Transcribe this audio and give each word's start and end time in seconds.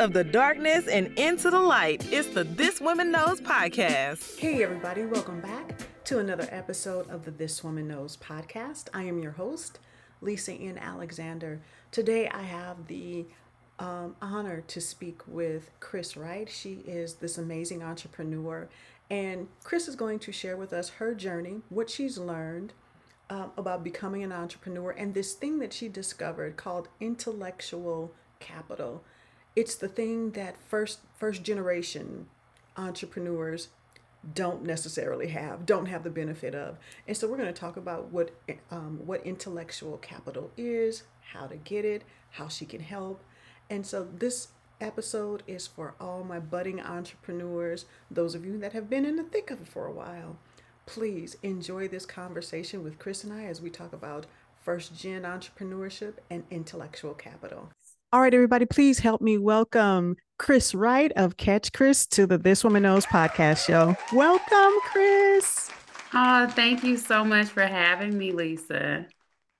of 0.00 0.14
the 0.14 0.24
darkness 0.24 0.88
and 0.88 1.08
into 1.18 1.50
the 1.50 1.60
light. 1.60 2.10
It's 2.10 2.28
the 2.28 2.42
This 2.42 2.80
Woman 2.80 3.10
Knows 3.10 3.38
podcast. 3.38 4.38
Hey, 4.38 4.62
everybody, 4.62 5.04
welcome 5.04 5.42
back 5.42 5.78
to 6.04 6.20
another 6.20 6.48
episode 6.50 7.06
of 7.10 7.26
the 7.26 7.30
This 7.30 7.62
Woman 7.62 7.86
Knows 7.86 8.16
podcast. 8.16 8.88
I 8.94 9.02
am 9.02 9.22
your 9.22 9.32
host, 9.32 9.78
Lisa 10.22 10.54
N. 10.54 10.78
Alexander. 10.78 11.60
Today, 11.90 12.30
I 12.30 12.40
have 12.40 12.86
the 12.86 13.26
um, 13.78 14.16
honor 14.22 14.62
to 14.68 14.80
speak 14.80 15.20
with 15.26 15.68
Cris 15.80 16.16
Wright. 16.16 16.48
She 16.48 16.82
is 16.86 17.16
this 17.16 17.36
amazing 17.36 17.82
entrepreneur, 17.82 18.70
and 19.10 19.48
Cris 19.64 19.86
is 19.86 19.96
going 19.96 20.18
to 20.20 20.32
share 20.32 20.56
with 20.56 20.72
us 20.72 20.88
her 20.88 21.14
journey, 21.14 21.60
what 21.68 21.90
she's 21.90 22.16
learned, 22.16 22.72
um, 23.28 23.52
about 23.58 23.84
becoming 23.84 24.22
an 24.22 24.32
entrepreneur 24.32 24.92
and 24.92 25.12
this 25.12 25.34
thing 25.34 25.58
that 25.58 25.74
she 25.74 25.90
discovered 25.90 26.56
called 26.56 26.88
intellectual 27.00 28.14
capital. 28.38 29.04
It's 29.56 29.74
the 29.74 29.88
thing 29.88 30.32
that 30.32 30.62
first 30.62 31.00
first 31.16 31.42
generation 31.42 32.28
entrepreneurs 32.76 33.68
don't 34.34 34.62
necessarily 34.62 35.28
have, 35.28 35.64
don't 35.64 35.86
have 35.86 36.04
the 36.04 36.10
benefit 36.10 36.54
of. 36.54 36.78
And 37.08 37.16
so 37.16 37.26
we're 37.26 37.38
going 37.38 37.52
to 37.52 37.60
talk 37.60 37.76
about 37.76 38.10
what 38.12 38.30
um, 38.70 39.00
what 39.04 39.24
intellectual 39.26 39.96
capital 39.98 40.50
is, 40.56 41.04
how 41.32 41.46
to 41.46 41.56
get 41.56 41.84
it, 41.84 42.02
how 42.30 42.48
she 42.48 42.66
can 42.66 42.80
help. 42.80 43.22
And 43.68 43.86
so 43.86 44.04
this 44.04 44.48
episode 44.80 45.42
is 45.46 45.66
for 45.66 45.94
all 46.00 46.24
my 46.24 46.38
budding 46.38 46.80
entrepreneurs, 46.80 47.84
those 48.10 48.34
of 48.34 48.44
you 48.44 48.58
that 48.58 48.72
have 48.72 48.88
been 48.88 49.04
in 49.04 49.16
the 49.16 49.22
thick 49.22 49.50
of 49.50 49.60
it 49.60 49.68
for 49.68 49.86
a 49.86 49.92
while. 49.92 50.38
Please 50.86 51.36
enjoy 51.42 51.86
this 51.86 52.06
conversation 52.06 52.82
with 52.82 52.98
Cris 52.98 53.22
and 53.22 53.32
I 53.32 53.44
as 53.44 53.60
we 53.60 53.70
talk 53.70 53.92
about 53.92 54.26
first 54.62 54.96
gen 54.96 55.22
entrepreneurship 55.22 56.14
and 56.28 56.44
intellectual 56.50 57.14
capital. 57.14 57.70
All 58.12 58.20
right, 58.20 58.34
everybody, 58.34 58.66
please 58.66 58.98
help 58.98 59.20
me 59.20 59.38
welcome 59.38 60.16
Cris 60.36 60.74
Wright 60.74 61.12
of 61.14 61.36
CatchCris 61.36 62.08
to 62.08 62.26
the 62.26 62.38
This 62.38 62.64
Woman 62.64 62.82
Knows 62.82 63.06
podcast 63.06 63.64
show. 63.64 63.94
Welcome, 64.12 64.80
Cris. 64.86 65.70
Oh, 66.12 66.48
thank 66.48 66.82
you 66.82 66.96
so 66.96 67.24
much 67.24 67.46
for 67.46 67.64
having 67.64 68.18
me, 68.18 68.32
Lisa. 68.32 69.06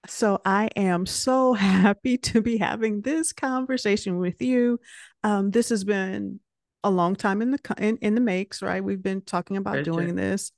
So 0.08 0.40
I 0.44 0.68
am 0.74 1.06
so 1.06 1.52
happy 1.54 2.18
to 2.18 2.42
be 2.42 2.56
having 2.56 3.02
this 3.02 3.32
conversation 3.32 4.18
with 4.18 4.42
you. 4.42 4.80
Um, 5.22 5.52
this 5.52 5.68
has 5.68 5.84
been 5.84 6.40
a 6.82 6.90
long 6.90 7.14
time 7.14 7.42
in 7.42 7.52
the 7.52 7.74
in, 7.78 7.98
in 7.98 8.16
the 8.16 8.20
makes, 8.20 8.62
right? 8.62 8.82
We've 8.82 9.00
been 9.00 9.22
talking 9.22 9.58
about 9.58 9.76
For 9.76 9.82
doing 9.84 10.16
this, 10.16 10.50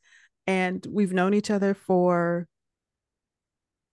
and 0.47 0.83
we've 0.89 1.12
known 1.12 1.34
each 1.34 1.50
other 1.50 1.74
for 1.74 2.48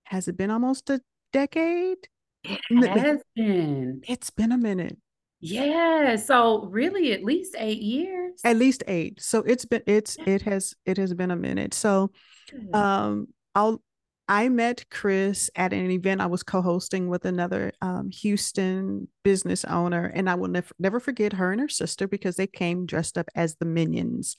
has 0.06 0.30
it 0.30 0.38
been 0.38 0.52
almost 0.52 0.90
a 0.90 1.02
decade? 1.34 2.08
It 2.44 2.98
has 2.98 3.22
been. 3.36 4.02
It's 4.08 4.30
been 4.30 4.52
a 4.52 4.58
minute. 4.58 4.98
Yeah. 5.42 6.16
So 6.18 6.66
really 6.66 7.14
at 7.14 7.24
least 7.24 7.56
eight 7.58 7.82
years. 7.82 8.40
At 8.44 8.58
least 8.58 8.84
eight. 8.88 9.22
So 9.22 9.40
it's 9.40 9.66
been 9.66 9.84
it's 9.86 10.18
it 10.26 10.42
has 10.44 10.74
it 10.86 10.98
has 10.98 11.14
been 11.14 11.32
a 11.32 11.36
minute. 11.36 11.74
So 11.74 12.12
um 12.74 13.28
I'll 13.56 13.82
I 14.28 14.48
met 14.50 14.86
Cris 14.92 15.50
at 15.56 15.74
an 15.74 15.90
event 15.90 16.22
I 16.22 16.28
was 16.28 16.44
co-hosting 16.44 17.10
with 17.10 17.26
another 17.26 17.72
um, 17.82 18.12
Houston 18.12 19.08
business 19.24 19.66
owner, 19.66 20.06
and 20.06 20.30
I 20.30 20.36
will 20.36 20.50
never 20.50 20.72
never 20.78 21.00
forget 21.00 21.34
her 21.34 21.52
and 21.52 21.60
her 21.60 21.68
sister 21.68 22.08
because 22.08 22.36
they 22.36 22.46
came 22.46 22.86
dressed 22.86 23.18
up 23.18 23.28
as 23.34 23.56
the 23.56 23.66
minions. 23.66 24.38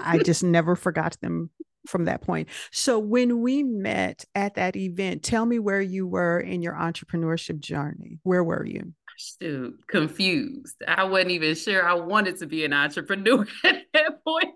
I 0.00 0.18
just 0.18 0.44
never 0.44 0.76
forgot 0.76 1.16
them 1.20 1.50
from 1.86 2.04
that 2.06 2.22
point. 2.22 2.48
So 2.70 2.98
when 2.98 3.40
we 3.40 3.62
met 3.62 4.24
at 4.34 4.54
that 4.54 4.76
event, 4.76 5.22
tell 5.22 5.46
me 5.46 5.58
where 5.58 5.80
you 5.80 6.06
were 6.06 6.40
in 6.40 6.62
your 6.62 6.74
entrepreneurship 6.74 7.60
journey. 7.60 8.18
Where 8.22 8.44
were 8.44 8.64
you? 8.64 8.92
Shoot, 9.16 9.74
confused. 9.88 10.76
I 10.86 11.04
wasn't 11.04 11.32
even 11.32 11.54
sure 11.54 11.86
I 11.86 11.94
wanted 11.94 12.38
to 12.38 12.46
be 12.46 12.64
an 12.64 12.72
entrepreneur 12.72 13.46
at 13.64 13.82
that 13.92 14.24
point. 14.24 14.54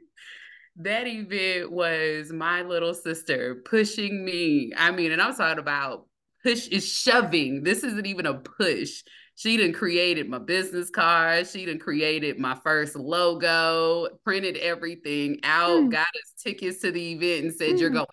that 0.76 1.06
event 1.06 1.72
was 1.72 2.32
my 2.32 2.62
little 2.62 2.94
sister 2.94 3.62
pushing 3.64 4.24
me. 4.24 4.72
I 4.76 4.92
mean, 4.92 5.10
and 5.10 5.20
I'm 5.20 5.34
talking 5.34 5.58
about 5.58 6.06
push 6.44 6.68
is 6.68 6.86
shoving. 6.86 7.64
This 7.64 7.82
isn't 7.82 8.06
even 8.06 8.26
a 8.26 8.34
push 8.34 9.02
she 9.36 9.58
done 9.58 9.74
created 9.74 10.30
my 10.30 10.38
business 10.38 10.88
card. 10.88 11.46
She 11.46 11.66
done 11.66 11.78
created 11.78 12.38
my 12.38 12.54
first 12.54 12.96
logo, 12.96 14.08
printed 14.24 14.56
everything 14.56 15.40
out, 15.42 15.82
mm. 15.82 15.90
got 15.90 16.08
us 16.08 16.42
tickets 16.42 16.80
to 16.80 16.90
the 16.90 17.12
event, 17.12 17.44
and 17.44 17.54
said, 17.54 17.74
mm. 17.74 17.80
You're 17.80 17.90
hmm. 17.90 17.96
going. 17.96 18.06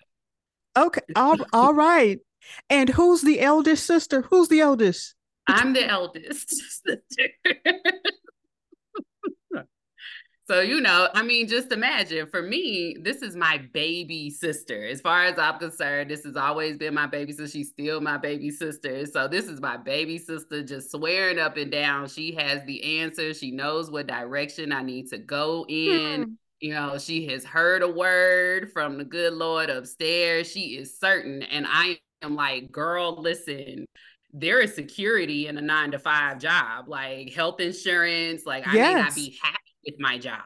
Okay. 0.78 1.02
All, 1.16 1.38
all 1.54 1.74
right. 1.74 2.20
And 2.70 2.90
who's 2.90 3.22
the 3.22 3.40
eldest 3.40 3.86
sister? 3.86 4.24
Who's 4.24 4.50
the 4.50 4.60
eldest? 4.60 5.16
I'm 5.48 5.72
the 5.72 5.88
eldest 5.88 6.50
sister. 6.86 7.00
So, 10.46 10.60
you 10.60 10.82
know, 10.82 11.08
I 11.14 11.24
mean, 11.24 11.48
just 11.48 11.72
imagine 11.72 12.28
for 12.28 12.42
me, 12.42 12.98
this 13.02 13.22
is 13.22 13.34
my 13.34 13.60
baby 13.72 14.30
sister. 14.30 14.86
As 14.86 15.00
far 15.00 15.24
as 15.24 15.40
I'm 15.40 15.58
concerned, 15.58 16.12
this 16.12 16.26
has 16.26 16.36
always 16.36 16.78
been 16.78 16.94
my 16.94 17.08
baby 17.08 17.32
sister. 17.32 17.48
She's 17.48 17.70
still 17.70 18.02
my 18.02 18.18
baby 18.18 18.52
sister. 18.52 19.06
So, 19.06 19.30
this 19.30 19.46
is 19.46 19.62
my 19.62 19.78
baby 19.78 20.18
sister 20.18 20.62
just 20.62 20.92
swearing 20.92 21.40
up 21.40 21.56
and 21.56 21.72
down. 21.72 22.10
She 22.10 22.34
has 22.36 22.62
the 22.66 23.00
answer. 23.00 23.34
She 23.34 23.52
knows 23.52 23.90
what 23.90 24.08
direction 24.08 24.74
I 24.74 24.82
need 24.84 25.10
to 25.12 25.18
go 25.18 25.66
in. 25.70 26.24
Hmm. 26.24 26.32
You 26.60 26.74
know, 26.74 26.98
she 26.98 27.26
has 27.28 27.46
heard 27.46 27.82
a 27.82 27.90
word 27.90 28.72
from 28.72 28.98
the 28.98 29.06
good 29.06 29.34
Lord 29.34 29.70
upstairs. 29.70 30.52
She 30.52 30.78
is 30.78 31.00
certain. 31.00 31.44
And 31.44 31.66
I 31.70 32.00
am 32.22 32.36
like, 32.36 32.70
girl, 32.70 33.22
listen, 33.22 33.86
there 34.34 34.60
is 34.60 34.76
security 34.76 35.48
in 35.48 35.58
a 35.58 35.62
nine 35.62 35.92
to 35.92 36.00
five 36.00 36.40
job, 36.40 36.90
like 36.90 37.32
health 37.32 37.62
insurance. 37.62 38.46
Like, 38.46 38.68
I 38.68 38.74
yes. 38.74 38.94
may 38.94 39.02
not 39.02 39.16
be 39.16 39.40
happy 39.42 39.63
with 39.86 39.96
my 40.00 40.18
job, 40.18 40.42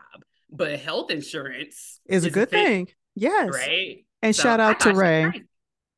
but 0.50 0.80
health 0.80 1.12
insurance 1.12 2.00
is, 2.06 2.24
is 2.24 2.26
a 2.26 2.30
good 2.30 2.48
a 2.48 2.52
thing. 2.52 2.86
thing. 2.86 2.96
Yes. 3.16 3.50
Right. 3.52 4.06
And 4.22 4.36
so 4.36 4.44
shout 4.44 4.60
out 4.60 4.80
to 4.82 4.94
Ray. 4.94 5.44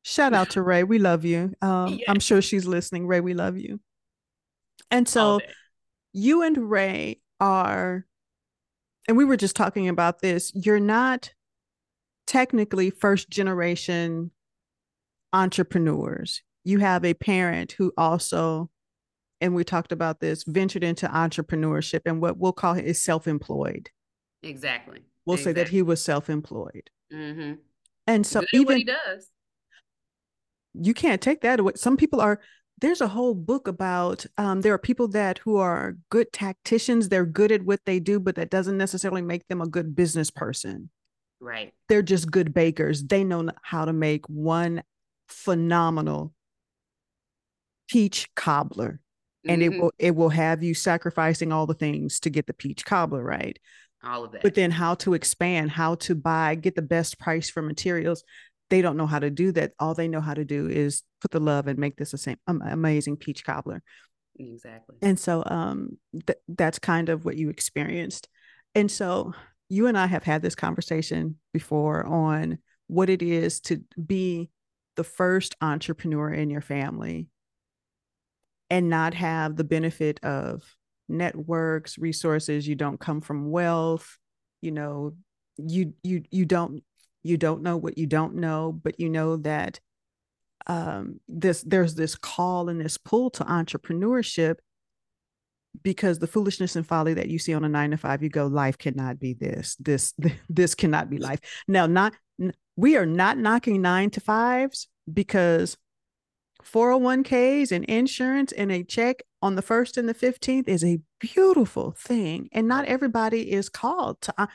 Shout 0.02 0.32
out 0.32 0.50
to 0.50 0.62
Ray. 0.62 0.82
We 0.84 0.98
love 0.98 1.24
you. 1.24 1.52
Um, 1.60 1.94
yes. 1.94 2.04
I'm 2.08 2.20
sure 2.20 2.40
she's 2.40 2.66
listening. 2.66 3.06
Ray, 3.06 3.20
we 3.20 3.34
love 3.34 3.58
you. 3.58 3.80
And 4.90 5.08
so 5.08 5.40
you 6.12 6.42
and 6.42 6.70
Ray 6.70 7.20
are, 7.38 8.06
and 9.06 9.16
we 9.16 9.24
were 9.24 9.36
just 9.36 9.56
talking 9.56 9.88
about 9.88 10.20
this, 10.20 10.52
you're 10.54 10.80
not 10.80 11.32
technically 12.26 12.90
first 12.90 13.30
generation 13.30 14.30
entrepreneurs. 15.32 16.42
You 16.64 16.78
have 16.78 17.04
a 17.04 17.14
parent 17.14 17.72
who 17.72 17.92
also 17.96 18.70
and 19.40 19.54
we 19.54 19.64
talked 19.64 19.92
about 19.92 20.20
this, 20.20 20.44
ventured 20.44 20.84
into 20.84 21.06
entrepreneurship 21.06 22.02
and 22.04 22.20
what 22.20 22.36
we'll 22.36 22.52
call 22.52 22.74
is 22.74 23.02
self-employed. 23.02 23.90
Exactly. 24.42 25.00
We'll 25.24 25.34
exactly. 25.34 25.50
say 25.50 25.64
that 25.64 25.68
he 25.70 25.82
was 25.82 26.02
self-employed. 26.02 26.90
Mm-hmm. 27.12 27.54
And 28.06 28.26
so 28.26 28.44
even 28.52 28.78
he 28.78 28.84
does. 28.84 29.28
You 30.74 30.94
can't 30.94 31.20
take 31.20 31.40
that 31.42 31.60
away. 31.60 31.72
Some 31.76 31.96
people 31.96 32.20
are 32.20 32.40
there's 32.80 33.00
a 33.00 33.08
whole 33.08 33.34
book 33.34 33.68
about 33.68 34.24
um, 34.38 34.62
there 34.62 34.72
are 34.72 34.78
people 34.78 35.08
that 35.08 35.38
who 35.38 35.56
are 35.56 35.96
good 36.10 36.32
tacticians 36.32 37.08
they're 37.08 37.26
good 37.26 37.52
at 37.52 37.62
what 37.62 37.80
they 37.84 38.00
do 38.00 38.18
but 38.18 38.36
that 38.36 38.50
doesn't 38.50 38.78
necessarily 38.78 39.22
make 39.22 39.46
them 39.48 39.60
a 39.60 39.68
good 39.68 39.94
business 39.94 40.30
person 40.30 40.88
right 41.40 41.72
they're 41.88 42.02
just 42.02 42.30
good 42.30 42.54
bakers 42.54 43.02
they 43.04 43.22
know 43.22 43.50
how 43.62 43.84
to 43.84 43.92
make 43.92 44.26
one 44.28 44.82
phenomenal 45.28 46.32
peach 47.88 48.28
cobbler 48.34 49.00
and 49.46 49.62
mm-hmm. 49.62 49.72
it 49.72 49.80
will 49.80 49.92
it 49.98 50.16
will 50.16 50.28
have 50.28 50.62
you 50.62 50.74
sacrificing 50.74 51.52
all 51.52 51.66
the 51.66 51.74
things 51.74 52.20
to 52.20 52.30
get 52.30 52.46
the 52.46 52.54
peach 52.54 52.84
cobbler 52.84 53.22
right? 53.22 53.58
All 54.02 54.24
of 54.24 54.32
that 54.32 54.42
but 54.42 54.54
then 54.54 54.70
how 54.70 54.94
to 54.96 55.14
expand 55.14 55.70
how 55.70 55.96
to 55.96 56.14
buy 56.14 56.54
get 56.54 56.74
the 56.74 56.82
best 56.82 57.18
price 57.18 57.50
for 57.50 57.62
materials 57.62 58.24
they 58.70 58.82
don't 58.82 58.96
know 58.96 59.06
how 59.06 59.18
to 59.18 59.30
do 59.30 59.50
that. 59.52 59.72
All 59.80 59.94
they 59.94 60.06
know 60.06 60.20
how 60.20 60.32
to 60.32 60.44
do 60.44 60.68
is 60.68 61.02
put 61.20 61.32
the 61.32 61.40
love 61.40 61.66
and 61.66 61.76
make 61.76 61.96
this 61.96 62.14
a 62.14 62.18
same 62.18 62.38
amazing 62.46 63.16
peach 63.16 63.44
cobbler. 63.44 63.82
Exactly. 64.38 64.96
And 65.02 65.18
so 65.18 65.42
um 65.44 65.98
th- 66.26 66.38
that's 66.48 66.78
kind 66.78 67.08
of 67.08 67.24
what 67.24 67.36
you 67.36 67.50
experienced. 67.50 68.28
And 68.74 68.90
so 68.90 69.34
you 69.70 69.86
and 69.86 69.96
i 69.96 70.06
have 70.06 70.24
had 70.24 70.42
this 70.42 70.54
conversation 70.54 71.36
before 71.54 72.04
on 72.04 72.58
what 72.88 73.08
it 73.08 73.22
is 73.22 73.60
to 73.60 73.82
be 74.04 74.50
the 74.96 75.04
first 75.04 75.56
entrepreneur 75.62 76.30
in 76.30 76.50
your 76.50 76.60
family 76.60 77.28
and 78.70 78.88
not 78.88 79.14
have 79.14 79.56
the 79.56 79.64
benefit 79.64 80.22
of 80.24 80.62
networks 81.08 81.98
resources 81.98 82.68
you 82.68 82.76
don't 82.76 83.00
come 83.00 83.20
from 83.20 83.50
wealth 83.50 84.18
you 84.62 84.70
know 84.70 85.12
you 85.56 85.92
you 86.02 86.22
you 86.30 86.46
don't 86.46 86.82
you 87.22 87.36
don't 87.36 87.62
know 87.62 87.76
what 87.76 87.98
you 87.98 88.06
don't 88.06 88.34
know 88.34 88.72
but 88.72 88.98
you 89.00 89.10
know 89.10 89.36
that 89.36 89.80
um 90.68 91.18
this 91.28 91.62
there's 91.62 91.96
this 91.96 92.14
call 92.14 92.68
and 92.68 92.80
this 92.80 92.96
pull 92.96 93.28
to 93.28 93.44
entrepreneurship 93.44 94.56
because 95.82 96.18
the 96.18 96.26
foolishness 96.26 96.76
and 96.76 96.86
folly 96.86 97.14
that 97.14 97.28
you 97.28 97.38
see 97.38 97.54
on 97.54 97.64
a 97.64 97.68
9 97.68 97.92
to 97.92 97.96
5 97.96 98.22
you 98.22 98.28
go 98.28 98.46
life 98.46 98.78
cannot 98.78 99.18
be 99.18 99.34
this 99.34 99.76
this 99.78 100.14
this 100.48 100.74
cannot 100.74 101.10
be 101.10 101.18
life. 101.18 101.40
Now 101.68 101.86
not 101.86 102.14
we 102.76 102.96
are 102.96 103.06
not 103.06 103.38
knocking 103.38 103.82
9 103.82 104.10
to 104.10 104.20
5s 104.20 104.86
because 105.12 105.76
401ks 106.62 107.72
and 107.72 107.84
insurance 107.84 108.52
and 108.52 108.70
a 108.70 108.82
check 108.82 109.22
on 109.42 109.56
the 109.56 109.62
1st 109.62 109.96
and 109.96 110.08
the 110.08 110.14
15th 110.14 110.68
is 110.68 110.84
a 110.84 111.00
beautiful 111.18 111.92
thing. 111.92 112.48
And 112.52 112.68
not 112.68 112.86
everybody 112.86 113.52
is 113.52 113.68
called 113.68 114.20
to. 114.22 114.34
Uh, 114.36 114.46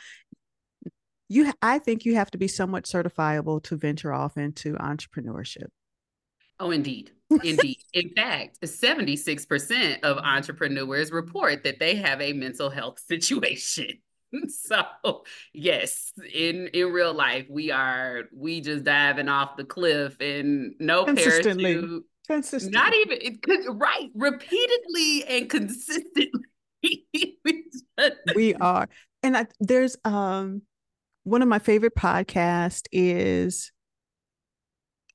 you, 1.27 1.51
I 1.61 1.79
think 1.79 2.05
you 2.05 2.15
have 2.15 2.31
to 2.31 2.37
be 2.37 2.47
somewhat 2.47 2.85
certifiable 2.85 3.63
to 3.63 3.77
venture 3.77 4.13
off 4.13 4.37
into 4.37 4.73
entrepreneurship. 4.75 5.67
Oh, 6.59 6.71
indeed. 6.71 7.11
Indeed. 7.43 7.77
In 7.93 8.11
fact, 8.15 8.61
76% 8.61 10.01
of 10.03 10.17
entrepreneurs 10.17 11.11
report 11.11 11.63
that 11.63 11.79
they 11.79 11.95
have 11.95 12.21
a 12.21 12.33
mental 12.33 12.69
health 12.69 12.99
situation. 13.07 13.99
so 14.49 15.23
yes 15.53 16.11
in 16.33 16.67
in 16.67 16.91
real 16.91 17.13
life 17.13 17.45
we 17.49 17.71
are 17.71 18.23
we 18.33 18.61
just 18.61 18.83
diving 18.83 19.29
off 19.29 19.57
the 19.57 19.65
cliff 19.65 20.19
and 20.19 20.73
no 20.79 21.05
parachute. 21.05 22.03
Consistently. 22.27 22.71
not 22.71 22.93
even 22.95 23.19
it, 23.21 23.41
could 23.43 23.79
right 23.79 24.09
repeatedly 24.15 25.23
and 25.25 25.49
consistently. 25.49 26.31
We 28.35 28.53
are. 28.55 28.87
And 29.23 29.37
I, 29.37 29.47
there's 29.59 29.95
um 30.03 30.63
one 31.23 31.41
of 31.41 31.47
my 31.47 31.59
favorite 31.59 31.95
podcasts 31.95 32.83
is 32.91 33.71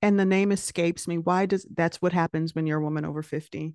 and 0.02 0.18
the 0.18 0.24
name 0.24 0.50
escapes 0.50 1.06
me 1.06 1.18
why 1.18 1.46
does 1.46 1.66
that's 1.74 2.02
what 2.02 2.12
happens 2.12 2.54
when 2.54 2.66
you're 2.66 2.80
a 2.80 2.82
woman 2.82 3.04
over 3.04 3.22
50 3.22 3.74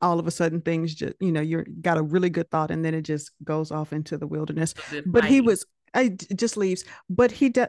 all 0.00 0.18
of 0.18 0.26
a 0.26 0.30
sudden 0.30 0.60
things 0.60 0.94
just 0.94 1.14
you 1.20 1.32
know 1.32 1.40
you're 1.40 1.66
got 1.80 1.98
a 1.98 2.02
really 2.02 2.30
good 2.30 2.50
thought 2.50 2.70
and 2.70 2.84
then 2.84 2.94
it 2.94 3.02
just 3.02 3.32
goes 3.44 3.70
off 3.70 3.92
into 3.92 4.16
the 4.16 4.26
wilderness. 4.26 4.74
But 5.06 5.24
he 5.24 5.40
was 5.40 5.64
i 5.94 6.08
just 6.08 6.56
leaves. 6.56 6.84
But 7.08 7.30
he 7.32 7.48
did 7.48 7.68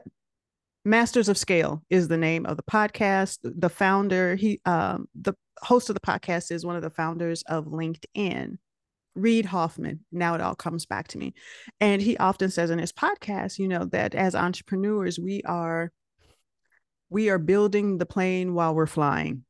masters 0.86 1.30
of 1.30 1.38
scale 1.38 1.84
is 1.90 2.08
the 2.08 2.18
name 2.18 2.46
of 2.46 2.58
the 2.58 2.64
podcast. 2.64 3.40
The 3.44 3.70
founder 3.70 4.36
he 4.36 4.62
um 4.66 5.08
the 5.20 5.34
host 5.62 5.90
of 5.90 5.96
the 5.96 6.02
podcast 6.02 6.52
is 6.52 6.66
one 6.66 6.76
of 6.76 6.82
the 6.82 6.90
founders 6.90 7.44
of 7.44 7.66
linkedin 7.66 8.58
Reid 9.16 9.46
Hoffman. 9.46 10.06
Now 10.12 10.36
it 10.36 10.42
all 10.42 10.56
comes 10.56 10.86
back 10.86 11.10
to 11.10 11.18
me. 11.18 11.34
And 11.82 12.02
he 12.02 12.16
often 12.18 12.52
says 12.52 12.70
in 12.70 12.80
his 12.80 12.94
podcast 12.94 13.60
you 13.60 13.68
know 13.68 13.86
that 13.86 14.16
as 14.16 14.36
entrepreneurs 14.36 15.20
we 15.20 15.42
are 15.44 15.92
we 17.10 17.30
are 17.30 17.40
building 17.40 17.98
the 17.98 18.06
plane 18.06 18.54
while 18.54 18.76
we're 18.76 18.86
flying 18.86 19.44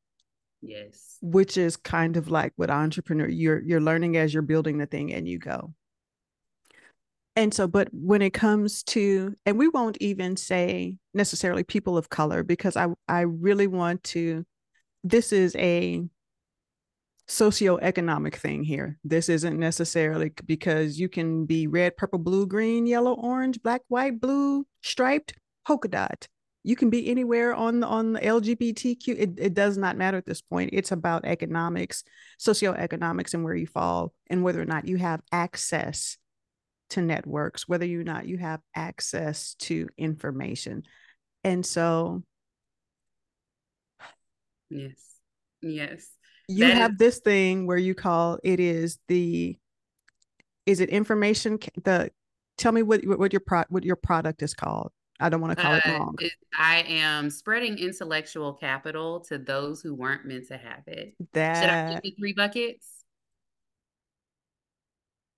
Yes. 0.62 1.18
Which 1.22 1.58
is 1.58 1.78
kind 1.78 2.18
of 2.18 2.30
like 2.30 2.54
what 2.56 2.70
entrepreneur 2.70 3.28
you're 3.28 3.62
you're 3.62 3.82
learning 3.82 4.18
as 4.18 4.34
you're 4.34 4.44
building 4.44 4.78
the 4.78 4.86
thing 4.86 5.14
and 5.14 5.28
you 5.28 5.40
go. 5.40 5.74
And 7.36 7.54
so 7.54 7.68
but 7.68 7.88
when 7.94 8.22
it 8.22 8.34
comes 8.34 8.84
to 8.84 9.36
and 9.46 9.58
we 9.58 9.70
won't 9.70 9.98
even 10.02 10.36
say 10.36 10.98
necessarily 11.14 11.64
people 11.64 11.98
of 11.98 12.10
color 12.10 12.44
because 12.44 12.76
I 12.76 12.88
I 13.08 13.22
really 13.22 13.68
want 13.68 14.04
to 14.06 14.46
this 15.04 15.32
is 15.32 15.56
a 15.56 16.04
socioeconomic 17.30 18.36
thing 18.36 18.64
here. 18.64 18.98
This 19.04 19.30
isn't 19.30 19.58
necessarily 19.58 20.34
because 20.46 21.00
you 21.00 21.08
can 21.08 21.46
be 21.46 21.68
red, 21.68 21.96
purple, 21.96 22.20
blue, 22.20 22.48
green, 22.48 22.88
yellow, 22.88 23.14
orange, 23.14 23.62
black, 23.62 23.82
white, 23.88 24.20
blue, 24.20 24.66
striped, 24.82 25.36
polka 25.66 25.88
dot 25.88 26.28
you 26.64 26.76
can 26.76 26.90
be 26.90 27.10
anywhere 27.10 27.54
on 27.54 27.84
on 27.84 28.14
the 28.14 28.20
lgbtq 28.20 29.08
it, 29.08 29.30
it 29.38 29.54
does 29.54 29.78
not 29.78 29.96
matter 29.98 30.18
at 30.18 30.26
this 30.26 30.42
point. 30.42 30.72
It's 30.74 30.92
about 30.92 31.26
economics 31.26 32.04
socioeconomics 32.40 33.34
and 33.34 33.44
where 33.44 33.56
you 33.56 33.68
fall 33.68 34.14
and 34.30 34.44
whether 34.44 34.62
or 34.62 34.66
not 34.66 34.88
you 34.88 34.98
have 34.98 35.22
access 35.32 36.18
to 36.92 37.02
networks 37.02 37.68
whether 37.68 37.86
or 37.86 38.04
not 38.04 38.28
you 38.28 38.38
have 38.38 38.60
access 38.76 39.54
to 39.60 39.88
information. 39.98 40.84
And 41.44 41.66
so 41.66 42.24
yes. 44.70 44.96
Yes. 45.62 46.08
You 46.48 46.66
that 46.66 46.76
have 46.76 46.92
is- 46.94 46.98
this 46.98 47.20
thing 47.20 47.68
where 47.68 47.78
you 47.78 47.94
call 47.96 48.40
it 48.44 48.60
is 48.60 48.98
the 49.08 49.58
is 50.66 50.80
it 50.80 50.90
information 50.90 51.58
the 51.84 52.12
tell 52.58 52.72
me 52.72 52.82
what 52.84 53.06
what 53.06 53.32
your 53.34 53.40
pro 53.40 53.64
what 53.70 53.84
your 53.84 53.96
product 53.96 54.44
is 54.44 54.54
called 54.54 54.92
I 55.20 55.30
don't 55.30 55.42
want 55.42 55.58
to 55.58 55.62
call 55.62 55.74
uh, 55.74 55.78
it 55.78 55.90
wrong. 55.90 56.18
I 56.58 56.84
am 56.88 57.30
spreading 57.30 57.78
intellectual 57.78 58.54
capital 58.54 59.20
to 59.22 59.38
those 59.38 59.82
who 59.82 59.94
weren't 59.94 60.26
meant 60.26 60.48
to 60.48 60.58
have 60.58 60.88
it. 60.88 61.16
That 61.34 61.62
should 61.62 61.70
I 61.70 61.94
give 61.94 62.00
you 62.04 62.12
three 62.18 62.34
buckets? 62.34 62.88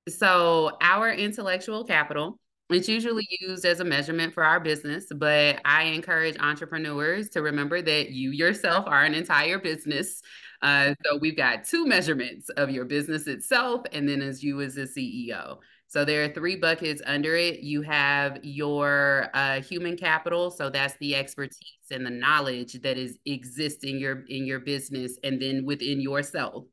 So 0.09 0.77
our 0.81 1.11
intellectual 1.11 1.83
capital, 1.83 2.39
it's 2.69 2.87
usually 2.87 3.27
used 3.41 3.65
as 3.65 3.79
a 3.79 3.83
measurement 3.83 4.33
for 4.33 4.43
our 4.43 4.59
business, 4.59 5.05
but 5.15 5.59
I 5.65 5.83
encourage 5.83 6.37
entrepreneurs 6.39 7.29
to 7.29 7.41
remember 7.41 7.81
that 7.81 8.11
you 8.11 8.31
yourself 8.31 8.85
are 8.87 9.03
an 9.03 9.13
entire 9.13 9.59
business. 9.59 10.21
Uh, 10.61 10.93
so 11.05 11.17
we've 11.17 11.37
got 11.37 11.65
two 11.65 11.87
measurements 11.87 12.49
of 12.49 12.69
your 12.69 12.85
business 12.85 13.27
itself, 13.27 13.81
and 13.91 14.07
then 14.07 14.21
as 14.21 14.43
you 14.43 14.61
as 14.61 14.77
a 14.77 14.85
CEO. 14.85 15.57
So 15.91 16.05
there 16.05 16.23
are 16.23 16.29
three 16.29 16.55
buckets 16.55 17.01
under 17.05 17.35
it. 17.35 17.59
You 17.59 17.81
have 17.81 18.39
your 18.43 19.27
uh, 19.33 19.59
human 19.59 19.97
capital, 19.97 20.49
so 20.49 20.69
that's 20.69 20.95
the 21.01 21.17
expertise 21.17 21.91
and 21.91 22.05
the 22.05 22.09
knowledge 22.09 22.81
that 22.83 22.97
is 22.97 23.19
existing 23.25 23.99
your 23.99 24.23
in 24.29 24.45
your 24.45 24.61
business, 24.61 25.17
and 25.21 25.41
then 25.41 25.65
within 25.65 25.99
yourself. 25.99 26.63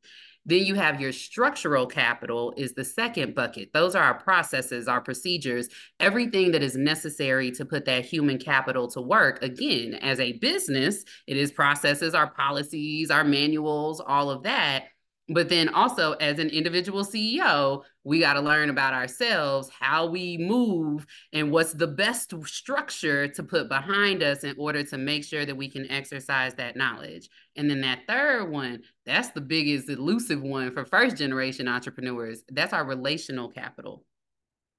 Then 0.46 0.62
you 0.62 0.76
have 0.76 1.00
your 1.00 1.10
structural 1.10 1.84
capital 1.84 2.54
is 2.56 2.74
the 2.74 2.84
second 2.84 3.34
bucket. 3.34 3.72
Those 3.74 3.96
are 3.96 4.04
our 4.04 4.20
processes, 4.20 4.86
our 4.86 5.00
procedures, 5.00 5.68
everything 5.98 6.52
that 6.52 6.62
is 6.62 6.76
necessary 6.76 7.50
to 7.50 7.64
put 7.64 7.86
that 7.86 8.04
human 8.04 8.38
capital 8.38 8.86
to 8.92 9.00
work. 9.00 9.42
Again, 9.42 9.94
as 9.94 10.20
a 10.20 10.34
business, 10.34 11.04
it 11.26 11.36
is 11.36 11.50
processes, 11.50 12.14
our 12.14 12.30
policies, 12.30 13.10
our 13.10 13.24
manuals, 13.24 14.00
all 14.00 14.30
of 14.30 14.44
that. 14.44 14.84
But 15.28 15.50
then 15.50 15.68
also, 15.68 16.12
as 16.12 16.38
an 16.38 16.48
individual 16.48 17.04
CEO, 17.04 17.82
we 18.08 18.20
got 18.20 18.32
to 18.32 18.40
learn 18.40 18.70
about 18.70 18.94
ourselves, 18.94 19.68
how 19.68 20.06
we 20.06 20.38
move, 20.38 21.06
and 21.34 21.52
what's 21.52 21.74
the 21.74 21.86
best 21.86 22.32
structure 22.46 23.28
to 23.28 23.42
put 23.42 23.68
behind 23.68 24.22
us 24.22 24.44
in 24.44 24.54
order 24.56 24.82
to 24.82 24.96
make 24.96 25.22
sure 25.24 25.44
that 25.44 25.56
we 25.56 25.68
can 25.68 25.90
exercise 25.90 26.54
that 26.54 26.74
knowledge. 26.74 27.28
And 27.54 27.68
then 27.68 27.82
that 27.82 28.06
third 28.08 28.50
one, 28.50 28.80
that's 29.04 29.28
the 29.32 29.42
biggest 29.42 29.90
elusive 29.90 30.42
one 30.42 30.72
for 30.72 30.86
first 30.86 31.18
generation 31.18 31.68
entrepreneurs. 31.68 32.44
That's 32.48 32.72
our 32.72 32.86
relational 32.86 33.50
capital. 33.50 34.06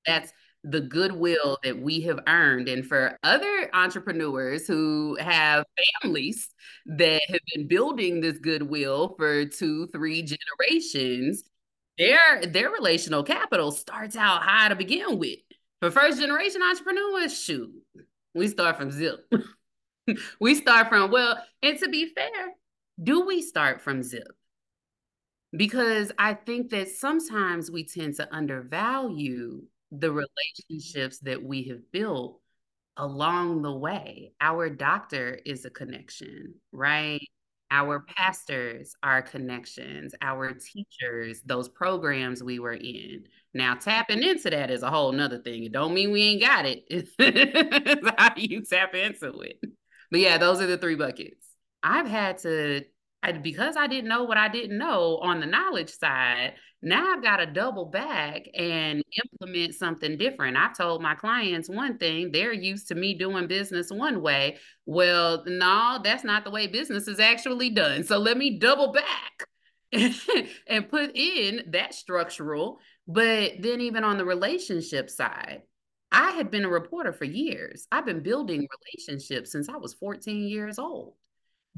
That's 0.08 0.34
the 0.64 0.82
goodwill 0.82 1.60
that 1.64 1.80
we 1.80 2.02
have 2.02 2.22
earned. 2.28 2.68
And 2.68 2.84
for 2.84 3.20
other 3.22 3.70
entrepreneurs 3.74 4.66
who 4.66 5.18
have 5.20 5.66
families 6.02 6.50
that 6.88 7.22
have 7.28 7.42
been 7.54 7.68
building 7.68 8.22
this 8.22 8.40
goodwill 8.40 9.14
for 9.20 9.46
two, 9.46 9.86
three 9.88 10.24
generations, 10.24 11.44
their 12.00 12.42
their 12.48 12.72
relational 12.72 13.24
capital 13.24 13.72
starts 13.72 14.16
out 14.16 14.42
high 14.42 14.70
to 14.70 14.76
begin 14.76 15.20
with. 15.20 15.40
For 15.82 15.92
first 15.92 16.20
generation 16.20 16.62
entrepreneurs, 16.64 17.40
shoot, 17.40 17.72
we 18.34 18.48
start 18.48 18.78
from 18.78 18.92
zip. 18.92 19.32
we 20.40 20.56
start 20.56 20.90
from 20.90 21.12
well, 21.12 21.38
and 21.62 21.78
to 21.80 21.90
be 21.90 22.12
fair, 22.14 22.54
do 23.02 23.26
we 23.26 23.42
start 23.42 23.82
from 23.82 24.02
zip? 24.02 24.32
Because 25.56 26.12
I 26.18 26.36
think 26.36 26.70
that 26.72 26.90
sometimes 26.90 27.70
we 27.70 27.84
tend 27.84 28.16
to 28.16 28.34
undervalue 28.34 29.64
the 29.92 30.12
relationships 30.12 31.20
that 31.20 31.44
we 31.44 31.64
have 31.64 31.92
built 31.92 32.40
along 32.98 33.62
the 33.62 33.74
way. 33.74 34.34
Our 34.40 34.70
doctor 34.70 35.40
is 35.46 35.66
a 35.66 35.70
connection, 35.70 36.56
right? 36.72 37.22
Our 37.72 38.00
pastors 38.00 38.96
our 39.04 39.22
connections, 39.22 40.16
our 40.22 40.54
teachers, 40.54 41.42
those 41.46 41.70
programs 41.70 42.44
we 42.44 42.60
were 42.60 42.74
in. 42.74 43.26
Now 43.54 43.76
tapping 43.76 44.24
into 44.24 44.50
that 44.50 44.72
is 44.72 44.84
a 44.84 44.90
whole 44.90 45.12
nother 45.12 45.40
thing. 45.40 45.64
It 45.64 45.72
don't 45.72 45.94
mean 45.94 46.12
we 46.12 46.24
ain't 46.24 46.42
got 46.42 46.66
it. 46.66 46.84
it's 46.90 48.12
how 48.18 48.32
you 48.36 48.64
tap 48.64 48.96
into 48.96 49.40
it. 49.42 49.60
But 50.12 50.20
yeah, 50.20 50.38
those 50.38 50.62
are 50.62 50.68
the 50.68 50.78
three 50.78 50.96
buckets. 50.96 51.46
I've 51.84 52.08
had 52.08 52.40
to 52.40 52.84
I, 53.22 53.34
because 53.34 53.76
I 53.76 53.88
didn't 53.88 54.10
know 54.10 54.24
what 54.24 54.38
I 54.38 54.48
didn't 54.48 54.78
know 54.78 55.18
on 55.22 55.40
the 55.40 55.46
knowledge 55.46 55.90
side, 55.92 56.54
now 56.82 57.14
I've 57.14 57.22
got 57.22 57.38
to 57.38 57.46
double 57.46 57.86
back 57.86 58.44
and 58.54 59.04
implement 59.24 59.76
something 59.76 60.18
different. 60.18 60.56
I've 60.56 60.78
told 60.78 61.02
my 61.02 61.16
clients 61.16 61.70
one 61.70 61.98
thing, 61.98 62.32
they're 62.32 62.54
used 62.54 62.88
to 62.88 62.96
me 62.96 63.14
doing 63.16 63.48
business 63.48 63.92
one 63.92 64.22
way. 64.22 64.58
Well, 64.86 65.44
no, 65.46 66.00
that's 66.02 66.24
not 66.24 66.46
the 66.46 66.52
way 66.52 66.68
business 66.68 67.08
is 67.10 67.20
actually 67.20 67.72
done. 67.72 68.06
So 68.06 68.18
let 68.18 68.38
me 68.38 68.58
double 68.58 68.94
back 68.94 69.48
and 70.68 70.90
put 70.90 71.12
in 71.16 71.64
that 71.72 71.94
structural. 71.94 72.80
But 73.08 73.54
then, 73.60 73.82
even 73.82 74.04
on 74.04 74.18
the 74.18 74.26
relationship 74.26 75.10
side, 75.10 75.64
I 76.12 76.32
had 76.32 76.52
been 76.52 76.66
a 76.66 76.70
reporter 76.70 77.12
for 77.12 77.26
years. 77.26 77.88
I've 77.92 78.06
been 78.06 78.24
building 78.24 78.68
relationships 78.98 79.52
since 79.52 79.68
I 79.68 79.78
was 79.78 79.94
14 79.96 80.48
years 80.48 80.80
old. 80.80 81.14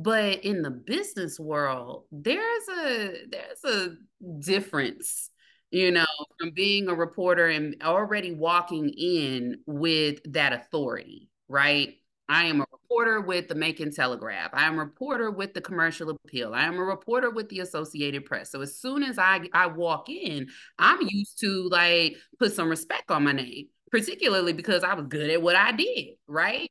But 0.03 0.43
in 0.45 0.61
the 0.61 0.71
business 0.71 1.39
world, 1.39 2.05
there's 2.11 2.67
a 2.69 3.25
there's 3.29 3.63
a 3.65 3.95
difference, 4.39 5.29
you 5.69 5.91
know, 5.91 6.05
from 6.39 6.51
being 6.51 6.87
a 6.87 6.95
reporter 6.95 7.47
and 7.47 7.75
already 7.83 8.33
walking 8.33 8.89
in 8.89 9.59
with 9.65 10.19
that 10.33 10.53
authority, 10.53 11.29
right? 11.47 11.95
I 12.29 12.45
am 12.45 12.61
a 12.61 12.65
reporter 12.71 13.21
with 13.21 13.47
the 13.49 13.55
Macon 13.55 13.91
Telegraph. 13.93 14.51
I 14.53 14.65
am 14.65 14.75
a 14.75 14.85
reporter 14.85 15.29
with 15.31 15.53
the 15.53 15.61
Commercial 15.61 16.09
Appeal. 16.09 16.53
I 16.53 16.63
am 16.63 16.75
a 16.77 16.83
reporter 16.83 17.29
with 17.29 17.49
the 17.49 17.59
Associated 17.59 18.25
Press. 18.25 18.51
So 18.51 18.61
as 18.61 18.77
soon 18.77 19.03
as 19.03 19.19
I 19.19 19.49
I 19.53 19.67
walk 19.67 20.09
in, 20.09 20.47
I'm 20.79 21.01
used 21.01 21.39
to 21.41 21.67
like 21.69 22.15
put 22.39 22.53
some 22.53 22.69
respect 22.69 23.11
on 23.11 23.25
my 23.25 23.33
name, 23.33 23.67
particularly 23.91 24.53
because 24.53 24.83
I 24.83 24.93
was 24.93 25.07
good 25.07 25.29
at 25.29 25.41
what 25.41 25.55
I 25.57 25.73
did, 25.73 26.15
right? 26.27 26.69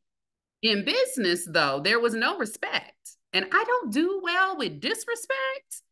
In 0.63 0.85
business 0.85 1.47
though, 1.51 1.81
there 1.81 2.01
was 2.01 2.15
no 2.15 2.39
respect. 2.39 2.95
And 3.33 3.47
I 3.53 3.65
don't 3.65 3.93
do 3.93 4.21
well 4.23 4.57
with 4.57 4.81
disrespect. 4.81 5.83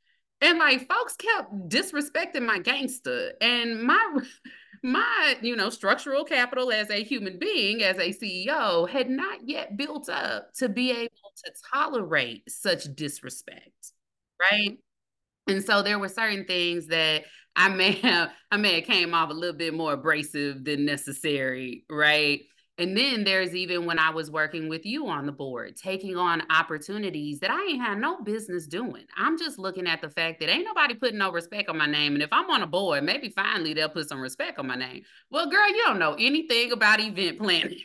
And 0.41 0.59
like 0.59 0.89
folks 0.89 1.17
kept 1.17 1.69
disrespecting 1.69 2.47
my 2.47 2.59
gangster 2.59 3.33
and 3.41 3.83
my 3.83 4.19
my 4.85 5.37
you 5.43 5.57
know 5.57 5.71
structural 5.71 6.25
capital 6.25 6.71
as 6.71 6.89
a 6.89 7.03
human 7.03 7.37
being 7.37 7.83
as 7.83 7.97
a 7.97 8.11
ceo 8.11 8.89
had 8.89 9.11
not 9.11 9.41
yet 9.45 9.77
built 9.77 10.09
up 10.09 10.55
to 10.55 10.69
be 10.69 10.93
able 10.93 11.33
to 11.45 11.53
tolerate 11.75 12.49
such 12.49 12.85
disrespect 12.95 13.93
right? 14.41 14.71
Mm-hmm. 14.71 15.53
And 15.53 15.65
so 15.65 15.83
there 15.83 15.99
were 15.99 16.09
certain 16.09 16.45
things 16.45 16.87
that 16.89 17.25
i 17.57 17.69
may 17.69 17.93
have 17.93 18.31
i 18.51 18.57
may 18.57 18.77
have 18.77 18.85
came 18.85 19.15
off 19.15 19.31
a 19.31 19.35
little 19.35 19.57
bit 19.57 19.75
more 19.75 19.95
abrasive 19.95 20.65
than 20.65 20.85
necessary 20.85 21.85
right 21.91 22.43
and 22.79 22.97
then 22.97 23.25
there's 23.25 23.57
even 23.57 23.87
when 23.87 23.99
I 23.99 24.11
was 24.11 24.31
working 24.31 24.69
with 24.69 24.87
you 24.87 25.09
on 25.09 25.27
the 25.27 25.33
board, 25.33 25.77
taking 25.77 26.17
on 26.17 26.45
opportunities 26.49 27.41
that 27.41 27.51
I 27.51 27.61
ain't 27.71 27.83
had 27.83 27.99
no 27.99 28.23
business 28.23 28.69
doing. 28.69 29.05
I'm 29.17 29.37
just 29.37 29.59
looking 29.59 29.89
at 29.89 30.01
the 30.01 30.09
fact 30.09 30.39
that 30.41 30.49
ain't 30.49 30.65
nobody 30.65 30.95
putting 30.95 31.19
no 31.19 31.33
respect 31.33 31.69
on 31.69 31.77
my 31.77 31.87
name. 31.87 32.15
And 32.15 32.23
if 32.23 32.33
I'm 32.33 32.49
on 32.51 32.63
a 32.63 32.69
board, 32.69 33.03
maybe 33.03 33.31
finally 33.31 33.75
they'll 33.75 33.89
put 33.89 34.09
some 34.09 34.21
respect 34.21 34.61
on 34.61 34.69
my 34.69 34.77
name. 34.77 35.03
Well, 35.29 35.51
girl, 35.51 35.69
you 35.69 35.83
don't 35.85 35.99
know 35.99 36.15
anything 36.15 36.71
about 36.71 37.01
event 37.01 37.39
planning. 37.39 37.81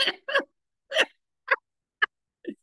I 0.00 0.12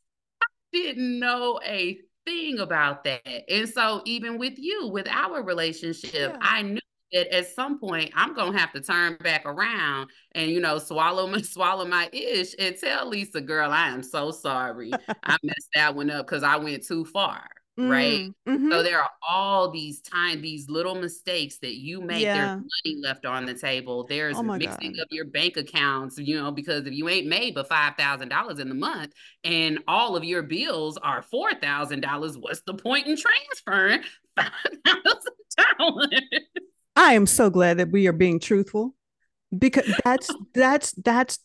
didn't 0.72 1.20
know 1.20 1.60
a 1.64 1.98
thing 2.26 2.58
about 2.58 3.04
that. 3.04 3.44
And 3.48 3.68
so 3.68 4.02
even 4.06 4.38
with 4.38 4.54
you, 4.58 4.88
with 4.88 5.08
our 5.08 5.40
relationship, 5.42 6.32
yeah. 6.32 6.38
I 6.40 6.62
knew 6.62 6.80
that 7.12 7.34
at 7.34 7.48
some 7.48 7.78
point 7.78 8.10
I'm 8.14 8.34
gonna 8.34 8.58
have 8.58 8.72
to 8.72 8.80
turn 8.80 9.16
back 9.22 9.44
around 9.46 10.10
and 10.32 10.50
you 10.50 10.60
know 10.60 10.78
swallow 10.78 11.26
my 11.26 11.40
swallow 11.42 11.84
my 11.84 12.08
ish 12.12 12.54
and 12.58 12.76
tell 12.76 13.08
Lisa, 13.08 13.40
girl, 13.40 13.70
I 13.70 13.88
am 13.88 14.02
so 14.02 14.30
sorry. 14.30 14.92
I 15.22 15.36
messed 15.42 15.68
that 15.74 15.94
one 15.94 16.10
up 16.10 16.26
because 16.26 16.42
I 16.42 16.56
went 16.56 16.86
too 16.86 17.04
far. 17.04 17.46
Right. 17.88 18.30
Mm-hmm. 18.46 18.70
So 18.70 18.82
there 18.82 19.00
are 19.00 19.10
all 19.26 19.70
these 19.70 20.00
time, 20.00 20.42
these 20.42 20.68
little 20.68 20.94
mistakes 20.94 21.58
that 21.58 21.76
you 21.76 22.00
make. 22.00 22.22
Yeah. 22.22 22.34
There's 22.34 22.56
money 22.58 23.00
left 23.02 23.24
on 23.24 23.46
the 23.46 23.54
table. 23.54 24.04
There's 24.06 24.36
oh 24.36 24.42
mixing 24.42 24.92
God. 24.92 25.02
of 25.02 25.08
your 25.10 25.26
bank 25.26 25.56
accounts, 25.56 26.18
you 26.18 26.36
know, 26.36 26.50
because 26.50 26.86
if 26.86 26.92
you 26.92 27.08
ain't 27.08 27.26
made 27.26 27.54
but 27.54 27.68
five 27.68 27.96
thousand 27.96 28.28
dollars 28.28 28.58
in 28.58 28.68
the 28.68 28.74
month 28.74 29.12
and 29.44 29.78
all 29.88 30.16
of 30.16 30.24
your 30.24 30.42
bills 30.42 30.98
are 30.98 31.22
four 31.22 31.54
thousand 31.54 32.00
dollars, 32.00 32.36
what's 32.36 32.62
the 32.62 32.74
point 32.74 33.06
in 33.06 33.16
transferring 33.16 34.02
five 34.36 34.50
thousand 34.84 35.78
dollars? 35.78 36.20
I 36.96 37.14
am 37.14 37.26
so 37.26 37.50
glad 37.50 37.78
that 37.78 37.90
we 37.90 38.06
are 38.06 38.12
being 38.12 38.40
truthful 38.40 38.94
because 39.56 39.92
that's 40.04 40.30
that's 40.54 40.92
that's 40.92 41.38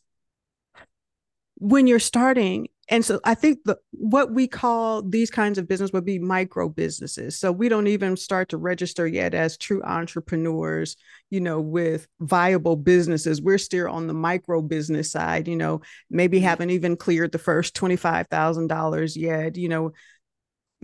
when 1.58 1.88
you're 1.88 2.00
starting. 2.00 2.68
And 2.88 3.04
so 3.04 3.20
i 3.24 3.34
think 3.34 3.58
the 3.66 3.78
what 3.92 4.32
we 4.32 4.48
call 4.48 5.02
these 5.02 5.32
kinds 5.32 5.58
of 5.58 5.68
business 5.68 5.92
would 5.92 6.06
be 6.06 6.20
micro 6.20 6.70
businesses. 6.70 7.36
So 7.36 7.52
we 7.52 7.68
don't 7.68 7.88
even 7.88 8.16
start 8.16 8.50
to 8.50 8.58
register 8.58 9.08
yet 9.08 9.34
as 9.34 9.58
true 9.58 9.82
entrepreneurs 9.82 10.96
you 11.32 11.40
know 11.40 11.60
with 11.60 12.08
viable 12.20 12.76
businesses. 12.76 13.42
We're 13.42 13.58
still 13.58 13.90
on 13.90 14.06
the 14.06 14.14
micro 14.14 14.62
business 14.62 15.12
side 15.12 15.48
you 15.48 15.56
know 15.56 15.82
maybe 16.12 16.38
mm-hmm. 16.38 16.46
haven't 16.46 16.70
even 16.70 16.96
cleared 16.96 17.32
the 17.32 17.40
first 17.40 17.76
$25000 17.76 19.16
yet 19.16 19.58
you 19.58 19.70
know 19.70 19.92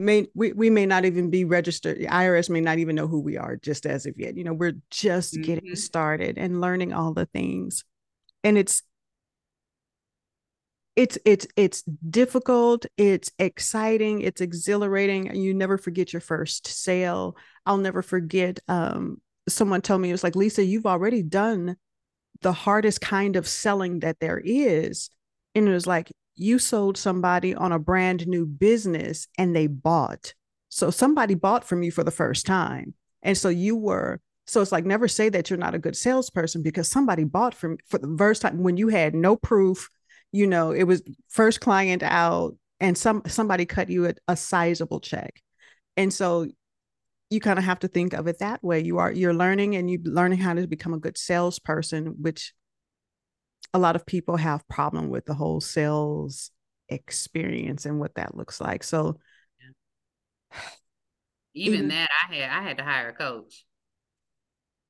may 0.02 0.28
we, 0.34 0.52
we 0.54 0.70
may 0.70 0.86
not 0.86 1.06
even 1.06 1.30
be 1.30 1.46
registered 1.46 1.98
the 1.98 2.08
irs 2.08 2.50
may 2.50 2.62
not 2.62 2.80
even 2.80 2.96
know 2.96 3.08
who 3.08 3.20
we 3.20 3.38
are 3.38 3.56
just 3.56 3.86
as 3.86 4.06
of 4.06 4.14
yet 4.18 4.36
you 4.36 4.44
know 4.44 4.54
we're 4.54 4.76
just 4.90 5.34
mm-hmm. 5.34 5.44
getting 5.44 5.76
started 5.76 6.38
and 6.38 6.62
learning 6.62 6.94
all 6.94 7.14
the 7.14 7.26
things. 7.28 7.84
And 8.44 8.58
it's 8.58 8.82
it's 10.96 11.18
it's 11.24 11.48
it's 11.56 11.84
difficult 11.84 12.86
it's 12.98 13.32
exciting 13.40 14.22
it's 14.22 14.42
exhilarating 14.42 15.34
you 15.34 15.54
never 15.54 15.78
forget 15.78 16.12
your 16.12 16.22
first 16.22 16.68
sale. 16.68 17.38
I'll 17.66 17.78
never 17.78 18.02
forget 18.02 18.60
um 18.68 19.22
someone 19.48 19.82
told 19.82 20.02
me 20.02 20.10
it 20.10 20.14
was 20.14 20.24
like 20.24 20.36
lisa 20.36 20.64
you've 20.64 20.86
already 20.86 21.24
done 21.24 21.78
the 22.42 22.52
hardest 22.52 23.02
kind 23.02 23.36
of 23.36 23.48
selling 23.48 24.00
that 24.00 24.20
there 24.20 24.42
is. 24.44 25.10
And 25.54 25.68
it 25.68 25.72
was 25.72 25.88
like 25.88 26.12
you 26.42 26.60
sold 26.60 26.98
somebody 26.98 27.54
on 27.54 27.72
a 27.72 27.80
brand 27.80 28.28
new 28.28 28.46
business 28.46 29.28
and 29.38 29.56
they 29.56 29.68
bought. 29.68 30.34
So 30.70 30.90
somebody 30.90 31.36
bought 31.36 31.64
from 31.64 31.84
you 31.84 31.92
for 31.92 32.04
the 32.04 32.12
first 32.12 32.46
time. 32.46 32.94
And 33.22 33.38
so 33.38 33.50
you 33.50 33.76
were, 33.76 34.20
so 34.48 34.62
it's 34.62 34.72
like 34.72 34.86
never 34.86 35.08
say 35.08 35.30
that 35.30 35.50
you're 35.50 35.60
not 35.60 35.76
a 35.76 35.80
good 35.80 35.96
salesperson 35.96 36.64
because 36.64 36.88
somebody 36.88 37.24
bought 37.26 37.54
from 37.54 37.78
for 37.88 37.98
the 38.00 38.16
first 38.18 38.42
time 38.42 38.64
when 38.64 38.78
you 38.78 38.88
had 38.88 39.14
no 39.14 39.36
proof, 39.36 39.90
you 40.32 40.48
know, 40.48 40.72
it 40.72 40.84
was 40.84 41.04
first 41.30 41.62
client 41.62 42.02
out 42.04 42.56
and 42.80 42.98
some 42.98 43.22
somebody 43.28 43.66
cut 43.66 43.90
you 43.90 44.08
a, 44.08 44.14
a 44.28 44.36
sizable 44.36 45.00
check. 45.00 45.42
And 45.96 46.12
so 46.12 46.48
you 47.30 47.40
kind 47.40 47.60
of 47.60 47.66
have 47.66 47.80
to 47.80 47.88
think 47.88 48.14
of 48.14 48.28
it 48.28 48.40
that 48.40 48.64
way. 48.64 48.80
You 48.82 48.98
are 48.98 49.12
you're 49.12 49.34
learning 49.34 49.76
and 49.76 49.90
you're 49.90 50.02
learning 50.04 50.40
how 50.40 50.54
to 50.54 50.68
become 50.68 50.94
a 50.94 51.00
good 51.00 51.18
salesperson, 51.18 52.16
which 52.20 52.54
a 53.74 53.80
lot 53.80 53.96
of 53.96 54.06
people 54.06 54.38
have 54.38 54.68
problem 54.68 55.10
with 55.10 55.26
the 55.26 55.34
whole 55.34 55.62
sales 55.62 56.52
experience 56.90 57.86
and 57.86 58.00
what 58.00 58.16
that 58.16 58.36
looks 58.36 58.60
like. 58.60 58.84
So 58.84 59.18
even, 61.54 61.74
even 61.74 61.88
that 61.90 62.10
I 62.30 62.36
had 62.36 62.50
I 62.50 62.62
had 62.64 62.78
to 62.78 62.84
hire 62.84 63.10
a 63.10 63.14
coach. 63.14 63.66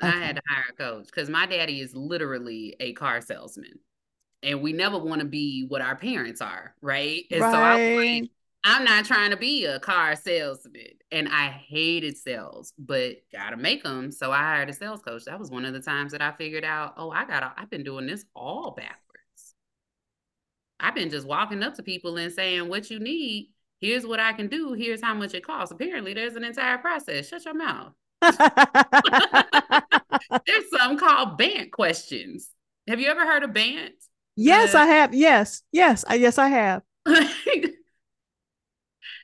Okay. 0.03 0.11
I 0.11 0.19
had 0.19 0.35
to 0.37 0.41
hire 0.49 0.65
a 0.71 0.73
coach 0.73 1.05
because 1.05 1.29
my 1.29 1.45
daddy 1.45 1.79
is 1.79 1.95
literally 1.95 2.75
a 2.79 2.93
car 2.93 3.21
salesman. 3.21 3.79
And 4.43 4.63
we 4.63 4.73
never 4.73 4.97
want 4.97 5.21
to 5.21 5.27
be 5.27 5.65
what 5.67 5.81
our 5.81 5.95
parents 5.95 6.41
are, 6.41 6.73
right? 6.81 7.25
And 7.29 7.41
right. 7.41 7.51
so 7.51 7.57
I 7.59 8.29
I'm 8.63 8.83
not 8.83 9.05
trying 9.05 9.31
to 9.31 9.37
be 9.37 9.65
a 9.65 9.79
car 9.79 10.15
salesman. 10.15 10.93
And 11.11 11.27
I 11.27 11.47
hated 11.47 12.17
sales, 12.17 12.73
but 12.77 13.15
gotta 13.31 13.57
make 13.57 13.83
them. 13.83 14.11
So 14.11 14.31
I 14.31 14.39
hired 14.39 14.69
a 14.69 14.73
sales 14.73 15.01
coach. 15.01 15.25
That 15.25 15.39
was 15.39 15.49
one 15.49 15.65
of 15.65 15.73
the 15.73 15.81
times 15.81 16.11
that 16.11 16.21
I 16.21 16.31
figured 16.31 16.63
out, 16.63 16.93
oh, 16.97 17.09
I 17.09 17.25
gotta, 17.25 17.51
I've 17.57 17.69
been 17.69 17.83
doing 17.83 18.05
this 18.05 18.23
all 18.35 18.71
backwards. 18.71 19.01
I've 20.79 20.95
been 20.95 21.09
just 21.09 21.27
walking 21.27 21.63
up 21.63 21.75
to 21.75 21.83
people 21.83 22.17
and 22.17 22.31
saying, 22.31 22.69
what 22.69 22.89
you 22.89 22.99
need, 22.99 23.51
here's 23.79 24.05
what 24.05 24.19
I 24.19 24.33
can 24.33 24.47
do, 24.47 24.73
here's 24.73 25.01
how 25.01 25.13
much 25.13 25.33
it 25.33 25.45
costs. 25.45 25.71
Apparently, 25.71 26.13
there's 26.13 26.35
an 26.35 26.43
entire 26.43 26.77
process. 26.77 27.27
Shut 27.27 27.45
your 27.45 27.55
mouth. 27.55 27.93
there's 28.21 28.37
something 30.71 30.97
called 30.97 31.37
BANT 31.37 31.71
questions. 31.71 32.49
Have 32.87 32.99
you 32.99 33.07
ever 33.07 33.25
heard 33.25 33.43
of 33.43 33.53
BANT? 33.53 33.93
Yes, 34.35 34.75
uh, 34.75 34.79
I 34.79 34.85
have. 34.85 35.13
Yes, 35.13 35.63
yes, 35.71 36.05
I, 36.07 36.15
yes, 36.15 36.37
I 36.37 36.47
have. 36.47 36.83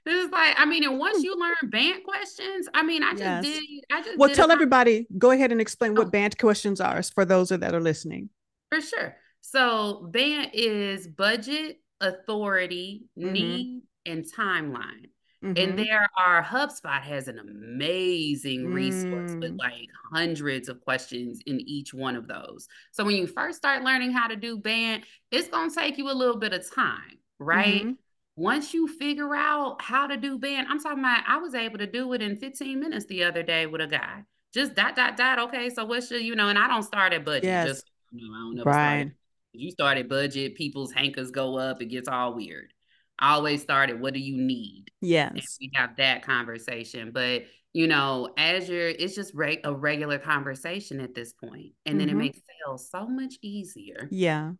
This 0.07 0.23
is 0.23 0.31
like, 0.31 0.55
I 0.57 0.63
mean, 0.63 0.85
and 0.85 0.97
once 0.97 1.17
hmm. 1.17 1.25
you 1.25 1.37
learn 1.37 1.69
BANT 1.69 2.05
questions, 2.05 2.69
I 2.73 2.81
mean, 2.81 3.03
I 3.03 3.11
just 3.11 3.23
yes. 3.23 3.43
did. 3.43 3.63
I 3.91 4.01
just 4.01 4.17
well, 4.17 4.33
tell 4.33 4.51
everybody. 4.51 5.05
Go 5.17 5.31
ahead 5.31 5.51
and 5.51 5.59
explain 5.59 5.95
what 5.95 6.07
oh. 6.07 6.09
BANT 6.11 6.37
questions 6.37 6.79
are 6.79 7.03
for 7.03 7.25
those 7.25 7.49
that 7.49 7.75
are 7.75 7.81
listening. 7.81 8.29
For 8.71 8.79
sure. 8.79 9.17
So 9.41 10.07
BANT 10.09 10.51
is 10.53 11.07
budget, 11.09 11.81
authority, 11.99 13.03
mm-hmm. 13.19 13.33
need, 13.33 13.81
and 14.05 14.23
timeline. 14.23 15.09
Mm-hmm. 15.43 15.57
And 15.57 15.77
there 15.77 16.07
are 16.17 16.41
HubSpot 16.41 17.01
has 17.01 17.27
an 17.27 17.39
amazing 17.39 18.65
resource 18.65 19.31
mm. 19.31 19.41
with 19.41 19.57
like 19.59 19.89
hundreds 20.13 20.69
of 20.69 20.79
questions 20.81 21.41
in 21.45 21.59
each 21.59 21.93
one 21.93 22.15
of 22.15 22.29
those. 22.29 22.69
So 22.91 23.03
when 23.03 23.17
you 23.17 23.27
first 23.27 23.57
start 23.57 23.83
learning 23.83 24.13
how 24.13 24.27
to 24.27 24.37
do 24.37 24.57
BANT, 24.57 25.03
it's 25.31 25.49
gonna 25.49 25.69
take 25.69 25.97
you 25.97 26.09
a 26.09 26.13
little 26.13 26.37
bit 26.37 26.53
of 26.53 26.73
time, 26.73 27.19
right? 27.39 27.81
Mm-hmm 27.81 27.91
once 28.37 28.71
you 28.71 28.87
figure 28.87 29.35
out 29.35 29.81
how 29.81 30.05
to 30.05 30.15
do 30.15 30.37
BANT, 30.37 30.67
I'm 30.69 30.79
talking 30.79 30.99
about 30.99 31.23
I 31.27 31.37
was 31.37 31.55
able 31.55 31.79
to 31.79 31.87
do 31.87 32.13
it 32.13 32.21
in 32.21 32.35
15 32.37 32.79
minutes 32.79 33.07
the 33.07 33.23
other 33.23 33.41
day 33.41 33.65
with 33.65 33.81
a 33.81 33.87
guy. 33.87 34.23
Just 34.53 34.75
dot 34.75 34.95
dot 34.95 35.17
dot. 35.17 35.39
Okay, 35.39 35.71
so 35.71 35.83
what 35.85 36.03
should 36.03 36.21
you 36.21 36.35
know? 36.35 36.47
And 36.47 36.57
I 36.57 36.67
don't 36.67 36.83
start 36.83 37.13
at 37.13 37.25
budget. 37.25 37.45
Yes. 37.45 37.67
Just 37.67 37.91
you 38.11 38.29
know, 38.29 38.35
I 38.35 38.39
don't 38.39 38.55
know. 38.55 38.63
Right. 38.63 39.11
You 39.53 39.71
start 39.71 39.97
at 39.97 40.07
budget, 40.07 40.55
people's 40.55 40.91
hankers 40.91 41.31
go 41.31 41.57
up. 41.57 41.81
It 41.81 41.87
gets 41.87 42.07
all 42.07 42.35
weird. 42.35 42.71
I 43.19 43.33
always 43.33 43.63
start 43.63 43.89
at 43.89 43.99
what 43.99 44.13
do 44.13 44.19
you 44.19 44.37
need? 44.37 44.85
Yes. 45.01 45.31
And 45.31 45.41
we 45.59 45.71
have 45.73 45.97
that 45.97 46.21
conversation. 46.21 47.11
But 47.11 47.45
you 47.73 47.87
know, 47.87 48.29
as 48.37 48.69
you're, 48.69 48.87
it's 48.87 49.15
just 49.15 49.33
re- 49.33 49.61
a 49.63 49.73
regular 49.73 50.19
conversation 50.19 51.01
at 51.01 51.15
this 51.15 51.33
point, 51.33 51.73
and 51.85 51.93
mm-hmm. 51.93 51.97
then 51.97 52.09
it 52.09 52.11
mm-hmm. 52.11 52.19
makes 52.19 52.39
sales 52.65 52.87
so 52.89 53.07
much 53.07 53.35
easier. 53.41 54.07
Yeah, 54.11 54.51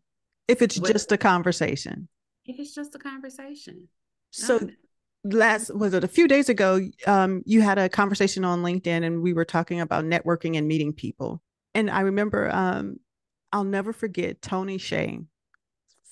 if 0.48 0.64
it's 0.64 0.80
just 0.80 1.12
a 1.12 1.18
conversation 1.18 2.10
if 2.48 2.60
it's 2.60 2.74
just 2.74 2.96
a 2.96 3.00
conversation. 3.00 3.88
So 4.32 4.58
no. 4.58 5.38
last 5.38 5.76
was 5.76 5.94
it 5.94 6.04
a 6.04 6.08
few 6.08 6.28
days 6.28 6.50
ago, 6.50 6.82
um, 7.06 7.44
you 7.46 7.62
had 7.62 7.78
a 7.78 7.90
conversation 7.90 8.44
on 8.46 8.64
LinkedIn 8.64 9.06
and 9.06 9.22
we 9.22 9.34
were 9.34 9.46
talking 9.46 9.82
about 9.82 10.06
networking 10.06 10.58
and 10.58 10.68
meeting 10.68 10.94
people. 10.94 11.42
And 11.76 11.90
I 11.90 12.02
remember 12.02 12.50
um, 12.54 12.98
I'll 13.52 13.64
never 13.64 13.94
forget 13.94 14.42
Tony 14.42 14.78
Hsieh, 14.78 15.26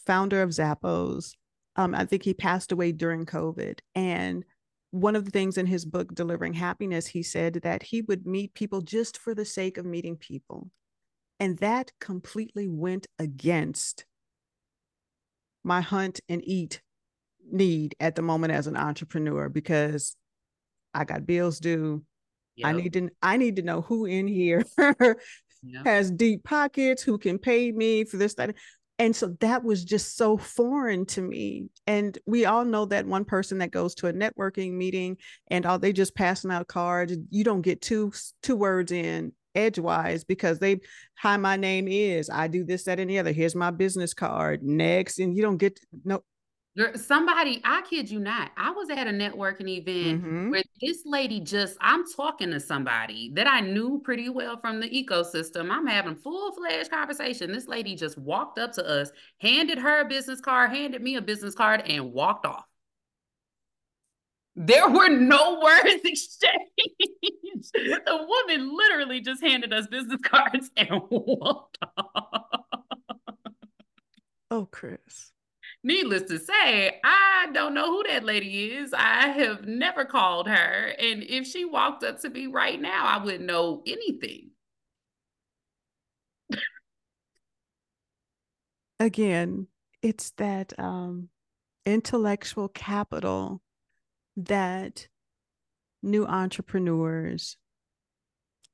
founder 0.05 0.41
of 0.41 0.49
Zappos. 0.51 1.33
Um, 1.75 1.93
I 1.93 2.05
think 2.05 2.23
he 2.23 2.33
passed 2.33 2.71
away 2.71 2.91
during 2.91 3.25
COVID. 3.25 3.79
And 3.93 4.45
one 4.91 5.15
of 5.15 5.25
the 5.25 5.31
things 5.31 5.57
in 5.57 5.65
his 5.65 5.85
book, 5.85 6.13
Delivering 6.15 6.53
Happiness, 6.53 7.07
he 7.07 7.21
said 7.21 7.55
that 7.63 7.83
he 7.83 8.01
would 8.03 8.25
meet 8.25 8.53
people 8.53 8.81
just 8.81 9.17
for 9.17 9.35
the 9.35 9.43
sake 9.43 9.77
of 9.77 9.85
meeting 9.85 10.15
people. 10.15 10.69
And 11.39 11.57
that 11.57 11.91
completely 11.99 12.69
went 12.69 13.07
against 13.19 14.05
my 15.65 15.81
hunt 15.81 16.21
and 16.29 16.41
eat 16.45 16.81
need 17.51 17.95
at 17.99 18.15
the 18.15 18.21
moment 18.21 18.53
as 18.53 18.67
an 18.67 18.77
entrepreneur 18.77 19.49
because 19.49 20.15
I 20.93 21.03
got 21.03 21.25
bills 21.25 21.59
due. 21.59 22.03
Yep. 22.55 22.67
I 22.67 22.71
need 22.71 22.93
to 22.93 23.09
I 23.21 23.37
need 23.37 23.57
to 23.57 23.61
know 23.63 23.81
who 23.81 24.05
in 24.05 24.27
here 24.27 24.63
yep. 24.77 25.85
has 25.85 26.09
deep 26.11 26.43
pockets, 26.43 27.03
who 27.03 27.17
can 27.17 27.37
pay 27.37 27.71
me 27.71 28.05
for 28.05 28.17
this, 28.17 28.35
that. 28.35 28.55
And 28.97 29.13
so 29.13 29.35
that 29.41 29.61
was 29.61 29.83
just 29.83 30.15
so 30.15 30.37
foreign 30.37 31.05
to 31.07 31.21
me. 31.21 31.67
And 31.85 32.17
we 32.25 32.45
all 32.45 32.63
know 32.63 32.85
that 32.85 33.05
one 33.05 33.25
person 33.25 33.57
that 33.57 33.71
goes 33.71 33.93
to 33.95 34.07
a 34.07 34.13
networking 34.13 34.71
meeting 34.71 35.17
and 35.47 35.65
all 35.65 35.77
they 35.77 35.91
just 35.91 36.15
passing 36.15 36.49
out 36.49 36.67
cards, 36.67 37.17
you 37.29 37.43
don't 37.43 37.61
get 37.61 37.81
two 37.81 38.13
two 38.41 38.55
words 38.55 38.93
in 38.93 39.33
edgewise 39.55 40.23
because 40.23 40.59
they 40.59 40.79
hi 41.15 41.37
my 41.37 41.55
name 41.55 41.87
is 41.87 42.29
i 42.29 42.47
do 42.47 42.63
this 42.63 42.83
that 42.83 42.99
and 42.99 43.09
the 43.09 43.19
other. 43.19 43.31
Here's 43.31 43.55
my 43.55 43.71
business 43.71 44.13
card. 44.13 44.63
Next 44.63 45.19
and 45.19 45.35
you 45.35 45.41
don't 45.41 45.57
get 45.57 45.79
no. 46.03 46.23
Somebody 46.95 47.61
i 47.63 47.81
kid 47.89 48.09
you 48.09 48.19
not 48.19 48.51
i 48.57 48.69
was 48.71 48.89
at 48.89 49.07
a 49.07 49.11
networking 49.11 49.69
event 49.69 50.21
mm-hmm. 50.21 50.49
where 50.49 50.63
this 50.81 51.03
lady 51.05 51.39
just 51.39 51.77
i'm 51.79 52.03
talking 52.11 52.51
to 52.51 52.59
somebody 52.59 53.31
that 53.33 53.47
i 53.47 53.61
knew 53.61 54.01
pretty 54.03 54.27
well 54.27 54.57
from 54.57 54.81
the 54.81 54.89
ecosystem. 54.89 55.71
I'm 55.71 55.87
having 55.87 56.15
full-fledged 56.15 56.91
conversation. 56.91 57.51
This 57.51 57.69
lady 57.69 57.95
just 57.95 58.17
walked 58.17 58.59
up 58.59 58.73
to 58.73 58.85
us 58.85 59.11
handed 59.39 59.77
her 59.77 60.01
a 60.01 60.05
business 60.05 60.41
card 60.41 60.71
handed 60.71 61.01
me 61.01 61.15
a 61.15 61.21
business 61.21 61.55
card 61.55 61.81
and 61.87 62.11
walked 62.11 62.45
off 62.45 62.65
there 64.55 64.89
were 64.89 65.09
no 65.09 65.59
words 65.63 66.01
exchanged. 66.03 67.71
the 67.73 68.27
woman 68.27 68.75
literally 68.75 69.21
just 69.21 69.41
handed 69.43 69.73
us 69.73 69.87
business 69.87 70.21
cards 70.23 70.71
and 70.77 70.89
walked 71.09 71.77
off. 71.97 72.45
Oh, 74.51 74.67
Cris. 74.71 75.31
Needless 75.83 76.23
to 76.23 76.39
say, 76.39 76.99
I 77.03 77.47
don't 77.53 77.73
know 77.73 77.91
who 77.91 78.03
that 78.07 78.23
lady 78.23 78.71
is. 78.71 78.93
I 78.93 79.27
have 79.27 79.67
never 79.67 80.05
called 80.05 80.47
her. 80.47 80.93
And 80.99 81.23
if 81.23 81.45
she 81.45 81.65
walked 81.65 82.03
up 82.03 82.21
to 82.21 82.29
me 82.29 82.47
right 82.47 82.79
now, 82.79 83.05
I 83.05 83.23
wouldn't 83.23 83.45
know 83.45 83.83
anything. 83.85 84.51
Again, 88.99 89.67
it's 90.01 90.31
that 90.37 90.73
um, 90.79 91.29
intellectual 91.85 92.69
capital 92.69 93.61
that 94.37 95.07
new 96.03 96.25
entrepreneurs 96.25 97.57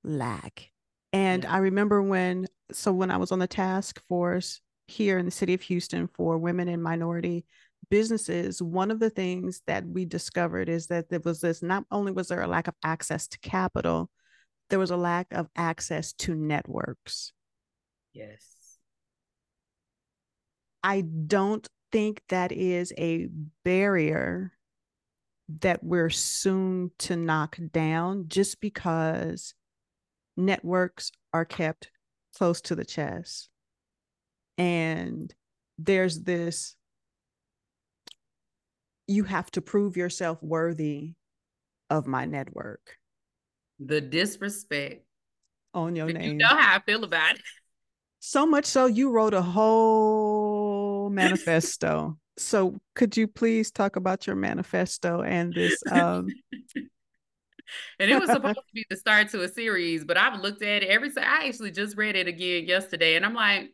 lack. 0.04 0.72
And 1.14 1.44
yeah. 1.44 1.54
I 1.54 1.58
remember 1.58 2.02
when, 2.02 2.48
so 2.72 2.92
when 2.92 3.12
I 3.12 3.18
was 3.18 3.32
on 3.32 3.40
the 3.40 3.48
task 3.48 4.02
force 4.08 4.62
here 4.88 5.18
in 5.18 5.26
the 5.26 5.32
city 5.32 5.54
of 5.54 5.62
Houston 5.62 6.08
for 6.08 6.38
women 6.38 6.68
and 6.68 6.82
minority 6.82 7.46
businesses, 7.90 8.62
one 8.62 8.92
of 8.92 9.00
the 9.00 9.10
things 9.10 9.62
that 9.68 9.86
we 9.86 10.06
discovered 10.06 10.70
is 10.70 10.88
that 10.88 11.10
there 11.10 11.20
was 11.24 11.42
this 11.42 11.62
not 11.62 11.84
only 11.92 12.12
was 12.12 12.30
there 12.30 12.42
a 12.42 12.48
lack 12.48 12.68
of 12.68 12.76
access 12.84 13.28
to 13.28 13.40
capital, 13.40 14.10
there 14.70 14.80
was 14.80 14.92
a 14.92 14.98
lack 14.98 15.28
of 15.32 15.48
access 15.56 16.14
to 16.14 16.34
networks. 16.34 17.34
Yes. 18.14 18.46
I 20.84 21.02
don't 21.02 21.68
think 21.92 22.22
that 22.30 22.52
is 22.52 22.94
a 22.98 23.28
barrier 23.64 24.54
that 25.60 25.84
we're 25.84 26.10
soon 26.10 26.92
to 27.00 27.16
knock 27.16 27.58
down 27.72 28.26
just 28.28 28.62
because 28.62 29.54
networks 30.38 31.12
are 31.34 31.46
kept 31.46 31.92
close 32.36 32.62
to 32.62 32.76
the 32.76 32.86
chest. 32.86 33.50
And 34.58 35.34
there's 35.78 36.22
this 36.22 36.76
you 39.08 39.24
have 39.26 39.52
to 39.52 39.62
prove 39.62 39.98
yourself 39.98 40.42
worthy 40.42 41.16
of 41.90 42.08
my 42.08 42.26
network. 42.26 42.98
The 43.80 44.00
disrespect 44.00 45.06
on 45.74 45.96
your 45.96 46.08
name. 46.08 46.22
You 46.24 46.34
know 46.36 46.48
how 46.48 46.78
I 46.78 46.80
feel 46.80 47.04
about 47.04 47.36
it. 47.36 47.42
So 48.20 48.46
much 48.46 48.66
so 48.66 48.86
you 48.86 49.10
wrote 49.10 49.34
a 49.34 49.42
whole 49.42 51.10
manifesto 51.12 52.18
so 52.38 52.80
could 52.96 53.16
you 53.18 53.28
please 53.28 53.72
talk 53.72 53.96
about 53.96 54.26
your 54.26 54.36
manifesto 54.36 55.22
and 55.22 55.54
this 55.54 55.82
um 55.92 56.28
and 58.00 58.12
it 58.12 58.20
was 58.20 58.30
supposed 58.30 58.56
to 58.68 58.74
be 58.74 58.86
the 58.90 58.96
start 58.96 59.30
to 59.30 59.42
a 59.44 59.48
series 59.48 60.04
but 60.04 60.18
i've 60.18 60.40
looked 60.42 60.62
at 60.62 60.84
it 60.84 60.90
every 60.90 61.12
time 61.12 61.26
i 61.26 61.48
actually 61.48 61.72
just 61.72 61.98
read 61.98 62.16
it 62.16 62.28
again 62.28 62.66
yesterday 62.66 63.16
and 63.16 63.26
i'm 63.26 63.34
like 63.34 63.72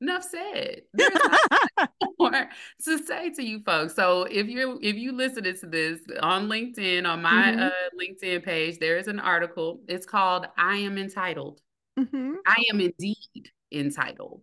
enough 0.00 0.24
said. 0.24 0.82
There's 0.92 1.10
more 2.18 2.48
to 2.84 2.98
say 2.98 3.30
to 3.30 3.42
you 3.42 3.60
folks. 3.64 3.94
So 3.94 4.24
if 4.24 4.48
you 4.48 4.78
if 4.82 4.96
you 4.96 5.12
listening 5.12 5.56
to 5.56 5.66
this 5.66 6.00
on 6.20 6.48
linkedin 6.48 7.06
on 7.06 7.22
my 7.22 7.30
mm-hmm. 7.30 7.60
uh, 7.60 7.70
linkedin 8.00 8.44
page 8.44 8.78
there 8.78 8.98
is 8.98 9.08
an 9.08 9.20
article. 9.20 9.80
It's 9.88 10.06
called 10.06 10.46
i 10.56 10.76
am 10.76 10.98
entitled. 10.98 11.60
Mm-hmm. 11.98 12.34
i 12.46 12.62
am 12.70 12.80
indeed 12.80 13.50
entitled 13.72 14.42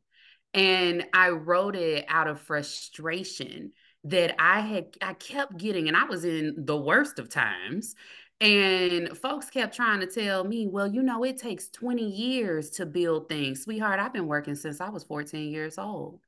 and 0.53 1.05
I 1.13 1.29
wrote 1.29 1.75
it 1.75 2.05
out 2.07 2.27
of 2.27 2.39
frustration 2.39 3.71
that 4.05 4.35
I 4.39 4.59
had 4.59 4.97
I 5.01 5.13
kept 5.13 5.57
getting 5.57 5.87
and 5.87 5.95
I 5.97 6.05
was 6.05 6.25
in 6.25 6.53
the 6.57 6.77
worst 6.77 7.19
of 7.19 7.29
times 7.29 7.95
and 8.41 9.17
folks 9.17 9.49
kept 9.49 9.75
trying 9.75 10.01
to 10.01 10.07
tell 10.07 10.43
me, 10.43 10.67
well, 10.67 10.87
you 10.87 11.01
know, 11.01 11.23
it 11.23 11.37
takes 11.37 11.69
20 11.69 12.03
years 12.03 12.71
to 12.71 12.85
build 12.85 13.29
things. 13.29 13.63
Sweetheart, 13.63 13.99
I've 13.99 14.11
been 14.11 14.27
working 14.27 14.55
since 14.55 14.81
I 14.81 14.89
was 14.89 15.05
14 15.05 15.49
years 15.49 15.77
old. 15.77 16.19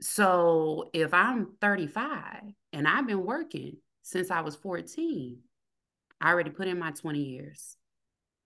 So 0.00 0.90
if 0.92 1.14
I'm 1.14 1.52
35 1.60 2.42
and 2.72 2.88
I've 2.88 3.06
been 3.06 3.24
working 3.24 3.76
since 4.02 4.30
I 4.32 4.40
was 4.40 4.56
14, 4.56 5.38
I 6.20 6.30
already 6.30 6.50
put 6.50 6.66
in 6.66 6.78
my 6.78 6.90
20 6.90 7.20
years. 7.20 7.76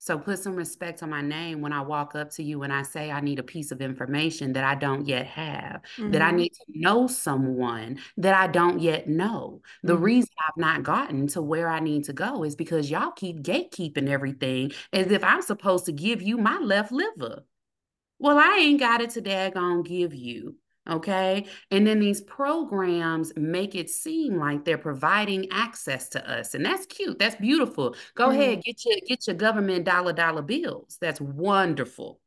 So 0.01 0.17
put 0.19 0.39
some 0.39 0.55
respect 0.55 1.03
on 1.03 1.11
my 1.11 1.21
name 1.21 1.61
when 1.61 1.73
I 1.73 1.81
walk 1.81 2.15
up 2.15 2.31
to 2.33 2.43
you 2.43 2.63
and 2.63 2.73
I 2.73 2.83
say 2.83 3.11
I 3.11 3.21
need 3.21 3.41
a 3.41 3.43
piece 3.43 3.73
of 3.73 3.81
information 3.81 4.53
that 4.53 4.63
I 4.63 4.77
don't 4.77 5.07
yet 5.07 5.27
have, 5.27 5.83
mm-hmm. 5.97 6.13
that 6.13 6.23
I 6.23 6.29
mm-hmm. 6.29 6.37
need 6.37 6.51
to 6.51 6.65
know 6.69 7.09
someone 7.09 7.99
that 8.17 8.35
I 8.35 8.47
don't 8.47 8.81
yet 8.81 9.09
know. 9.09 9.61
The 9.83 9.95
mm-hmm. 9.95 10.03
reason 10.05 10.31
I've 10.47 10.57
not 10.57 10.85
gotten 10.85 11.27
to 11.29 11.43
where 11.43 11.69
I 11.69 11.81
need 11.81 12.05
to 12.05 12.13
go 12.13 12.45
is 12.45 12.55
because 12.55 12.91
y'all 12.91 13.11
keep 13.11 13.43
gatekeeping 13.43 14.09
everything 14.09 14.73
as 14.93 15.11
if 15.11 15.25
I'm 15.25 15.43
supposed 15.43 15.87
to 15.87 15.93
give 15.93 16.23
you 16.23 16.39
my 16.39 16.59
left 16.59 16.93
liver. 16.93 17.45
Well, 18.21 18.39
I 18.39 18.59
ain't 18.61 18.81
got 18.81 19.01
it 19.01 19.11
to 19.11 19.23
daggone 19.23 19.85
give 19.85 20.15
you. 20.15 20.57
Okay. 20.89 21.47
And 21.71 21.87
then 21.87 22.01
these 22.01 22.23
programs 22.23 23.33
make 23.37 23.75
it 23.75 23.91
seem 23.91 24.37
like 24.37 24.65
they're 24.65 24.79
providing 24.79 25.49
access 25.51 26.09
to 26.11 26.31
us. 26.31 26.55
And 26.55 26.65
that's 26.65 26.87
cute. 26.87 27.19
That's 27.19 27.37
beautiful. 27.37 27.95
Go 28.15 28.29
mm-hmm. 28.29 28.41
ahead, 28.41 28.63
get 28.63 28.85
your 28.85 28.97
get 29.07 29.27
your 29.27 29.37
government 29.37 29.85
dollar 29.85 30.13
dollar 30.13 30.43
bills. 30.43 30.97
That's 31.01 31.21
wonderful. 31.21 32.21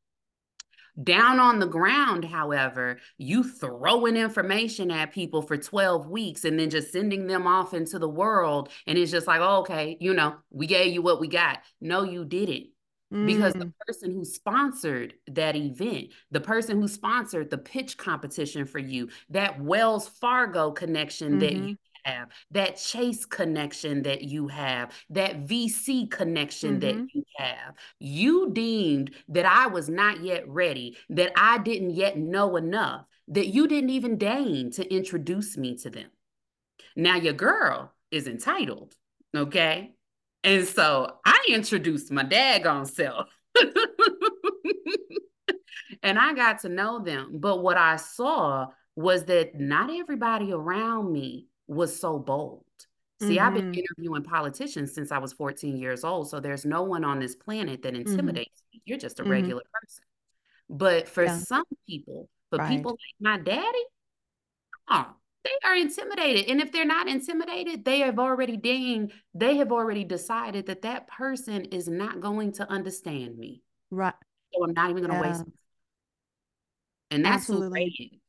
Down 1.02 1.40
on 1.40 1.60
the 1.60 1.68
ground, 1.68 2.26
however, 2.26 3.00
you 3.18 3.44
throwing 3.44 4.18
information 4.18 4.92
at 4.92 5.14
people 5.14 5.42
for 5.42 5.56
12 5.56 6.10
weeks 6.10 6.44
and 6.44 6.60
then 6.60 6.70
just 6.70 6.92
sending 6.92 7.28
them 7.28 7.48
off 7.48 7.74
into 7.74 7.98
the 7.98 8.10
world. 8.10 8.70
And 8.86 8.98
it's 8.98 9.10
just 9.10 9.26
like, 9.26 9.40
oh, 9.40 9.60
okay, 9.62 9.96
you 10.02 10.14
know, 10.14 10.36
we 10.50 10.68
gave 10.68 10.94
you 10.94 11.02
what 11.02 11.22
we 11.22 11.30
got. 11.30 11.60
No, 11.80 12.04
you 12.04 12.26
didn't 12.26 12.71
because 13.12 13.54
the 13.54 13.66
mm. 13.66 13.74
person 13.86 14.12
who 14.12 14.24
sponsored 14.24 15.16
that 15.28 15.56
event, 15.56 16.08
the 16.32 16.40
person 16.40 16.80
who 16.80 16.88
sponsored 16.88 17.50
the 17.50 17.58
pitch 17.58 17.98
competition 17.98 18.66
for 18.66 18.80
you, 18.80 19.10
that 19.30 19.62
Wells 19.62 20.08
Fargo 20.08 20.72
connection 20.72 21.32
mm-hmm. 21.32 21.40
that 21.40 21.54
you 21.54 21.78
have, 22.06 22.30
that 22.52 22.78
Chase 22.78 23.26
connection 23.26 24.04
that 24.04 24.24
you 24.24 24.48
have, 24.48 24.94
that 25.10 25.46
VC 25.46 26.10
connection 26.10 26.80
mm-hmm. 26.80 27.00
that 27.00 27.08
you 27.14 27.24
have, 27.36 27.76
you 28.00 28.50
deemed 28.54 29.12
that 29.28 29.46
I 29.46 29.68
was 29.68 29.90
not 29.90 30.24
yet 30.24 30.48
ready, 30.48 30.98
that 31.10 31.34
I 31.36 31.58
didn't 31.58 31.92
yet 31.92 32.18
know 32.18 32.56
enough, 32.56 33.06
that 33.28 33.48
you 33.48 33.68
didn't 33.68 33.90
even 33.90 34.18
deign 34.18 34.72
to 34.72 34.94
introduce 34.94 35.58
me 35.58 35.76
to 35.80 35.90
them. 35.90 36.08
Now, 36.96 37.18
your 37.18 37.34
girl 37.34 37.92
is 38.10 38.28
entitled, 38.28 38.96
okay? 39.36 39.92
And 40.44 40.68
so 40.68 41.18
I 41.26 41.40
introduced 41.50 42.12
my 42.12 42.24
daggone 42.24 42.88
self. 42.90 43.30
and 46.04 46.18
I 46.18 46.34
got 46.34 46.62
to 46.62 46.70
know 46.70 47.00
them. 47.00 47.38
But 47.40 47.62
what 47.62 47.78
I 47.78 47.98
saw 47.98 48.68
was 48.96 49.26
that 49.26 49.60
not 49.60 49.90
everybody 49.92 50.52
around 50.52 51.12
me 51.12 51.48
was 51.68 52.00
so 52.00 52.20
bold. 52.20 52.66
See, 53.22 53.38
mm-hmm. 53.38 53.46
I've 53.46 53.54
been 53.54 53.72
mm-hmm. 53.72 53.82
interviewing 53.82 54.24
politicians 54.24 54.96
since 54.96 55.12
I 55.12 55.20
was 55.20 55.32
14 55.34 55.78
years 55.78 56.04
old. 56.04 56.30
So 56.30 56.40
there's 56.40 56.66
no 56.66 56.82
one 56.82 57.04
on 57.04 57.20
this 57.20 57.36
planet 57.36 57.84
that 57.84 57.94
mm-hmm. 57.94 58.10
intimidates 58.10 58.62
mm-hmm. 58.62 58.78
me. 58.78 58.82
You're 58.86 58.98
just 58.98 59.20
a 59.20 59.24
mm-hmm. 59.24 59.32
regular 59.32 59.62
person. 59.80 60.04
But 60.70 61.08
for 61.08 61.26
yeah. 61.26 61.38
some 61.38 61.66
people, 61.88 62.30
for 62.50 62.58
Right. 62.58 62.70
people 62.70 62.92
like 62.92 63.20
my 63.20 63.38
daddy, 63.38 63.84
oh, 64.90 65.14
they 65.44 65.68
are 65.68 65.76
intimidated. 65.76 66.50
And 66.50 66.62
if 66.62 66.72
they're 66.72 66.86
not 66.86 67.08
intimidated, 67.08 67.84
they 67.84 68.00
have 68.00 68.20
already 68.20 68.58
deemed, 68.58 69.14
they 69.34 69.58
have 69.58 69.72
already 69.72 70.04
decided 70.04 70.68
that 70.68 70.84
that 70.84 71.08
person 71.08 71.66
is 71.66 71.88
not 71.88 72.20
going 72.22 72.52
to 72.54 72.70
understand 72.70 73.38
me. 73.38 73.62
Right. 73.90 74.14
So 74.54 74.64
I'm 74.64 74.74
not 74.74 74.90
even 74.90 75.04
going 75.04 75.20
to 75.20 75.28
Yeah. 75.28 75.38
waste. 75.38 75.46
And 77.10 77.26
that's 77.26 77.48
who 77.48 77.70
Ray 77.70 77.86
is. 77.86 78.20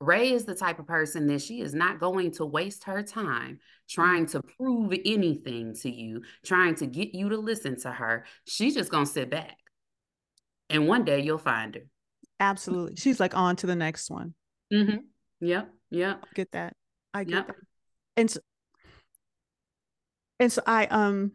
Ray 0.00 0.32
is 0.32 0.44
the 0.44 0.54
type 0.54 0.80
of 0.80 0.86
person 0.86 1.28
that 1.28 1.42
she 1.42 1.60
is 1.60 1.74
not 1.74 2.00
going 2.00 2.32
to 2.32 2.44
waste 2.44 2.84
her 2.84 3.02
time 3.04 3.60
trying 3.88 4.26
to 4.26 4.42
prove 4.42 4.92
anything 5.04 5.74
to 5.74 5.90
you, 5.90 6.22
trying 6.44 6.74
to 6.76 6.86
get 6.86 7.14
you 7.14 7.28
to 7.28 7.36
listen 7.36 7.78
to 7.80 7.90
her. 7.90 8.24
She's 8.46 8.74
just 8.74 8.90
going 8.90 9.04
to 9.06 9.10
sit 9.10 9.30
back. 9.30 9.56
And 10.68 10.88
one 10.88 11.04
day 11.04 11.20
you'll 11.20 11.38
find 11.38 11.74
her. 11.76 11.82
Absolutely. 12.40 12.96
She's 12.96 13.20
like 13.20 13.36
on 13.36 13.54
to 13.56 13.66
the 13.66 13.76
next 13.76 14.10
one. 14.10 14.34
Mm-hmm. 14.72 14.96
Yep. 15.40 15.70
Yep. 15.92 16.20
I 16.22 16.26
get 16.34 16.52
that. 16.52 16.76
I 17.14 17.24
get 17.24 17.34
Yep. 17.34 17.46
that. 17.48 17.56
And 18.16 18.30
so, 18.30 18.40
and 20.40 20.50
so 20.52 20.62
I 20.66 20.86
um 20.86 21.32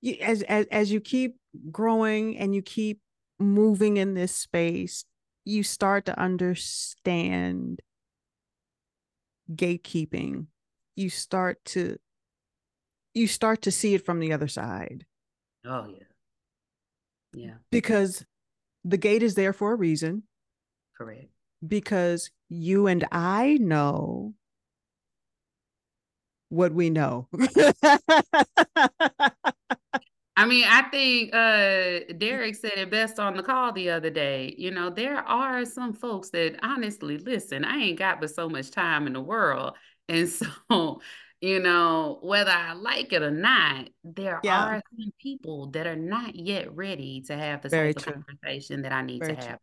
you, 0.00 0.16
as 0.20 0.42
as 0.42 0.66
as 0.66 0.92
you 0.92 1.00
keep 1.00 1.36
growing 1.70 2.36
and 2.38 2.54
you 2.54 2.62
keep 2.62 3.00
moving 3.38 3.96
in 3.96 4.14
this 4.14 4.34
space, 4.34 5.04
you 5.44 5.62
start 5.62 6.04
to 6.06 6.18
understand 6.20 7.80
gatekeeping. 9.50 10.46
You 10.96 11.08
start 11.10 11.64
to 11.66 11.96
you 13.14 13.26
start 13.26 13.62
to 13.62 13.70
see 13.70 13.94
it 13.94 14.04
from 14.04 14.20
the 14.20 14.32
other 14.32 14.48
side 14.48 15.04
Oh, 15.64 15.86
yeah. 15.86 16.04
Yeah. 17.34 17.54
because 17.70 18.24
the 18.84 18.96
gate 18.96 19.22
is 19.22 19.34
there 19.34 19.52
for 19.52 19.72
a 19.72 19.76
reason 19.76 20.22
Correct. 20.96 21.28
Because 21.66 22.30
you 22.48 22.86
and 22.86 23.06
I 23.12 23.58
know 23.60 24.34
what 26.48 26.72
we 26.72 26.90
know. 26.90 27.28
I 30.36 30.46
mean, 30.46 30.64
I 30.66 30.82
think 30.90 31.34
uh 31.34 32.12
Derek 32.18 32.54
said 32.54 32.72
it 32.76 32.90
best 32.90 33.18
on 33.18 33.36
the 33.36 33.42
call 33.42 33.72
the 33.72 33.90
other 33.90 34.10
day. 34.10 34.54
You 34.56 34.70
know, 34.70 34.88
there 34.90 35.18
are 35.18 35.64
some 35.66 35.92
folks 35.92 36.30
that 36.30 36.58
honestly 36.62 37.18
listen, 37.18 37.64
I 37.64 37.76
ain't 37.76 37.98
got 37.98 38.20
but 38.20 38.30
so 38.30 38.48
much 38.48 38.70
time 38.70 39.06
in 39.06 39.12
the 39.12 39.20
world. 39.20 39.74
And 40.08 40.28
so, 40.70 41.00
you 41.40 41.60
know, 41.60 42.18
whether 42.22 42.50
I 42.50 42.72
like 42.72 43.12
it 43.12 43.22
or 43.22 43.30
not, 43.30 43.88
there 44.04 44.42
Yeah. 44.42 44.50
are 44.50 44.82
some 44.98 45.12
people 45.20 45.66
that 45.72 45.86
are 45.86 45.96
not 45.96 46.34
yet 46.34 46.74
ready 46.74 47.20
to 47.22 47.36
have 47.36 47.60
the 47.62 47.68
Very 47.70 47.94
type 47.94 47.96
of 47.96 48.04
conversation 48.04 48.82
that 48.82 48.92
I 48.92 49.02
need 49.02 49.20
Very 49.20 49.34
to 49.36 49.36
true. 49.36 49.56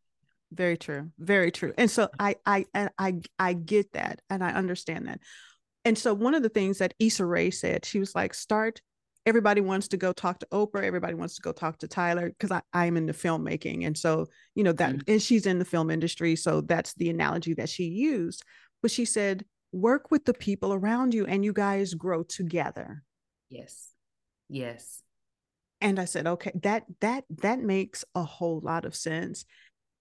Very 0.52 0.78
true. 0.78 1.12
Very 1.20 1.52
true. 1.52 1.74
And 1.78 1.90
so 1.92 2.10
I 2.20 2.36
I 2.46 2.66
and 2.74 2.90
I 2.98 3.20
I 3.38 3.54
get 3.54 3.94
that 3.94 4.22
and 4.30 4.44
I 4.44 4.52
understand 4.52 5.08
that. 5.08 5.20
And 5.86 5.98
so 5.98 6.14
one 6.14 6.34
of 6.34 6.44
the 6.44 6.50
things 6.50 6.80
that 6.80 6.94
Issa 7.00 7.26
Rae 7.26 7.52
said, 7.52 7.86
she 7.86 8.00
was 8.00 8.16
like, 8.16 8.34
start 8.34 8.82
everybody 9.26 9.62
wants 9.62 9.90
to 9.90 9.98
go 9.98 10.12
talk 10.12 10.40
to 10.40 10.48
Oprah, 10.52 10.84
everybody 10.84 11.14
wants 11.14 11.36
to 11.36 11.42
go 11.42 11.52
talk 11.52 11.78
to 11.78 11.88
Tyler 11.88 12.30
because 12.30 12.52
I 12.52 12.62
I'm 12.74 12.98
into 12.98 13.14
filmmaking. 13.14 13.86
And 13.86 13.96
so, 13.98 14.28
you 14.56 14.64
know, 14.64 14.72
that 14.74 14.96
Mhm. 14.96 15.04
and 15.08 15.22
she's 15.22 15.46
in 15.46 15.60
the 15.60 15.66
film 15.66 15.92
industry. 15.92 16.36
So 16.36 16.62
that's 16.62 16.94
the 16.96 17.10
analogy 17.10 17.54
that 17.56 17.70
she 17.70 17.84
used. 17.84 18.44
But 18.82 18.92
she 18.92 19.06
said, 19.06 19.46
work 19.72 20.10
with 20.10 20.26
the 20.26 20.34
people 20.34 20.74
around 20.74 21.14
you 21.14 21.26
and 21.28 21.46
you 21.46 21.54
guys 21.54 21.94
grow 21.94 22.24
together. 22.24 23.04
Yes. 23.50 23.94
Yes. 24.48 25.04
and 25.82 25.98
i 25.98 26.04
said 26.04 26.28
okay 26.28 26.52
that 26.62 26.84
that 27.00 27.24
that 27.30 27.60
makes 27.62 28.04
a 28.14 28.24
whole 28.24 28.60
lot 28.60 28.84
of 28.84 28.94
sense 28.94 29.46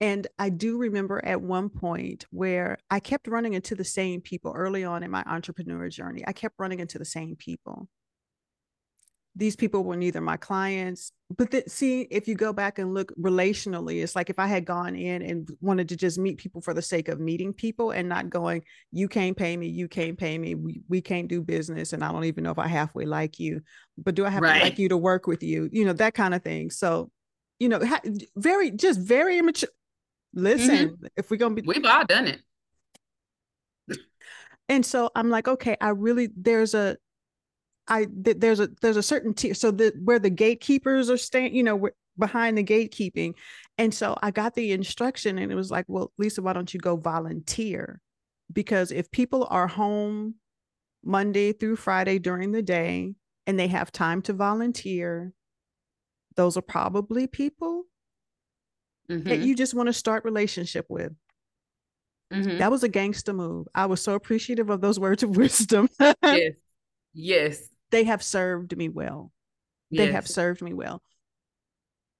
and 0.01 0.27
i 0.37 0.49
do 0.49 0.77
remember 0.77 1.23
at 1.25 1.41
one 1.41 1.69
point 1.69 2.25
where 2.31 2.77
i 2.89 2.99
kept 2.99 3.27
running 3.27 3.53
into 3.53 3.75
the 3.75 3.83
same 3.83 4.21
people 4.21 4.53
early 4.55 4.83
on 4.83 5.03
in 5.03 5.11
my 5.11 5.23
entrepreneur 5.25 5.89
journey. 5.89 6.23
I 6.27 6.33
kept 6.33 6.55
running 6.57 6.79
into 6.79 6.99
the 6.99 7.05
same 7.05 7.35
people. 7.35 7.87
These 9.35 9.55
people 9.55 9.83
were 9.83 9.95
neither 9.95 10.21
my 10.21 10.37
clients 10.37 11.11
but 11.37 11.51
the, 11.51 11.63
see 11.67 12.01
if 12.01 12.27
you 12.27 12.33
go 12.33 12.51
back 12.51 12.79
and 12.79 12.93
look 12.93 13.13
relationally 13.15 14.01
it's 14.03 14.15
like 14.15 14.29
if 14.31 14.39
i 14.39 14.47
had 14.47 14.65
gone 14.65 14.95
in 14.95 15.21
and 15.21 15.47
wanted 15.61 15.87
to 15.89 15.95
just 15.95 16.17
meet 16.17 16.39
people 16.39 16.59
for 16.61 16.73
the 16.73 16.81
sake 16.81 17.07
of 17.07 17.19
meeting 17.19 17.53
people 17.53 17.91
and 17.91 18.09
not 18.09 18.29
going 18.29 18.63
you 18.91 19.07
can't 19.07 19.37
pay 19.37 19.55
me 19.55 19.67
you 19.67 19.87
can't 19.87 20.17
pay 20.17 20.37
me 20.37 20.55
we, 20.55 20.81
we 20.89 20.99
can't 20.99 21.27
do 21.27 21.41
business 21.41 21.93
and 21.93 22.03
i 22.03 22.11
don't 22.11 22.25
even 22.25 22.43
know 22.43 22.51
if 22.51 22.57
i 22.57 22.67
halfway 22.67 23.05
like 23.05 23.39
you 23.39 23.61
but 23.97 24.15
do 24.15 24.25
i 24.25 24.29
have 24.29 24.41
to 24.41 24.47
like 24.47 24.79
you 24.79 24.89
to 24.89 24.97
work 24.97 25.27
with 25.27 25.43
you? 25.43 25.69
You 25.71 25.85
know 25.85 25.93
that 25.93 26.15
kind 26.15 26.33
of 26.33 26.43
thing. 26.43 26.71
So 26.71 27.11
you 27.59 27.69
know 27.69 27.81
very 28.35 28.71
just 28.71 28.99
very 28.99 29.37
immature 29.37 29.69
Mm-hmm. 30.35 30.43
listen 30.43 30.97
if 31.17 31.31
we're 31.31 31.37
gonna 31.37 31.55
be 31.55 31.63
We've 31.65 31.83
all 31.85 32.05
done 32.05 32.27
it. 32.27 33.97
and 34.67 34.85
so 34.85 35.09
i'm 35.15 35.29
like 35.29 35.47
okay 35.47 35.75
i 35.81 35.89
really 35.89 36.29
there's 36.37 36.73
a 36.75 36.97
i 37.87 38.05
th- 38.05 38.37
there's 38.37 38.59
a 38.59 38.69
there's 38.81 38.97
a 38.97 39.03
certain 39.03 39.33
tier. 39.33 39.53
So 39.55 39.71
the 39.71 39.93
where 40.03 40.19
the 40.19 40.29
gatekeepers 40.29 41.09
are 41.09 41.17
staying 41.17 41.55
you 41.55 41.63
know 41.63 41.89
behind 42.17 42.57
the 42.57 42.63
gatekeeping. 42.63 43.33
And 43.77 43.93
so 43.93 44.15
i 44.21 44.29
got 44.29 44.53
the 44.53 44.71
instruction 44.73 45.39
and 45.39 45.51
it 45.51 45.55
was 45.55 45.71
like 45.71 45.85
well 45.87 46.11
lisa 46.17 46.41
why 46.41 46.53
don't 46.53 46.73
you 46.73 46.79
go 46.79 46.95
volunteer? 46.95 48.01
Because 48.53 48.91
if 48.91 49.09
people 49.09 49.47
are 49.49 49.67
home 49.67 50.35
monday 51.03 51.53
through 51.53 51.77
friday 51.77 52.19
during 52.19 52.51
the 52.51 52.61
day 52.61 53.13
and 53.47 53.57
they 53.57 53.67
have 53.67 53.89
time 53.91 54.21
to 54.23 54.33
volunteer 54.33 55.31
those 56.35 56.57
are 56.57 56.61
probably 56.61 57.25
people 57.25 57.85
that 59.09 59.39
Mhm. 59.39 59.45
you 59.45 59.55
just 59.55 59.73
want 59.73 59.87
to 59.87 59.93
start 59.93 60.23
relationship 60.23 60.85
with 60.89 61.11
Mhm. 62.31 62.59
that 62.59 62.69
was 62.71 62.83
a 62.83 62.87
gangster 62.89 63.33
move 63.33 63.67
i 63.73 63.85
was 63.87 64.01
so 64.01 64.13
appreciative 64.13 64.69
of 64.69 64.81
those 64.81 64.99
words 64.99 65.23
of 65.23 65.29
wisdom 65.37 65.89
Yes. 66.23 66.53
Yes. 67.13 67.69
they 67.89 68.03
have 68.03 68.21
served 68.23 68.77
me 68.77 68.87
well. 68.87 69.31
They 69.91 70.11
have 70.11 70.27
served 70.27 70.61
me 70.61 70.73
well. 70.75 71.01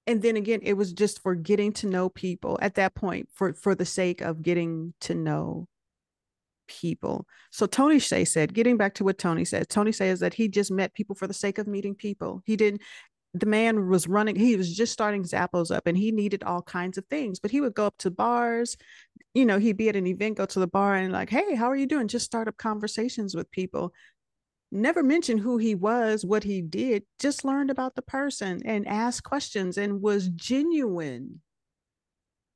And 0.08 0.20
then 0.20 0.34
again, 0.36 0.58
it 0.64 0.72
was 0.72 0.92
just 0.92 1.22
for 1.22 1.36
getting 1.36 1.72
to 1.74 1.86
know 1.86 2.08
people 2.08 2.58
at 2.60 2.74
that 2.74 2.96
point, 2.96 3.28
for 3.32 3.52
for 3.54 3.76
the 3.76 3.84
sake 3.84 4.20
of 4.20 4.42
getting 4.42 4.92
to 5.02 5.14
know 5.14 5.68
people. 6.66 7.26
So 7.52 7.66
Tony 7.66 7.96
Hsieh 7.98 8.26
said, 8.26 8.52
getting 8.54 8.76
back 8.76 8.94
to 8.94 9.04
what 9.04 9.18
Tony 9.18 9.44
said, 9.44 9.68
Tony 9.68 9.92
says 9.92 10.18
that 10.18 10.34
he 10.34 10.48
just 10.48 10.72
met 10.72 10.94
people 10.94 11.14
for 11.14 11.28
the 11.28 11.34
sake 11.34 11.58
of 11.58 11.68
meeting 11.68 11.94
people. 11.94 12.42
He 12.44 12.56
didn't 12.56 12.82
the 13.34 13.46
man 13.46 13.88
was 13.88 14.08
running, 14.08 14.36
he 14.36 14.56
was 14.56 14.74
just 14.74 14.92
starting 14.92 15.22
his 15.22 15.32
Zappos 15.32 15.74
up 15.74 15.86
and 15.86 15.96
he 15.96 16.10
needed 16.10 16.42
all 16.42 16.62
kinds 16.62 16.98
of 16.98 17.06
things, 17.06 17.38
but 17.38 17.50
he 17.50 17.60
would 17.60 17.74
go 17.74 17.86
up 17.86 17.96
to 17.98 18.10
bars, 18.10 18.76
you 19.34 19.46
know, 19.46 19.58
he'd 19.58 19.76
be 19.76 19.88
at 19.88 19.96
an 19.96 20.06
event, 20.06 20.36
go 20.36 20.46
to 20.46 20.60
the 20.60 20.66
bar 20.66 20.94
and 20.94 21.12
like, 21.12 21.30
hey, 21.30 21.54
how 21.54 21.66
are 21.66 21.76
you 21.76 21.86
doing? 21.86 22.08
Just 22.08 22.26
start 22.26 22.48
up 22.48 22.56
conversations 22.56 23.34
with 23.34 23.50
people 23.50 23.94
never 24.72 25.02
mentioned 25.02 25.40
who 25.40 25.58
he 25.58 25.74
was, 25.74 26.24
what 26.24 26.44
he 26.44 26.62
did, 26.62 27.04
just 27.18 27.44
learned 27.44 27.70
about 27.70 27.94
the 27.94 28.02
person 28.02 28.60
and 28.64 28.86
asked 28.86 29.24
questions 29.24 29.76
and 29.78 30.00
was 30.02 30.28
genuine 30.28 31.40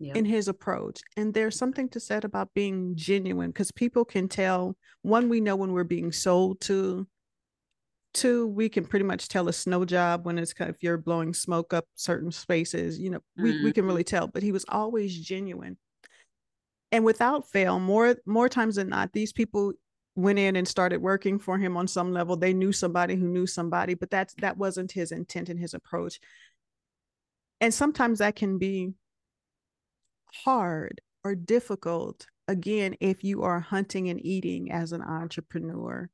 Yep. 0.00 0.16
in 0.16 0.24
his 0.24 0.48
approach. 0.48 1.00
And 1.16 1.32
there's 1.32 1.56
something 1.56 1.88
to 1.90 2.00
said 2.00 2.24
about 2.24 2.52
being 2.52 2.96
genuine 2.96 3.50
because 3.50 3.70
people 3.70 4.04
can 4.04 4.28
tell 4.28 4.76
one, 5.02 5.28
we 5.28 5.40
know 5.40 5.56
when 5.56 5.72
we're 5.72 5.84
being 5.84 6.12
sold 6.12 6.60
to. 6.62 7.06
Two, 8.14 8.46
we 8.46 8.68
can 8.68 8.86
pretty 8.86 9.04
much 9.04 9.28
tell 9.28 9.48
a 9.48 9.52
snow 9.52 9.84
job 9.84 10.24
when 10.24 10.38
it's 10.38 10.52
kind 10.54 10.70
of, 10.70 10.76
if 10.76 10.82
you're 10.84 10.96
blowing 10.96 11.34
smoke 11.34 11.74
up 11.74 11.84
certain 11.96 12.30
spaces, 12.30 12.98
you 12.98 13.10
know, 13.10 13.20
we, 13.36 13.62
we 13.64 13.72
can 13.72 13.84
really 13.84 14.04
mm-hmm. 14.04 14.16
tell, 14.16 14.28
but 14.28 14.42
he 14.42 14.52
was 14.52 14.64
always 14.68 15.18
genuine. 15.18 15.76
And 16.92 17.04
without 17.04 17.50
fail, 17.50 17.80
more 17.80 18.14
more 18.24 18.48
times 18.48 18.76
than 18.76 18.88
not, 18.88 19.12
these 19.12 19.32
people 19.32 19.72
went 20.14 20.38
in 20.38 20.54
and 20.54 20.68
started 20.68 21.02
working 21.02 21.40
for 21.40 21.58
him 21.58 21.76
on 21.76 21.88
some 21.88 22.12
level. 22.12 22.36
They 22.36 22.54
knew 22.54 22.70
somebody 22.70 23.16
who 23.16 23.26
knew 23.26 23.48
somebody, 23.48 23.94
but 23.94 24.10
that's 24.10 24.32
that 24.34 24.56
wasn't 24.56 24.92
his 24.92 25.10
intent 25.10 25.48
and 25.48 25.58
his 25.58 25.74
approach. 25.74 26.20
And 27.60 27.74
sometimes 27.74 28.20
that 28.20 28.36
can 28.36 28.58
be 28.58 28.92
hard 30.44 31.00
or 31.24 31.34
difficult 31.34 32.26
again 32.46 32.94
if 33.00 33.24
you 33.24 33.42
are 33.42 33.58
hunting 33.58 34.08
and 34.08 34.24
eating 34.24 34.70
as 34.70 34.92
an 34.92 35.02
entrepreneur. 35.02 36.08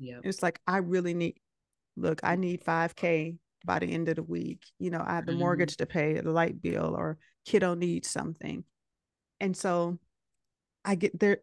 Yep. 0.00 0.20
It's 0.24 0.42
like 0.42 0.60
I 0.66 0.78
really 0.78 1.14
need 1.14 1.36
look, 1.96 2.20
I 2.22 2.36
need 2.36 2.64
5k 2.64 3.36
by 3.64 3.78
the 3.78 3.86
end 3.86 4.08
of 4.08 4.16
the 4.16 4.22
week. 4.22 4.64
You 4.78 4.90
know, 4.90 5.04
I 5.06 5.14
have 5.16 5.26
the 5.26 5.32
Mhm. 5.32 5.38
mortgage 5.38 5.76
to 5.78 5.86
pay, 5.86 6.18
the 6.20 6.30
light 6.32 6.60
bill 6.62 6.94
or 6.96 7.18
kiddo 7.44 7.74
needs 7.74 8.08
something. 8.08 8.64
And 9.40 9.56
so 9.56 9.98
I 10.84 10.94
get 10.94 11.18
there 11.18 11.42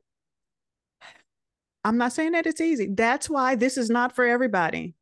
I'm 1.83 1.97
not 1.97 2.11
saying 2.11 2.33
that 2.33 2.45
it's 2.45 2.59
easy. 2.59 2.87
That's 2.87 3.29
why 3.29 3.55
this 3.55 3.77
is 3.77 3.89
not 3.89 4.13
for 4.13 4.25
everybody. 4.25 4.95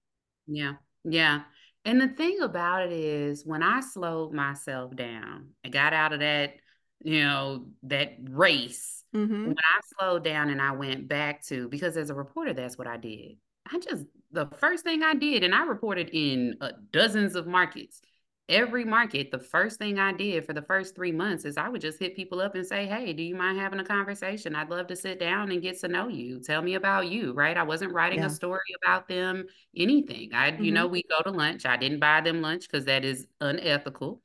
Yeah, 0.46 0.74
yeah. 1.04 1.44
And 1.84 2.00
the 2.00 2.10
thing 2.10 2.42
about 2.42 2.84
it 2.86 2.92
is, 2.92 3.46
when 3.46 3.64
I 3.64 3.80
slowed 3.80 4.34
myself 4.34 4.96
down, 4.96 5.56
I 5.64 5.70
got 5.70 5.94
out 5.94 6.14
of 6.14 6.20
that, 6.20 6.56
you 7.04 7.24
know, 7.24 7.68
that 7.84 8.18
race. 8.22 9.04
Mhm. 9.16 9.48
When 9.48 9.56
I 9.58 9.80
slowed 9.98 10.24
down 10.24 10.50
and 10.50 10.62
I 10.62 10.74
went 10.74 11.08
back 11.08 11.44
to, 11.46 11.70
because 11.70 11.98
as 11.98 12.10
a 12.10 12.16
reporter, 12.16 12.54
that's 12.54 12.78
what 12.78 12.88
I 12.88 12.98
did. 12.98 13.38
I 13.72 13.80
just, 13.80 14.06
the 14.32 14.48
first 14.58 14.84
thing 14.84 15.04
I 15.04 15.16
did, 15.16 15.44
and 15.44 15.56
I 15.56 15.64
reported 15.64 16.10
in 16.14 16.56
uh, 16.62 16.72
dozens 16.92 17.36
of 17.36 17.48
markets, 17.48 18.02
every 18.48 18.86
market, 18.86 19.32
the 19.32 19.40
first 19.40 19.80
thing 19.80 19.98
I 20.00 20.14
did 20.14 20.46
for 20.46 20.54
the 20.54 20.62
first 20.62 20.96
three 20.96 21.12
months 21.12 21.46
is 21.46 21.58
I 21.58 21.70
would 21.70 21.82
just 21.82 22.00
hit 22.00 22.16
people 22.16 22.40
up 22.40 22.56
and 22.56 22.66
say, 22.66 22.86
Hey, 22.86 23.14
do 23.14 23.24
you 23.24 23.36
mind 23.36 23.60
having 23.60 23.80
a 23.80 23.84
conversation? 23.84 24.56
I'd 24.56 24.70
love 24.70 24.88
to 24.88 24.96
sit 24.96 25.20
down 25.20 25.52
and 25.52 25.62
get 25.62 25.80
to 25.82 25.88
know 25.88 26.08
you. 26.08 26.40
Tell 26.40 26.62
me 26.62 26.76
about 26.76 27.08
you, 27.08 27.34
right? 27.34 27.58
I 27.58 27.64
wasn't 27.64 27.94
writing 27.94 28.20
yeah. 28.20 28.28
a 28.28 28.30
story 28.30 28.62
about 28.84 29.08
them, 29.08 29.46
anything. 29.76 30.34
I, 30.34 30.52
mm-hmm. 30.52 30.64
you 30.64 30.72
know, 30.72 30.88
we 30.88 31.04
go 31.04 31.22
to 31.24 31.32
lunch. 31.36 31.66
I 31.66 31.78
didn't 31.78 32.00
buy 32.00 32.22
them 32.22 32.42
lunch 32.42 32.68
because 32.70 32.86
that 32.86 33.04
is 33.04 33.28
unethical. 33.42 34.22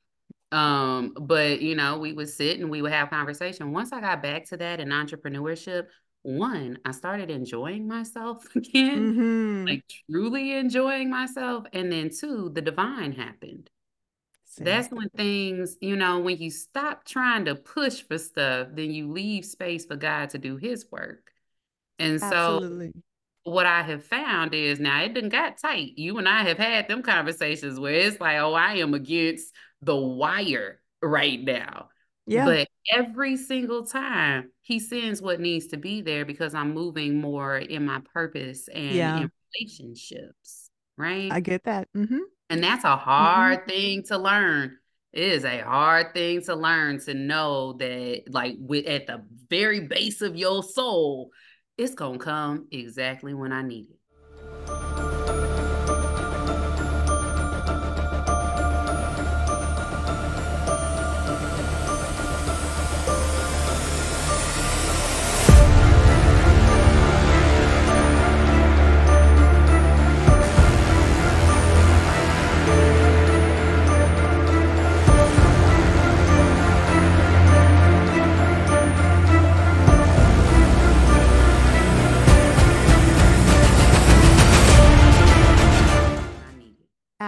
Um, 0.51 1.13
but 1.19 1.61
you 1.61 1.75
know, 1.75 1.97
we 1.97 2.13
would 2.13 2.29
sit 2.29 2.59
and 2.59 2.69
we 2.69 2.81
would 2.81 2.91
have 2.91 3.09
conversation. 3.09 3.71
Once 3.71 3.93
I 3.93 4.01
got 4.01 4.21
back 4.21 4.45
to 4.49 4.57
that 4.57 4.79
in 4.79 4.89
entrepreneurship, 4.89 5.85
one, 6.23 6.79
I 6.85 6.91
started 6.91 7.29
enjoying 7.29 7.87
myself 7.87 8.45
again, 8.55 9.13
mm-hmm. 9.13 9.67
like 9.67 9.83
truly 10.09 10.53
enjoying 10.53 11.09
myself. 11.09 11.65
And 11.73 11.91
then 11.91 12.09
two, 12.09 12.49
the 12.53 12.61
divine 12.61 13.13
happened. 13.13 13.69
Same. 14.45 14.65
That's 14.65 14.89
when 14.89 15.09
things, 15.09 15.77
you 15.79 15.95
know, 15.95 16.19
when 16.19 16.37
you 16.37 16.51
stop 16.51 17.05
trying 17.05 17.45
to 17.45 17.55
push 17.55 18.01
for 18.01 18.17
stuff, 18.17 18.67
then 18.73 18.91
you 18.91 19.09
leave 19.09 19.45
space 19.45 19.85
for 19.85 19.95
God 19.95 20.31
to 20.31 20.37
do 20.37 20.57
his 20.57 20.85
work. 20.91 21.31
And 21.99 22.21
Absolutely. 22.21 22.87
so 22.87 23.01
what 23.43 23.65
I 23.65 23.81
have 23.81 24.03
found 24.03 24.53
is 24.53 24.79
now 24.79 25.01
it 25.03 25.13
didn't 25.13 25.29
got 25.29 25.57
tight. 25.57 25.97
You 25.97 26.17
and 26.17 26.27
I 26.27 26.43
have 26.43 26.57
had 26.57 26.87
them 26.87 27.01
conversations 27.01 27.79
where 27.79 27.93
it's 27.93 28.19
like, 28.19 28.37
oh, 28.37 28.53
I 28.53 28.75
am 28.75 28.93
against 28.93 29.53
the 29.81 29.95
wire 29.95 30.81
right 31.01 31.41
now. 31.41 31.89
Yeah. 32.27 32.45
But 32.45 32.67
every 32.93 33.37
single 33.37 33.85
time 33.85 34.51
he 34.71 34.79
sends 34.79 35.21
what 35.21 35.41
needs 35.41 35.67
to 35.67 35.77
be 35.77 36.01
there 36.01 36.23
because 36.23 36.55
I'm 36.55 36.73
moving 36.73 37.19
more 37.19 37.57
in 37.57 37.85
my 37.85 37.99
purpose 38.13 38.69
and 38.69 38.95
yeah. 38.95 39.17
in 39.17 39.31
relationships. 39.53 40.69
Right. 40.97 41.29
I 41.29 41.41
get 41.41 41.65
that. 41.65 41.89
Mm-hmm. 41.93 42.19
And 42.49 42.63
that's 42.63 42.85
a 42.85 42.95
hard 42.95 43.59
mm-hmm. 43.59 43.69
thing 43.69 44.03
to 44.03 44.17
learn. 44.17 44.77
It 45.11 45.23
is 45.23 45.43
a 45.43 45.59
hard 45.59 46.13
thing 46.13 46.41
to 46.43 46.55
learn 46.55 47.01
to 47.01 47.13
know 47.13 47.73
that, 47.73 48.23
like, 48.29 48.55
with 48.59 48.85
at 48.87 49.07
the 49.07 49.25
very 49.49 49.81
base 49.87 50.21
of 50.21 50.37
your 50.37 50.63
soul, 50.63 51.31
it's 51.77 51.95
gonna 51.95 52.17
come 52.17 52.67
exactly 52.71 53.33
when 53.33 53.51
I 53.51 53.63
need 53.63 53.89
it. 53.89 53.99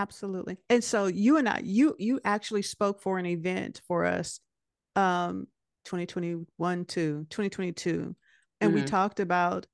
Absolutely. 0.03 0.57
And 0.69 0.83
so 0.83 1.05
you 1.05 1.37
and 1.37 1.47
I, 1.47 1.61
you 1.63 1.95
you 1.97 2.19
actually 2.25 2.61
spoke 2.61 3.01
for 3.01 3.17
an 3.17 3.25
event 3.25 3.79
for 3.87 4.03
us 4.03 4.41
um 4.97 5.47
2021 5.85 6.85
to 6.85 7.25
2022 7.29 8.15
and 8.59 8.71
mm-hmm. 8.71 8.81
we 8.81 8.85
talked 8.85 9.21
about 9.21 9.65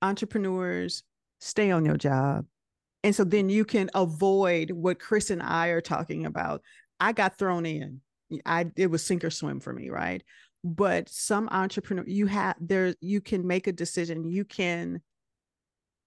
entrepreneurs 0.00 1.02
stay 1.40 1.70
on 1.70 1.84
your 1.84 1.98
job. 1.98 2.46
And 3.04 3.14
so 3.14 3.24
then 3.24 3.50
you 3.50 3.66
can 3.66 3.90
avoid 3.94 4.70
what 4.70 4.98
Cris 4.98 5.30
and 5.30 5.42
I 5.42 5.68
are 5.68 5.82
talking 5.82 6.24
about. 6.24 6.62
I 6.98 7.12
got 7.12 7.38
thrown 7.38 7.66
in. 7.66 8.00
I 8.46 8.66
it 8.74 8.88
was 8.88 9.04
sink 9.04 9.22
or 9.22 9.30
swim 9.30 9.60
for 9.60 9.72
me, 9.72 9.90
right? 9.90 10.22
But 10.64 11.10
some 11.10 11.48
entrepreneur 11.50 12.04
you 12.06 12.26
have 12.26 12.56
there 12.58 12.94
you 13.00 13.20
can 13.20 13.46
make 13.46 13.66
a 13.66 13.72
decision. 13.72 14.24
You 14.24 14.46
can 14.46 15.02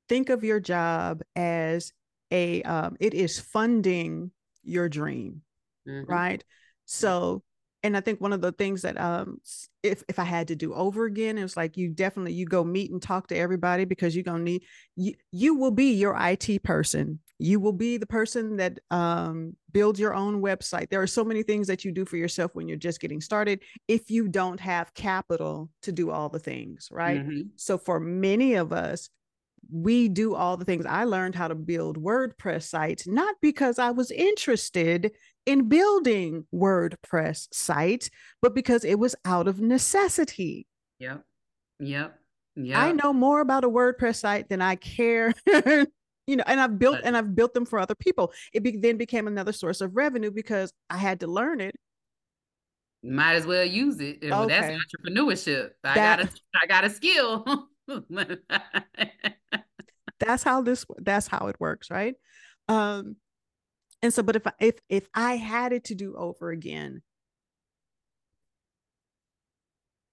think 0.09 0.29
of 0.29 0.43
your 0.43 0.59
job 0.59 1.21
as 1.35 1.93
a 2.31 2.61
um, 2.63 2.95
it 2.99 3.13
is 3.13 3.39
funding 3.39 4.31
your 4.63 4.89
dream 4.89 5.41
mm-hmm. 5.87 6.09
right 6.09 6.43
so 6.85 7.43
and 7.83 7.95
i 7.95 8.01
think 8.01 8.19
one 8.19 8.33
of 8.33 8.41
the 8.41 8.51
things 8.51 8.81
that 8.81 8.99
um 8.99 9.39
if 9.83 10.03
if 10.07 10.19
i 10.19 10.23
had 10.23 10.47
to 10.49 10.55
do 10.55 10.73
over 10.73 11.05
again 11.05 11.37
it 11.37 11.43
was 11.43 11.57
like 11.57 11.77
you 11.77 11.89
definitely 11.89 12.33
you 12.33 12.45
go 12.45 12.63
meet 12.63 12.91
and 12.91 13.01
talk 13.01 13.27
to 13.27 13.37
everybody 13.37 13.85
because 13.85 14.15
you're 14.15 14.23
gonna 14.23 14.43
need 14.43 14.63
you 14.95 15.13
you 15.31 15.55
will 15.55 15.71
be 15.71 15.93
your 15.93 16.15
it 16.15 16.61
person 16.61 17.19
you 17.37 17.59
will 17.59 17.73
be 17.73 17.97
the 17.97 18.05
person 18.05 18.57
that 18.57 18.79
um 18.91 19.55
builds 19.71 19.99
your 19.99 20.13
own 20.13 20.41
website 20.41 20.89
there 20.89 21.01
are 21.01 21.07
so 21.07 21.23
many 21.23 21.41
things 21.41 21.67
that 21.67 21.85
you 21.85 21.91
do 21.91 22.05
for 22.05 22.17
yourself 22.17 22.53
when 22.53 22.67
you're 22.67 22.77
just 22.77 22.99
getting 22.99 23.21
started 23.21 23.61
if 23.87 24.11
you 24.11 24.27
don't 24.27 24.59
have 24.59 24.93
capital 24.93 25.69
to 25.81 25.91
do 25.91 26.11
all 26.11 26.27
the 26.27 26.39
things 26.39 26.89
right 26.91 27.21
mm-hmm. 27.21 27.41
so 27.55 27.77
for 27.77 27.99
many 27.99 28.55
of 28.55 28.73
us 28.73 29.09
we 29.71 30.09
do 30.09 30.35
all 30.35 30.57
the 30.57 30.65
things. 30.65 30.85
I 30.85 31.03
learned 31.03 31.35
how 31.35 31.47
to 31.47 31.55
build 31.55 32.01
WordPress 32.01 32.63
sites, 32.63 33.07
not 33.07 33.35
because 33.41 33.79
I 33.79 33.91
was 33.91 34.11
interested 34.11 35.11
in 35.45 35.67
building 35.67 36.45
WordPress 36.53 37.47
sites, 37.51 38.09
but 38.41 38.53
because 38.53 38.83
it 38.83 38.99
was 38.99 39.15
out 39.25 39.47
of 39.47 39.59
necessity. 39.59 40.67
Yep. 40.99 41.23
Yep. 41.79 42.19
Yeah. 42.55 42.83
I 42.83 42.91
know 42.91 43.13
more 43.13 43.41
about 43.41 43.63
a 43.63 43.69
WordPress 43.69 44.17
site 44.17 44.49
than 44.49 44.61
I 44.61 44.75
care. 44.75 45.33
you 46.27 46.35
know, 46.35 46.43
and 46.45 46.59
I've 46.59 46.77
built 46.77 46.99
and 47.03 47.15
I've 47.15 47.35
built 47.35 47.53
them 47.53 47.65
for 47.65 47.79
other 47.79 47.95
people. 47.95 48.33
It 48.53 48.63
be, 48.63 48.77
then 48.77 48.97
became 48.97 49.27
another 49.27 49.53
source 49.53 49.81
of 49.81 49.95
revenue 49.95 50.31
because 50.31 50.73
I 50.89 50.97
had 50.97 51.21
to 51.21 51.27
learn 51.27 51.61
it. 51.61 51.75
Might 53.01 53.35
as 53.35 53.45
well 53.45 53.63
use 53.63 53.99
it. 53.99 54.17
Okay. 54.17 54.29
Well, 54.29 54.47
that's 54.47 54.67
entrepreneurship. 54.67 55.69
I 55.83 55.95
got 55.95 56.19
a 56.19 56.29
I 56.61 56.67
got 56.67 56.83
a 56.83 56.89
skill. 56.89 57.45
that's 60.19 60.43
how 60.43 60.61
this 60.61 60.85
that's 60.99 61.27
how 61.27 61.47
it 61.47 61.59
works 61.59 61.89
right 61.89 62.15
um 62.67 63.15
and 64.01 64.13
so 64.13 64.23
but 64.23 64.35
if 64.35 64.47
I, 64.47 64.51
if 64.59 64.75
if 64.89 65.07
i 65.13 65.35
had 65.35 65.73
it 65.73 65.85
to 65.85 65.95
do 65.95 66.15
over 66.15 66.51
again 66.51 67.01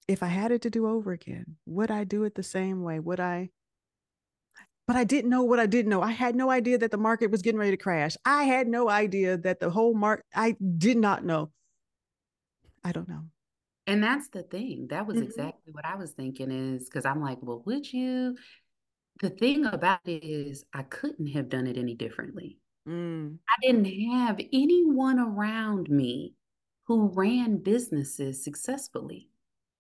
if 0.09 0.23
i 0.23 0.29
had 0.29 0.53
it 0.53 0.62
to 0.62 0.71
do 0.71 0.87
over 0.87 1.12
again 1.12 1.57
would 1.67 1.91
i 1.91 2.05
do 2.05 2.25
it 2.25 2.35
the 2.35 2.43
same 2.43 2.83
way 2.83 2.99
would 2.99 3.21
i 3.21 3.51
but 4.87 4.95
I 4.95 5.05
didn't 5.05 5.31
know 5.31 5.43
what 5.43 5.59
I 5.59 5.67
didn't 5.67 5.91
know. 5.91 6.01
I 6.01 6.12
had 6.12 6.37
no 6.37 6.49
idea 6.51 6.79
that 6.79 6.91
the 6.93 6.97
market 6.97 7.31
was 7.31 7.43
getting 7.43 7.59
ready 7.59 7.73
to 7.73 7.77
crash. 7.77 8.17
I 8.25 8.45
had 8.45 8.69
no 8.69 8.89
idea 8.89 9.37
that 9.39 9.59
the 9.59 9.71
whole 9.71 9.95
market, 9.95 10.25
I 10.35 10.57
did 10.79 10.97
not 10.97 11.25
know. 11.25 11.51
I 12.85 12.93
don't 12.93 13.09
know. 13.09 13.25
And 13.87 14.03
that's 14.03 14.29
the 14.29 14.42
thing. 14.42 14.88
That 14.90 15.07
was 15.07 15.16
mm-hmm. 15.16 15.27
exactly 15.27 15.72
what 15.72 15.85
I 15.85 15.96
was 15.96 16.11
thinking 16.12 16.51
is 16.51 16.85
because 16.85 17.05
I'm 17.05 17.22
like, 17.22 17.38
well, 17.40 17.62
would 17.66 17.92
you? 17.92 18.37
The 19.20 19.31
thing 19.31 19.64
about 19.64 20.01
it 20.05 20.25
is, 20.25 20.64
I 20.75 20.83
couldn't 20.83 21.29
have 21.29 21.49
done 21.49 21.66
it 21.66 21.79
any 21.79 21.94
differently. 21.94 22.59
Mm. 22.87 23.38
I 23.49 23.66
didn't 23.66 23.87
have 24.11 24.38
anyone 24.53 25.18
around 25.18 25.88
me 25.88 26.35
who 26.85 27.09
ran 27.09 27.59
businesses 27.59 28.44
successfully. 28.44 29.29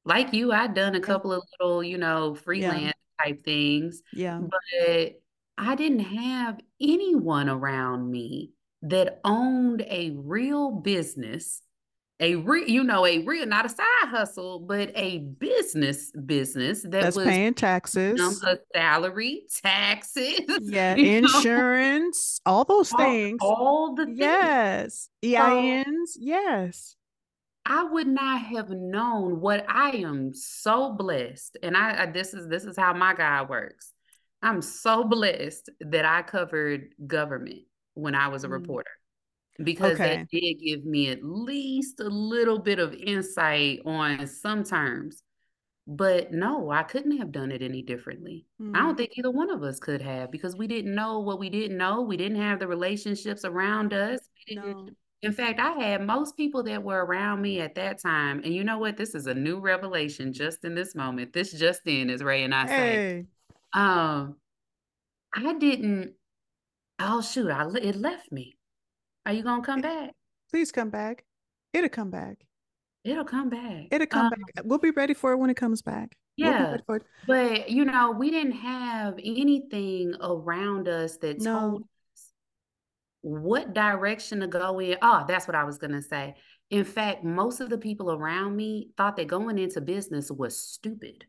Like 0.04 0.32
you, 0.32 0.52
I'd 0.52 0.74
done 0.74 0.94
a 0.94 1.00
couple 1.00 1.32
of 1.32 1.42
little, 1.60 1.82
you 1.82 1.98
know, 1.98 2.34
freelance 2.34 2.94
yeah. 3.18 3.24
type 3.24 3.44
things. 3.44 4.02
Yeah. 4.12 4.40
But 4.40 5.20
I 5.58 5.74
didn't 5.74 6.00
have 6.00 6.60
anyone 6.80 7.48
around 7.48 8.10
me 8.10 8.52
that 8.82 9.20
owned 9.24 9.82
a 9.82 10.12
real 10.14 10.70
business 10.70 11.60
a 12.20 12.36
real, 12.36 12.68
you 12.68 12.82
know, 12.82 13.04
a 13.04 13.18
real, 13.18 13.46
not 13.46 13.66
a 13.66 13.68
side 13.68 14.08
hustle, 14.08 14.60
but 14.60 14.90
a 14.94 15.18
business 15.18 16.10
business 16.12 16.82
that 16.82 16.90
That's 16.90 17.16
was 17.16 17.26
paying 17.26 17.54
taxes, 17.54 18.42
a 18.42 18.58
salary, 18.74 19.42
taxes, 19.62 20.40
yeah, 20.62 20.94
insurance, 20.96 22.40
know? 22.46 22.52
all 22.52 22.64
those 22.64 22.90
things, 22.92 23.38
all, 23.40 23.54
all 23.54 23.94
the 23.94 24.06
things. 24.06 24.18
yes, 24.18 25.08
EINs, 25.22 25.84
so, 26.06 26.20
yes. 26.20 26.96
I 27.68 27.82
would 27.82 28.06
not 28.06 28.42
have 28.42 28.70
known 28.70 29.40
what 29.40 29.66
I 29.68 29.90
am 29.90 30.32
so 30.32 30.92
blessed, 30.92 31.58
and 31.62 31.76
I, 31.76 32.04
I 32.04 32.06
this 32.06 32.32
is 32.32 32.48
this 32.48 32.64
is 32.64 32.76
how 32.78 32.94
my 32.94 33.12
God 33.12 33.50
works. 33.50 33.92
I'm 34.42 34.62
so 34.62 35.04
blessed 35.04 35.70
that 35.80 36.04
I 36.04 36.22
covered 36.22 36.94
government 37.06 37.62
when 37.94 38.14
I 38.14 38.28
was 38.28 38.44
a 38.44 38.48
mm. 38.48 38.52
reporter 38.52 38.90
because 39.62 39.92
okay. 39.92 40.16
that 40.16 40.30
did 40.30 40.54
give 40.54 40.84
me 40.84 41.10
at 41.10 41.22
least 41.22 42.00
a 42.00 42.08
little 42.08 42.58
bit 42.58 42.78
of 42.78 42.94
insight 42.94 43.80
on 43.84 44.26
some 44.26 44.64
terms. 44.64 45.22
But 45.88 46.32
no, 46.32 46.70
I 46.70 46.82
couldn't 46.82 47.16
have 47.18 47.30
done 47.30 47.52
it 47.52 47.62
any 47.62 47.80
differently. 47.80 48.44
Mm. 48.60 48.76
I 48.76 48.80
don't 48.80 48.94
mm. 48.94 48.98
think 48.98 49.12
either 49.16 49.30
one 49.30 49.50
of 49.50 49.62
us 49.62 49.78
could 49.78 50.02
have 50.02 50.32
because 50.32 50.56
we 50.56 50.66
didn't 50.66 50.94
know 50.94 51.20
what 51.20 51.38
we 51.38 51.48
didn't 51.48 51.76
know. 51.76 52.02
We 52.02 52.16
didn't 52.16 52.40
have 52.40 52.58
the 52.58 52.66
relationships 52.66 53.44
around 53.44 53.92
us. 53.92 54.18
No. 54.50 54.88
In 55.22 55.32
fact, 55.32 55.60
I 55.60 55.72
had 55.72 56.04
most 56.04 56.36
people 56.36 56.62
that 56.64 56.82
were 56.82 57.04
around 57.04 57.40
me 57.40 57.60
at 57.60 57.76
that 57.76 58.02
time. 58.02 58.42
And 58.44 58.52
you 58.52 58.64
know 58.64 58.78
what? 58.78 58.96
This 58.96 59.14
is 59.14 59.26
a 59.26 59.34
new 59.34 59.60
revelation 59.60 60.32
just 60.32 60.64
in 60.64 60.74
this 60.74 60.94
moment. 60.94 61.32
This 61.32 61.52
just 61.52 61.80
in, 61.86 62.10
as 62.10 62.22
Ray 62.22 62.42
and 62.42 62.54
I 62.54 62.66
say. 62.66 63.26
Um, 63.72 64.36
I 65.34 65.54
didn't, 65.54 66.14
oh 66.98 67.20
shoot, 67.20 67.50
I 67.50 67.66
it 67.76 67.96
left 67.96 68.32
me. 68.32 68.56
Are 69.26 69.32
you 69.32 69.42
gonna 69.42 69.62
come 69.62 69.80
back? 69.80 70.12
Please 70.50 70.70
come 70.70 70.88
back. 70.88 71.24
It'll 71.72 71.90
come 71.90 72.10
back. 72.10 72.38
It'll 73.02 73.24
come 73.24 73.48
back. 73.50 73.88
It'll 73.90 74.06
come 74.06 74.26
Um, 74.26 74.30
back. 74.30 74.64
We'll 74.64 74.78
be 74.78 74.92
ready 74.92 75.14
for 75.14 75.32
it 75.32 75.36
when 75.36 75.50
it 75.50 75.56
comes 75.56 75.82
back. 75.82 76.16
We'll 76.38 76.50
Yeah. 76.50 76.74
it. 76.74 77.04
But 77.26 77.68
you 77.68 77.84
know, 77.84 78.12
we 78.12 78.30
didn't 78.30 78.52
have 78.52 79.14
anything 79.18 80.14
around 80.20 80.86
us 80.88 81.16
that 81.18 81.40
No. 81.40 81.58
told 81.60 81.82
us 82.14 82.32
what 83.22 83.74
direction 83.74 84.40
to 84.40 84.46
go 84.46 84.78
in. 84.78 84.96
Oh, 85.02 85.24
that's 85.26 85.48
what 85.48 85.56
I 85.56 85.64
was 85.64 85.78
gonna 85.78 86.02
say. 86.02 86.36
In 86.70 86.84
fact, 86.84 87.24
most 87.24 87.60
of 87.60 87.68
the 87.68 87.78
people 87.78 88.12
around 88.12 88.54
me 88.54 88.90
thought 88.96 89.16
that 89.16 89.26
going 89.26 89.58
into 89.58 89.80
business 89.80 90.30
was 90.30 90.56
stupid. 90.56 91.26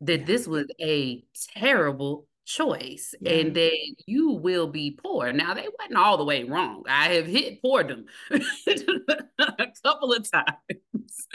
That 0.00 0.20
Yeah. 0.20 0.26
this 0.26 0.48
was 0.48 0.66
a 0.80 1.22
terrible 1.54 2.26
choice 2.44 3.14
Yeah. 3.20 3.32
and 3.32 3.54
that 3.56 3.94
you 4.06 4.30
will 4.32 4.66
be 4.66 4.98
poor. 5.02 5.32
Now 5.32 5.54
they 5.54 5.66
wasn't 5.78 5.98
all 5.98 6.16
the 6.16 6.24
way 6.24 6.44
wrong. 6.44 6.84
I 6.88 7.10
have 7.14 7.26
hit 7.26 7.62
poordom 7.62 8.04
a 8.30 9.66
couple 9.82 10.12
of 10.12 10.30
times. 10.30 11.26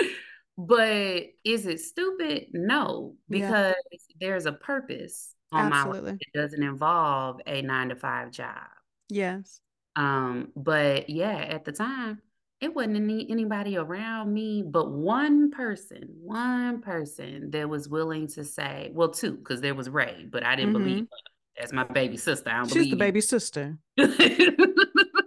But 0.58 1.24
is 1.44 1.66
it 1.66 1.82
stupid? 1.82 2.48
No, 2.54 3.16
Yeah. 3.30 3.74
because 3.90 4.04
there's 4.20 4.46
a 4.46 4.54
purpose 4.54 5.34
on 5.52 5.70
my 5.70 5.78
life 5.84 5.88
Absolutely. 5.88 6.12
that 6.12 6.40
doesn't 6.42 6.64
involve 6.64 7.42
a 7.46 7.62
nine 7.62 7.90
to 7.90 7.96
five 7.96 8.32
job. 8.32 8.68
Yes. 9.10 9.60
Um, 9.96 10.50
but 10.56 11.10
yeah, 11.10 11.36
at 11.38 11.66
the 11.66 11.72
time, 11.72 12.22
it 12.62 12.74
wasn't 12.74 12.98
any 12.98 13.30
anybody 13.30 13.78
around 13.78 14.34
me 14.34 14.64
but 14.64 14.92
one 14.92 15.52
person, 15.52 16.08
one 16.22 16.82
person 16.82 17.52
that 17.52 17.70
was 17.70 17.90
willing 17.90 18.28
to 18.28 18.44
say, 18.44 18.92
well, 18.94 19.10
two, 19.10 19.34
because 19.34 19.62
there 19.62 19.76
was 19.76 19.90
Ray, 19.90 20.26
but 20.30 20.46
I 20.46 20.56
didn't 20.56 20.74
believe 20.74 21.00
her. 21.02 21.08
That's 21.58 21.72
my 21.72 21.84
baby 21.84 22.18
sister. 22.18 22.50
I 22.50 22.58
don't 22.58 22.68
Mm-hmm. 22.68 22.80
She's 22.80 22.92
the 22.92 22.98
believe 22.98 22.98
baby 22.98 23.22
sister. 23.22 23.78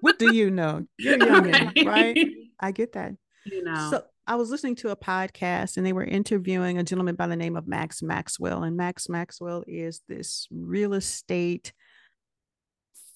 What 0.01 0.19
do 0.19 0.35
you 0.35 0.51
know? 0.51 0.87
You're 0.99 1.19
youngin', 1.19 1.87
right? 1.87 2.17
I 2.61 2.73
get 2.73 2.93
that. 2.93 3.13
You 3.45 3.65
know. 3.65 3.89
So 3.91 4.05
I 4.27 4.37
was 4.37 4.51
listening 4.51 4.77
to 4.77 4.91
a 4.91 4.97
podcast 4.97 5.77
and 5.77 5.87
they 5.87 5.93
were 5.93 6.05
interviewing 6.05 6.79
a 6.79 6.83
gentleman 6.83 7.15
by 7.15 7.27
the 7.27 7.37
name 7.37 7.57
of 7.57 7.67
Max 7.67 8.03
Maxwell. 8.03 8.63
And 8.63 8.77
Max 8.77 9.09
Maxwell 9.09 9.65
is 9.67 10.03
this 10.09 10.47
real 10.51 10.95
estate 10.95 11.73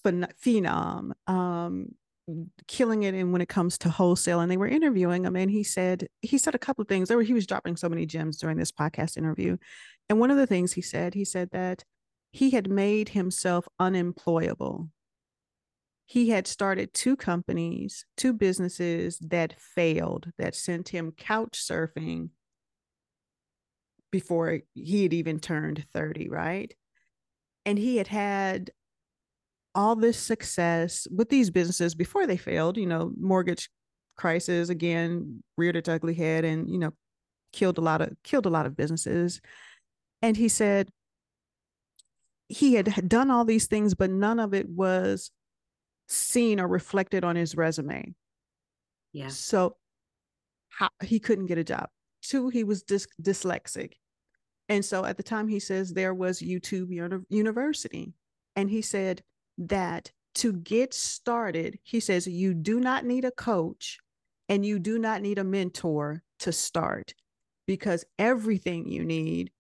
phenom, 0.05 1.13
um, 1.27 1.89
killing 2.69 3.03
it 3.03 3.15
in 3.15 3.33
when 3.33 3.43
it 3.43 3.49
comes 3.49 3.79
to 3.79 3.89
wholesale. 3.89 4.41
And 4.41 4.51
they 4.51 4.57
were 4.57 4.69
interviewing 4.69 5.25
him 5.25 5.37
and 5.37 5.51
he 5.51 5.65
said, 5.65 6.09
he 6.21 6.39
said 6.39 6.55
a 6.55 6.59
couple 6.59 6.83
of 6.83 6.89
things. 6.89 7.09
There 7.09 7.17
were, 7.17 7.23
he 7.23 7.35
was 7.35 7.47
dropping 7.47 7.77
so 7.77 7.89
many 7.89 8.07
gems 8.07 8.39
during 8.39 8.57
this 8.57 8.73
podcast 8.73 9.17
interview. 9.17 9.57
And 10.09 10.19
one 10.19 10.31
of 10.31 10.37
the 10.37 10.47
things 10.47 10.73
he 10.73 10.83
said, 10.83 11.15
he 11.15 11.25
said 11.25 11.51
that 11.53 11.85
he 12.31 12.51
had 12.51 12.71
made 12.71 13.11
himself 13.11 13.67
unemployable 13.79 14.89
he 16.13 16.29
had 16.29 16.47
started 16.47 16.93
two 16.93 17.17
companies, 17.17 18.05
two 18.19 18.35
businesses 18.35 19.19
that 19.21 19.59
failed, 19.59 20.31
that 20.37 20.55
sent 20.55 20.91
him 20.91 21.13
couch 21.13 21.53
surfing 21.55 22.29
before 24.11 24.61
he 24.75 25.05
had 25.05 25.15
even 25.15 25.41
turned 25.41 25.87
30, 25.95 26.29
right? 26.29 26.75
And 27.65 27.79
he 27.79 27.97
had 27.97 28.09
had 28.09 28.73
all 29.75 29.97
this 29.97 30.19
success 30.19 31.07
with 31.15 31.29
these 31.29 31.51
businesses 31.51 31.95
before 31.95 32.27
they 32.27 32.37
failed, 32.37 32.77
you 32.77 32.87
know, 32.87 33.13
mortgage 33.19 33.71
crisis 34.17 34.69
again 34.69 35.43
reared 35.57 35.77
its 35.77 35.89
ugly 35.89 36.15
head 36.15 36.45
and, 36.45 36.69
you 36.71 36.79
know, 36.79 36.93
killed 37.53 37.79
a 37.79 37.81
lot 37.81 38.01
of 38.01 38.11
killed 38.23 38.47
a 38.47 38.51
lot 38.51 38.67
of 38.67 38.77
businesses. 38.77 39.41
And 40.21 40.37
he 40.37 40.49
said 40.49 40.91
he 42.49 42.75
had 42.75 43.09
done 43.09 43.31
all 43.31 43.45
these 43.45 43.67
things, 43.67 43.95
but 43.95 44.11
none 44.11 44.39
of 44.39 44.53
it 44.55 44.69
was 44.69 45.31
seen 46.09 46.61
or 46.61 46.69
reflected 46.69 47.25
on 47.25 47.37
his 47.37 47.57
resume. 47.57 48.15
yeah. 49.13 49.29
So 49.29 49.77
how, 50.69 50.91
he 51.03 51.19
couldn't 51.19 51.47
get 51.47 51.59
a 51.59 51.65
job. 51.65 51.89
Two, 52.23 52.51
he 52.51 52.65
was 52.65 52.85
dys- 52.85 53.09
dyslexic. 53.21 53.95
And 54.69 54.85
so 54.85 55.05
at 55.05 55.17
the 55.17 55.23
time, 55.23 55.49
he 55.49 55.61
says 55.61 55.93
there 55.93 56.15
was 56.15 56.41
YouTube 56.41 56.91
uni- 56.91 57.25
University. 57.29 58.13
And 58.55 58.71
he 58.71 58.83
said 58.83 59.23
that 59.69 60.13
to 60.37 60.53
get 60.53 60.95
started, 60.95 61.79
he 61.83 62.01
says 62.01 62.27
you 62.27 62.55
do 62.55 62.81
not 62.81 63.05
need 63.05 63.25
a 63.25 63.31
coach 63.31 63.99
and 64.49 64.65
you 64.65 64.79
do 64.79 64.99
not 64.99 65.23
need 65.23 65.39
a 65.39 65.45
mentor 65.45 66.23
to 66.41 66.53
start 66.53 67.15
because 67.67 68.05
everything 68.19 68.89
you 68.89 69.05
need 69.05 69.51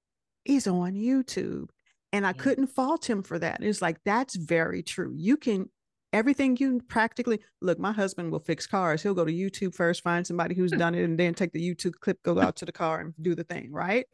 is 0.44 0.66
on 0.66 0.94
YouTube. 0.94 1.68
And 2.12 2.26
I 2.26 2.30
Yeah. 2.30 2.42
couldn't 2.42 2.66
fault 2.66 3.08
him 3.08 3.22
for 3.22 3.38
that. 3.38 3.62
It's 3.62 3.80
like, 3.80 3.98
that's 4.04 4.34
very 4.36 4.82
true. 4.82 5.14
You 5.16 5.36
can, 5.36 5.70
everything 6.12 6.56
you 6.58 6.80
practically 6.88 7.40
look, 7.60 7.78
my 7.78 7.92
husband 7.92 8.30
will 8.30 8.40
fix 8.40 8.66
cars. 8.66 9.02
He'll 9.02 9.14
go 9.14 9.24
to 9.24 9.32
YouTube 9.32 9.74
first, 9.74 10.02
find 10.02 10.26
somebody 10.26 10.54
who's 10.54 10.72
hmm. 10.72 10.78
done 10.78 10.94
it, 10.94 11.04
and 11.04 11.18
then 11.18 11.34
take 11.34 11.52
the 11.52 11.74
YouTube 11.74 11.94
clip, 12.00 12.22
go 12.22 12.40
out 12.40 12.56
to 12.56 12.64
the 12.64 12.72
car 12.72 13.00
and 13.00 13.14
do 13.22 13.34
the 13.34 13.44
thing, 13.44 13.70
right? 13.72 14.06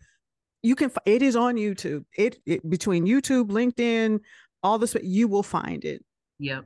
You 0.62 0.74
can, 0.76 0.92
it 1.06 1.22
is 1.22 1.34
on 1.34 1.56
YouTube. 1.56 2.04
It, 2.16 2.38
it 2.44 2.68
between 2.68 3.06
YouTube, 3.06 3.48
LinkedIn, 3.48 4.20
all 4.62 4.78
this, 4.78 4.96
you 5.02 5.28
will 5.28 5.42
find 5.42 5.84
it 5.84 6.04
Yep. 6.40 6.64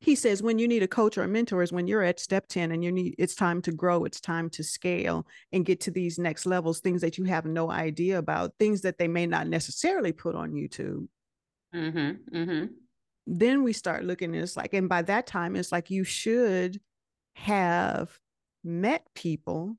he 0.00 0.14
says 0.14 0.42
when 0.42 0.58
you 0.58 0.68
need 0.68 0.82
a 0.82 0.88
coach 0.88 1.16
or 1.18 1.22
a 1.22 1.28
mentor 1.28 1.62
is 1.62 1.72
when 1.72 1.86
you're 1.86 2.02
at 2.02 2.20
step 2.20 2.46
10 2.48 2.72
and 2.72 2.84
you 2.84 2.92
need 2.92 3.14
it's 3.18 3.34
time 3.34 3.60
to 3.62 3.72
grow 3.72 4.04
it's 4.04 4.20
time 4.20 4.48
to 4.50 4.62
scale 4.62 5.26
and 5.52 5.64
get 5.66 5.80
to 5.80 5.90
these 5.90 6.18
next 6.18 6.46
levels 6.46 6.80
things 6.80 7.00
that 7.00 7.16
you 7.18 7.24
have 7.24 7.44
no 7.46 7.70
idea 7.70 8.18
about 8.18 8.52
things 8.58 8.82
that 8.82 8.98
they 8.98 9.08
may 9.08 9.26
not 9.26 9.46
necessarily 9.48 10.12
put 10.12 10.34
on 10.34 10.52
youtube 10.52 11.06
Mm-hmm. 11.74 12.36
Mm-hmm. 12.36 12.66
then 13.26 13.62
we 13.62 13.72
start 13.74 14.04
looking 14.04 14.34
and 14.34 14.42
it's 14.42 14.56
like 14.56 14.72
and 14.72 14.88
by 14.88 15.02
that 15.02 15.26
time 15.26 15.54
it's 15.56 15.70
like 15.72 15.90
you 15.90 16.02
should 16.04 16.80
have 17.34 18.18
met 18.64 19.06
people 19.14 19.76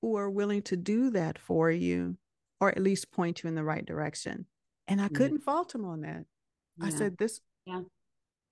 who 0.00 0.16
are 0.16 0.30
willing 0.30 0.62
to 0.62 0.76
do 0.76 1.10
that 1.10 1.38
for 1.38 1.70
you 1.70 2.16
or 2.60 2.70
at 2.70 2.78
least 2.82 3.10
point 3.10 3.42
you 3.42 3.48
in 3.48 3.54
the 3.54 3.64
right 3.64 3.84
direction 3.84 4.46
and 4.90 5.00
i 5.00 5.08
couldn't 5.08 5.40
fault 5.40 5.74
him 5.74 5.84
on 5.86 6.02
that 6.02 6.24
i 6.82 6.90
said 6.90 7.16
this 7.16 7.40
Yeah, 7.66 7.82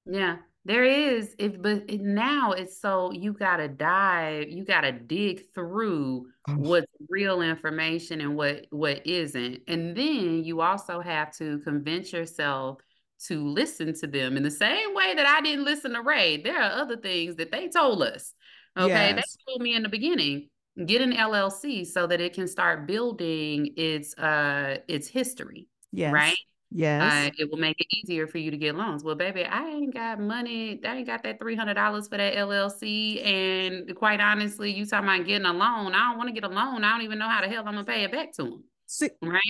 Yeah. 0.07 0.37
there 0.65 0.85
is. 0.85 1.35
If 1.39 1.61
but 1.63 1.85
it, 1.89 2.01
now 2.03 2.53
it's 2.53 2.81
so 2.81 3.11
you 3.13 3.33
gotta 3.33 3.69
dive, 3.69 4.49
you 4.51 4.65
gotta 4.65 4.93
dig 4.93 5.53
through 5.55 6.27
Oh. 6.47 6.55
what's 6.57 6.87
real 7.09 7.43
information 7.43 8.21
and 8.21 8.37
what 8.37 8.67
what 8.71 9.07
isn't, 9.07 9.63
and 9.69 9.97
then 9.97 10.45
you 10.45 10.61
also 10.61 11.01
have 11.01 11.35
to 11.39 11.59
convince 11.61 12.13
yourself 12.13 12.81
to 13.27 13.45
listen 13.47 13.93
to 14.01 14.07
them 14.07 14.37
in 14.37 14.43
the 14.43 14.51
same 14.51 14.95
way 14.95 15.15
that 15.15 15.27
I 15.27 15.41
didn't 15.41 15.65
listen 15.65 15.93
to 15.93 16.03
Ray. 16.03 16.41
There 16.43 16.57
are 16.61 16.71
other 16.83 16.97
things 16.97 17.37
that 17.37 17.51
they 17.51 17.69
told 17.69 18.03
us. 18.03 18.35
Okay, 18.79 19.13
they 19.17 19.23
told 19.49 19.61
me 19.63 19.75
in 19.75 19.83
the 19.83 19.89
beginning, 19.89 20.49
get 20.87 21.01
an 21.03 21.13
LLC 21.13 21.85
so 21.87 22.07
that 22.07 22.21
it 22.21 22.33
can 22.35 22.47
start 22.47 22.87
building 22.87 23.73
its 23.77 24.17
uh 24.19 24.79
its 24.87 25.09
history, 25.09 25.67
yes 25.93 26.13
right? 26.13 26.37
yes 26.71 27.13
Uh, 27.13 27.31
it 27.39 27.51
will 27.51 27.59
make 27.59 27.81
it 27.81 27.87
easier 27.97 28.27
for 28.27 28.39
you 28.39 28.51
to 28.51 28.57
get 28.57 28.75
loans. 28.75 29.03
Well, 29.03 29.15
baby, 29.15 29.45
I 29.45 29.67
ain't 29.67 29.95
got 29.95 30.21
money. 30.21 30.81
I 30.85 30.97
ain't 30.97 31.07
got 31.07 31.23
that 31.23 31.39
three 31.39 31.57
hundred 31.57 31.75
dollars 31.75 32.09
for 32.09 32.19
that 32.19 32.35
LLC. 32.35 33.25
And 33.25 33.95
quite 33.97 34.21
honestly, 34.21 34.73
you 34.73 34.85
talking 34.85 35.09
about 35.09 35.27
getting 35.27 35.47
a 35.47 35.53
loan? 35.53 35.95
I 35.95 36.11
don't 36.11 36.19
want 36.19 36.29
to 36.29 36.35
get 36.35 36.45
a 36.45 36.53
loan. 36.53 36.85
I 36.85 36.93
don't 36.93 37.03
even 37.03 37.19
know 37.19 37.29
how 37.29 37.41
the 37.41 37.49
hell 37.49 37.61
I'm 37.67 37.75
gonna 37.75 37.85
pay 37.85 38.05
it 38.05 38.13
back 38.13 38.33
to 38.35 38.43
them, 38.43 38.65
See, 38.87 39.11
right? 39.23 39.41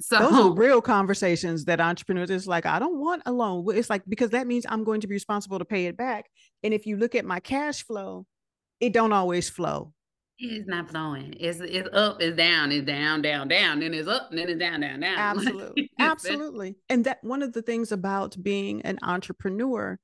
So 0.00 0.18
those 0.18 0.34
are 0.34 0.52
real 0.52 0.80
conversations 0.82 1.66
that 1.66 1.80
entrepreneurs 1.80 2.28
is 2.28 2.48
like 2.48 2.66
i 2.66 2.80
don't 2.80 2.98
want 2.98 3.22
a 3.26 3.32
loan 3.32 3.64
it's 3.76 3.88
like 3.88 4.02
because 4.08 4.30
that 4.30 4.46
means 4.46 4.66
i'm 4.68 4.82
going 4.82 5.00
to 5.00 5.06
be 5.06 5.14
responsible 5.14 5.60
to 5.60 5.64
pay 5.64 5.86
it 5.86 5.96
back 5.96 6.26
and 6.64 6.74
if 6.74 6.84
you 6.84 6.96
look 6.96 7.14
at 7.14 7.24
my 7.24 7.38
cash 7.38 7.84
flow 7.84 8.26
it 8.80 8.92
don't 8.92 9.12
always 9.12 9.48
flow 9.48 9.92
it's 10.38 10.68
not 10.68 10.90
flowing. 10.90 11.34
It's 11.38 11.60
it's 11.60 11.88
up, 11.92 12.20
it's 12.20 12.36
down, 12.36 12.72
it's 12.72 12.86
down, 12.86 13.22
down, 13.22 13.48
down, 13.48 13.80
then 13.80 13.94
it's 13.94 14.08
up, 14.08 14.30
and 14.30 14.38
then 14.38 14.48
it's 14.48 14.58
down, 14.58 14.80
down, 14.80 15.00
down. 15.00 15.18
absolutely 15.18 15.90
absolutely 15.98 16.76
and 16.88 17.04
that 17.04 17.22
one 17.22 17.42
of 17.42 17.52
the 17.52 17.62
things 17.62 17.92
about 17.92 18.36
being 18.42 18.82
an 18.82 18.98
entrepreneur 19.02 19.98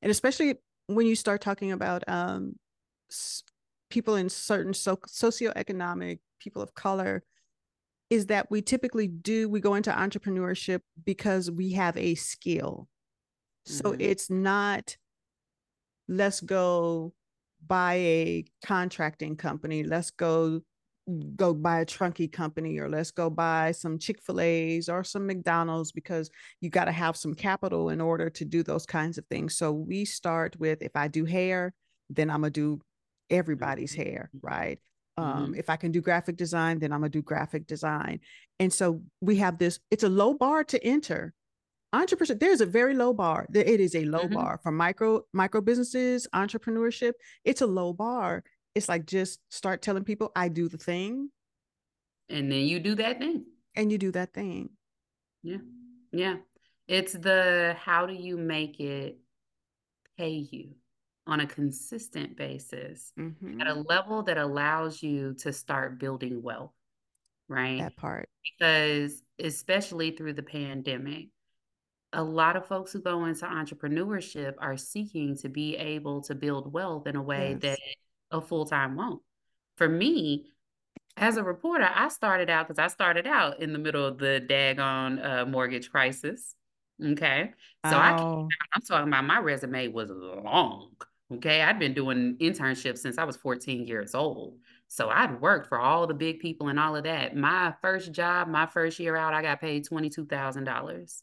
and 0.00 0.10
especially 0.10 0.54
when 0.86 1.06
you 1.06 1.16
start 1.16 1.40
talking 1.40 1.72
about 1.72 2.02
um 2.08 2.54
people 3.90 4.14
in 4.14 4.28
certain 4.28 4.72
so- 4.72 4.96
socioeconomic 4.96 6.20
people 6.38 6.62
of 6.62 6.74
color 6.74 7.22
is 8.08 8.26
that 8.26 8.50
we 8.50 8.62
typically 8.62 9.08
do 9.08 9.48
we 9.48 9.60
go 9.60 9.74
into 9.74 9.90
entrepreneurship 9.90 10.80
because 11.04 11.50
we 11.50 11.72
have 11.72 11.96
a 11.96 12.14
skill 12.14 12.88
so 13.66 13.92
Mhm. 13.92 13.96
it's 14.00 14.30
not 14.30 14.96
let's 16.08 16.40
go 16.40 17.12
buy 17.66 17.94
a 17.94 18.44
contracting 18.64 19.36
company. 19.36 19.84
Let's 19.84 20.10
go 20.10 20.60
go 21.34 21.52
buy 21.52 21.80
a 21.80 21.86
trunky 21.86 22.30
company 22.30 22.78
or 22.78 22.88
let's 22.88 23.10
go 23.10 23.28
buy 23.28 23.72
some 23.72 23.98
chick-fil-a's 23.98 24.88
or 24.88 25.02
some 25.02 25.26
mcdonald's 25.26 25.90
because 25.90 26.30
you 26.60 26.70
got 26.70 26.84
to 26.84 26.92
have 26.92 27.16
some 27.16 27.34
capital 27.34 27.88
in 27.88 28.00
order 28.00 28.30
to 28.30 28.44
do 28.44 28.62
those 28.62 28.86
kinds 28.86 29.18
of 29.18 29.26
things. 29.26 29.56
So 29.56 29.72
we 29.72 30.04
start 30.04 30.56
with 30.60 30.80
if 30.80 30.92
i 30.94 31.08
do 31.08 31.24
hair 31.24 31.74
then 32.08 32.30
i'm 32.30 32.42
gonna 32.42 32.50
do 32.50 32.80
everybody's 33.30 33.94
hair 33.94 34.30
right? 34.42 34.78
Um, 35.18 35.54
if 35.56 35.68
i 35.68 35.76
can 35.76 35.90
do 35.90 36.00
graphic 36.00 36.36
design 36.36 36.78
then 36.78 36.92
i'm 36.92 37.00
gonna 37.00 37.10
do 37.10 37.22
graphic 37.22 37.66
design. 37.66 38.20
And 38.60 38.72
so 38.72 39.02
we 39.20 39.36
have 39.36 39.58
this 39.58 39.80
it's 39.90 40.04
a 40.04 40.08
low 40.08 40.34
bar 40.34 40.62
to 40.64 40.84
enter 40.84 41.34
entrepreneurship 41.94 42.40
there's 42.40 42.60
a 42.60 42.66
very 42.66 42.94
low 42.94 43.12
bar 43.12 43.46
it 43.54 43.80
is 43.80 43.94
a 43.94 44.04
low 44.06 44.26
Mhm. 44.26 44.34
bar 44.34 44.58
for 44.62 44.72
micro 44.72 45.22
micro 45.32 45.60
businesses 45.60 46.26
entrepreneurship 46.34 47.12
it's 47.44 47.60
a 47.60 47.66
low 47.66 47.92
bar 47.92 48.42
it's 48.74 48.88
like 48.88 49.04
just 49.06 49.40
start 49.50 49.82
telling 49.82 50.02
people 50.04 50.32
i 50.34 50.48
do 50.48 50.68
the 50.68 50.78
thing 50.78 51.30
And 52.28 52.50
then 52.50 52.64
you 52.64 52.80
do 52.80 52.94
that 52.94 53.18
thing. 53.18 53.44
and 53.74 53.92
you 53.92 53.98
do 53.98 54.10
that 54.12 54.32
thing 54.32 54.70
Yeah. 55.42 55.58
Yeah. 56.12 56.36
It's 56.88 57.12
the 57.12 57.74
how 57.78 58.06
do 58.06 58.14
you 58.14 58.36
make 58.36 58.80
it 58.80 59.18
pay 60.16 60.30
you 60.52 60.74
on 61.26 61.40
a 61.40 61.46
consistent 61.46 62.36
basis 62.36 63.12
Mhm. 63.18 63.60
at 63.60 63.66
a 63.66 63.74
level 63.74 64.22
that 64.24 64.38
allows 64.38 65.02
you 65.02 65.34
to 65.42 65.52
start 65.52 65.98
building 65.98 66.42
wealth, 66.42 66.74
right? 67.48 67.80
that 67.80 67.96
part 67.96 68.28
Because 68.44 69.22
especially 69.38 70.12
through 70.12 70.34
the 70.34 70.42
pandemic, 70.42 71.28
a 72.12 72.22
lot 72.22 72.56
of 72.56 72.66
folks 72.66 72.92
who 72.92 73.00
go 73.00 73.24
into 73.24 73.44
entrepreneurship 73.46 74.54
are 74.58 74.76
seeking 74.76 75.36
to 75.38 75.48
be 75.48 75.76
able 75.76 76.20
to 76.22 76.34
build 76.34 76.72
wealth 76.72 77.06
in 77.06 77.16
a 77.16 77.22
way 77.22 77.52
Yes. 77.52 77.60
that 77.62 77.78
a 78.36 78.40
full-time 78.40 78.96
won't. 78.96 79.22
For 79.76 79.88
me, 79.88 80.46
as 81.16 81.36
a 81.36 81.42
reporter, 81.42 81.88
I 81.94 82.08
started 82.08 82.50
out 82.50 82.68
because 82.68 82.78
I 82.78 82.88
started 82.88 83.26
out 83.26 83.60
in 83.60 83.72
the 83.72 83.78
middle 83.78 84.04
of 84.04 84.18
the 84.18 84.44
daggone 84.48 85.24
uh, 85.24 85.46
mortgage 85.46 85.90
crisis. 85.90 86.54
Okay. 87.02 87.52
So 87.88 87.96
I 87.96 88.16
Oh, 88.20 88.48
I'm 88.74 88.82
talking 88.82 89.08
about 89.08 89.24
my 89.24 89.38
resume 89.38 89.88
was 89.88 90.10
long. 90.10 90.92
Okay. 91.34 91.62
I'd 91.62 91.78
been 91.78 91.94
doing 91.94 92.36
internships 92.40 92.98
since 92.98 93.18
I 93.18 93.24
was 93.24 93.36
14 93.36 93.86
years 93.86 94.14
old. 94.14 94.58
So 94.88 95.08
I'd 95.08 95.40
worked 95.40 95.68
for 95.68 95.78
all 95.78 96.06
the 96.06 96.14
big 96.14 96.40
people 96.40 96.68
and 96.68 96.78
all 96.78 96.94
of 96.96 97.04
that. 97.04 97.34
My 97.34 97.74
first 97.80 98.12
job, 98.12 98.48
my 98.48 98.66
first 98.66 98.98
year 99.00 99.16
out, 99.16 99.32
I 99.32 99.40
got 99.42 99.60
paid 99.60 99.86
$22,000. 99.86 101.22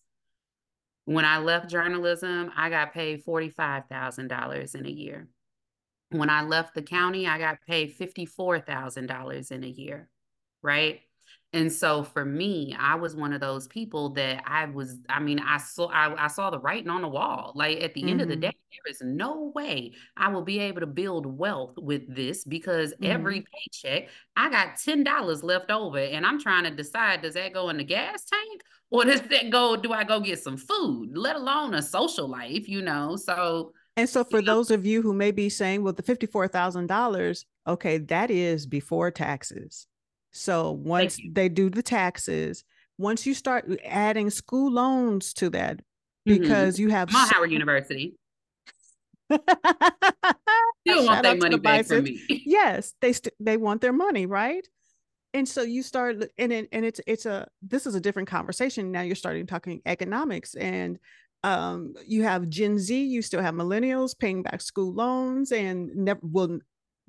When 1.09 1.25
I 1.25 1.39
left 1.39 1.71
journalism, 1.71 2.51
I 2.55 2.69
got 2.69 2.93
paid 2.93 3.25
$45,000 3.25 4.75
in 4.75 4.85
a 4.85 4.89
year. 4.89 5.27
When 6.11 6.29
I 6.29 6.43
left 6.43 6.75
the 6.75 6.83
county, 6.83 7.25
I 7.25 7.39
got 7.39 7.65
paid 7.67 7.97
$54,000 7.97 9.51
in 9.51 9.63
a 9.63 9.67
year, 9.67 10.07
right? 10.61 11.01
And 11.51 11.71
so 11.71 12.03
for 12.03 12.23
me, 12.23 12.75
I 12.77 12.93
was 12.93 13.15
one 13.15 13.33
of 13.33 13.41
those 13.41 13.67
people 13.67 14.09
that 14.11 14.43
I 14.45 14.65
was, 14.65 14.99
I 15.09 15.19
mean, 15.19 15.39
I 15.39 15.57
saw 15.57 15.87
I, 15.87 16.25
I 16.25 16.27
saw 16.27 16.51
the 16.51 16.59
writing 16.59 16.89
on 16.89 17.01
the 17.01 17.07
wall. 17.07 17.53
Like 17.55 17.81
at 17.81 17.95
the 17.95 18.07
end 18.07 18.21
of 18.21 18.27
the 18.27 18.35
day, 18.35 18.49
mm-hmm. 18.49 18.77
there 18.85 18.91
is 18.91 19.01
no 19.01 19.51
way 19.55 19.93
I 20.15 20.27
will 20.27 20.43
be 20.43 20.59
able 20.59 20.81
to 20.81 20.87
build 20.87 21.25
wealth 21.25 21.73
with 21.77 22.13
this 22.13 22.43
because 22.43 22.93
every 23.01 23.39
mm-hmm. 23.39 23.81
paycheck 23.83 24.09
I 24.35 24.51
got 24.51 24.75
$10 24.75 25.43
left 25.43 25.71
over 25.71 25.97
and 25.97 26.23
I'm 26.23 26.39
trying 26.39 26.65
to 26.65 26.71
decide 26.71 27.23
does 27.23 27.33
that 27.33 27.53
go 27.53 27.69
in 27.69 27.77
the 27.77 27.83
gas 27.83 28.25
tank 28.25 28.61
or 28.91 29.05
does 29.05 29.21
that 29.21 29.49
go, 29.49 29.75
do 29.75 29.91
I 29.91 30.03
go 30.03 30.19
get 30.19 30.39
some 30.39 30.57
food, 30.57 31.17
let 31.17 31.35
alone 31.35 31.73
a 31.73 31.81
social 31.81 32.27
life, 32.27 32.69
you 32.69 32.83
know? 32.83 33.15
So 33.15 33.73
and 33.97 34.07
so 34.07 34.23
for 34.23 34.39
you 34.39 34.45
know- 34.45 34.55
those 34.55 34.69
of 34.69 34.85
you 34.85 35.01
who 35.01 35.13
may 35.13 35.31
be 35.31 35.49
saying, 35.49 35.83
well, 35.83 35.93
the 35.93 36.03
fifty-four 36.03 36.47
thousand 36.47 36.87
dollars, 36.87 37.45
okay, 37.67 37.97
that 37.97 38.29
is 38.29 38.67
before 38.67 39.09
taxes. 39.09 39.87
So 40.31 40.71
once 40.71 41.19
they 41.31 41.49
do 41.49 41.69
the 41.69 41.83
taxes, 41.83 42.63
once 42.97 43.25
you 43.25 43.33
start 43.33 43.69
adding 43.85 44.29
school 44.29 44.71
loans 44.71 45.33
to 45.35 45.49
that, 45.51 45.77
mhm. 45.77 45.81
because 46.25 46.79
you 46.79 46.89
have 46.89 47.11
so- 47.11 47.17
Howard 47.17 47.51
University. 47.51 48.15
Still 49.31 51.05
want 51.05 51.23
their 51.23 51.35
money 51.35 51.55
the 51.55 51.61
back 51.61 51.85
from 51.85 52.03
me. 52.03 52.19
yes 52.45 52.95
they 52.99 53.13
st- 53.13 53.33
they 53.39 53.57
want 53.57 53.79
their 53.81 53.93
money 53.93 54.25
right 54.25 54.67
and 55.35 55.47
so 55.47 55.61
you 55.61 55.83
start 55.83 56.25
and 56.39 56.51
it, 56.51 56.67
and 56.71 56.83
it's 56.83 56.99
it's 57.05 57.27
a 57.27 57.47
this 57.61 57.85
is 57.85 57.93
a 57.93 57.99
different 57.99 58.27
conversation 58.27 58.91
now 58.91 59.01
you're 59.01 59.15
starting 59.15 59.45
talking 59.45 59.81
economics 59.85 60.55
and 60.55 60.97
um 61.43 61.93
you 62.07 62.23
have 62.23 62.49
gen 62.49 62.79
z 62.79 63.03
you 63.03 63.21
still 63.21 63.41
have 63.41 63.53
millennials 63.53 64.17
paying 64.17 64.41
back 64.41 64.61
school 64.61 64.93
loans 64.93 65.51
and 65.51 65.95
never 65.95 66.19
will 66.23 66.59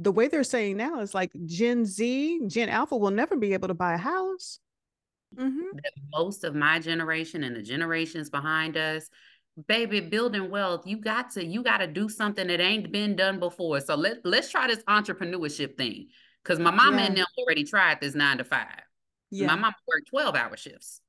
the 0.00 0.10
way 0.10 0.28
they're 0.28 0.42
saying 0.42 0.78
now 0.78 1.00
is 1.00 1.14
like 1.14 1.30
gen 1.44 1.84
z 1.84 2.40
gen 2.46 2.68
alpha 2.68 2.96
will 2.96 3.10
never 3.10 3.36
be 3.36 3.52
able 3.52 3.68
to 3.68 3.74
buy 3.74 3.94
a 3.94 3.98
house. 3.98 4.58
Mhm. 5.36 5.78
most 6.12 6.42
of 6.42 6.56
my 6.56 6.80
generation 6.80 7.44
and 7.44 7.54
the 7.54 7.62
generations 7.62 8.28
behind 8.30 8.76
us 8.76 9.08
baby 9.68 10.00
building 10.00 10.50
wealth 10.50 10.84
you 10.86 10.96
got 10.96 11.30
to 11.30 11.44
you 11.44 11.62
got 11.62 11.78
to 11.78 11.86
do 11.86 12.08
something 12.08 12.48
that 12.48 12.60
ain't 12.60 12.90
been 12.90 13.14
done 13.14 13.38
before. 13.38 13.80
So 13.80 13.94
let, 13.94 14.24
let's 14.24 14.50
try 14.50 14.66
this 14.66 14.82
entrepreneurship 14.84 15.76
thing 15.76 16.08
because 16.42 16.58
my 16.58 16.70
mama 16.72 17.02
and 17.02 17.16
them 17.16 17.26
already 17.38 17.62
tried 17.62 18.00
this 18.00 18.14
nine 18.14 18.38
to 18.38 18.44
five. 18.44 18.66
My 19.30 19.38
yeah. 19.38 19.46
mama 19.46 19.74
worked 19.86 20.08
12 20.10 20.34
hour 20.34 20.56
shifts 20.56 21.00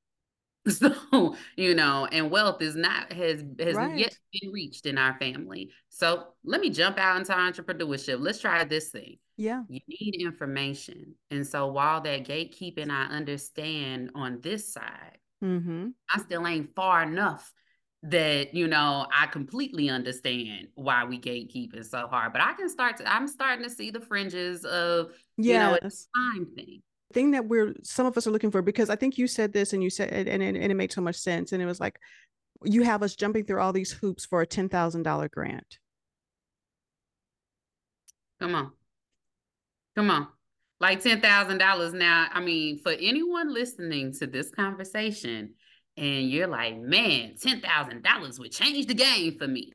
so 0.68 1.36
you 1.56 1.74
know 1.74 2.08
and 2.12 2.30
wealth 2.30 2.62
is 2.62 2.76
not 2.76 3.12
has 3.12 3.44
has 3.60 3.76
Right. 3.76 3.98
yet 3.98 4.16
been 4.32 4.52
reached 4.52 4.86
in 4.86 4.98
our 4.98 5.18
family 5.18 5.72
so 5.90 6.28
let 6.44 6.62
me 6.62 6.70
jump 6.70 7.00
out 7.00 7.18
into 7.18 7.32
entrepreneurship 7.34 8.18
let's 8.20 8.40
try 8.40 8.64
this 8.64 8.90
thing 8.90 9.18
yeah 9.38 9.64
you 9.70 9.80
need 9.88 10.22
information 10.22 11.16
and 11.32 11.48
so 11.48 11.68
while 11.68 12.02
that 12.02 12.26
gatekeeping 12.26 12.92
i 12.92 13.06
understand 13.06 14.12
on 14.14 14.40
this 14.42 14.72
side 14.72 15.18
mm-hmm. 15.44 15.90
I 16.14 16.20
still 16.20 16.46
ain't 16.46 16.76
far 16.76 17.04
enough 17.04 17.52
that 18.04 18.54
you 18.56 18.68
know 18.68 19.06
I 19.16 19.28
completely 19.28 19.90
understand 19.90 20.70
why 20.76 21.06
we 21.06 21.20
gatekeeping 21.20 21.86
so 21.86 22.08
hard. 22.08 22.34
But 22.34 22.42
I 22.42 22.54
can 22.54 22.70
start 22.70 22.98
to 22.98 23.12
I'm 23.12 23.28
starting 23.28 23.64
to 23.64 23.70
see 23.70 23.92
the 23.92 24.00
fringes 24.02 24.66
of 24.66 25.12
you 25.38 25.54
know 25.54 25.72
yes 25.72 25.80
it's 25.84 26.08
a 26.16 26.38
time 26.38 26.48
thing. 26.56 26.82
Thing 27.12 27.32
that 27.32 27.46
we're 27.46 27.74
some 27.84 28.06
of 28.06 28.18
us 28.18 28.26
are 28.26 28.32
looking 28.32 28.52
for 28.52 28.62
because 28.62 28.90
I 28.90 28.96
think 28.96 29.18
you 29.18 29.28
said 29.28 29.54
this 29.54 29.74
and 29.74 29.84
you 29.84 29.90
said 29.90 30.12
and, 30.12 30.28
and, 30.28 30.58
and 30.58 30.72
it 30.72 30.76
made 30.76 30.92
so 30.92 31.02
much 31.02 31.16
sense 31.16 31.52
and 31.52 31.62
it 31.62 31.66
was 31.66 31.80
like 31.80 32.00
you 32.64 32.84
have 32.84 33.04
us 33.04 33.16
jumping 33.16 33.46
through 33.46 33.62
all 33.62 33.74
these 33.74 33.92
hoops 33.92 34.26
for 34.26 34.42
a 34.42 34.48
ten 34.48 34.70
thousand 34.70 35.04
dollar 35.04 35.30
grant. 35.30 35.78
Come 38.40 38.56
on. 38.56 38.72
Come 39.96 40.10
on. 40.10 40.28
Like 40.80 41.02
ten 41.02 41.22
thousand 41.22 41.60
dollars 41.60 41.94
now. 41.94 42.28
I 42.32 42.40
mean, 42.42 42.80
for 42.80 42.92
anyone 42.92 43.54
listening 43.54 44.14
to 44.14 44.28
this 44.28 44.50
conversation, 44.50 45.54
and 45.98 46.30
you're 46.30 46.48
like, 46.48 46.78
man, 46.80 47.36
ten 47.40 47.62
thousand 47.62 48.04
dollars 48.04 48.40
would 48.40 48.52
change 48.52 48.88
the 48.88 48.94
game 48.94 49.38
for 49.38 49.48
me. 49.48 49.74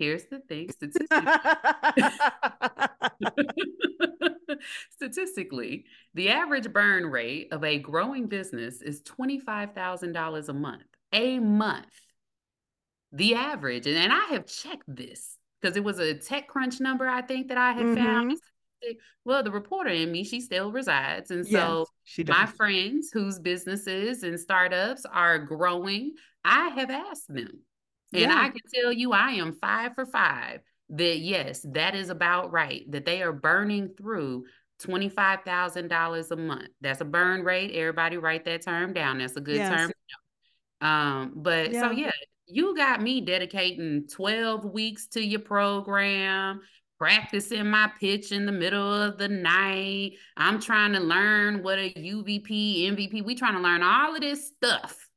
Here's 0.00 0.24
the 0.24 0.38
thing. 0.38 0.70
Statistically, 0.70 1.20
statistically, 4.96 5.84
the 6.14 6.30
average 6.30 6.72
burn 6.72 7.04
rate 7.04 7.48
of 7.52 7.62
a 7.62 7.78
growing 7.78 8.26
business 8.26 8.80
is 8.80 9.02
$25,000 9.02 10.48
a 10.48 10.52
month. 10.54 10.84
A 11.12 11.38
month. 11.38 11.84
The 13.12 13.34
average, 13.34 13.86
and, 13.86 13.98
and 13.98 14.10
I 14.10 14.24
have 14.30 14.46
checked 14.46 14.84
this 14.88 15.36
because 15.60 15.76
it 15.76 15.84
was 15.84 15.98
a 15.98 16.14
TechCrunch 16.14 16.80
number, 16.80 17.06
I 17.06 17.20
think, 17.20 17.48
that 17.48 17.58
I 17.58 17.72
had 17.72 17.94
found. 17.94 18.32
Mm-hmm. 18.32 18.92
Well, 19.26 19.42
the 19.42 19.50
reporter 19.50 19.90
in 19.90 20.10
me, 20.10 20.24
she 20.24 20.40
still 20.40 20.72
resides. 20.72 21.30
And 21.30 21.46
so 21.46 21.84
yes, 22.16 22.26
my 22.26 22.46
friends 22.46 23.10
whose 23.12 23.38
businesses 23.38 24.22
and 24.22 24.40
startups 24.40 25.04
are 25.04 25.38
growing, 25.38 26.14
I 26.42 26.68
have 26.68 26.88
asked 26.88 27.28
them. 27.28 27.64
And 28.12 28.22
Yeah. 28.22 28.36
I 28.36 28.48
can 28.48 28.60
tell 28.72 28.92
you, 28.92 29.12
I 29.12 29.30
am 29.32 29.52
five 29.52 29.94
for 29.94 30.06
five 30.06 30.60
that 30.90 31.18
yes, 31.18 31.64
that 31.72 31.94
is 31.94 32.10
about 32.10 32.50
right, 32.50 32.84
that 32.90 33.04
they 33.04 33.22
are 33.22 33.32
burning 33.32 33.90
through 33.96 34.44
$25,000 34.80 36.30
a 36.30 36.36
month. 36.36 36.68
That's 36.80 37.00
a 37.00 37.04
burn 37.04 37.44
rate. 37.44 37.72
Everybody 37.74 38.16
write 38.16 38.44
that 38.46 38.62
term 38.62 38.92
down. 38.92 39.18
That's 39.18 39.36
a 39.36 39.40
good 39.40 39.56
Yes. 39.56 39.68
term. 39.68 39.92
Um, 40.80 41.32
but 41.36 41.72
so 41.72 41.90
Yeah. 41.90 42.06
yeah, 42.06 42.10
you 42.46 42.74
got 42.74 43.02
me 43.02 43.20
dedicating 43.20 44.08
12 44.08 44.64
weeks 44.64 45.06
to 45.08 45.22
your 45.24 45.40
program, 45.40 46.62
practicing 46.98 47.70
my 47.70 47.92
pitch 48.00 48.32
in 48.32 48.46
the 48.46 48.52
middle 48.52 48.92
of 48.92 49.18
the 49.18 49.28
night. 49.28 50.12
I'm 50.36 50.60
trying 50.60 50.94
to 50.94 51.00
learn 51.00 51.62
what 51.62 51.78
a 51.78 51.92
UVP, 51.96 52.86
MVP, 52.86 53.22
we 53.22 53.34
trying 53.34 53.54
to 53.54 53.60
learn 53.60 53.82
all 53.82 54.14
of 54.14 54.20
this 54.20 54.48
stuff 54.48 55.09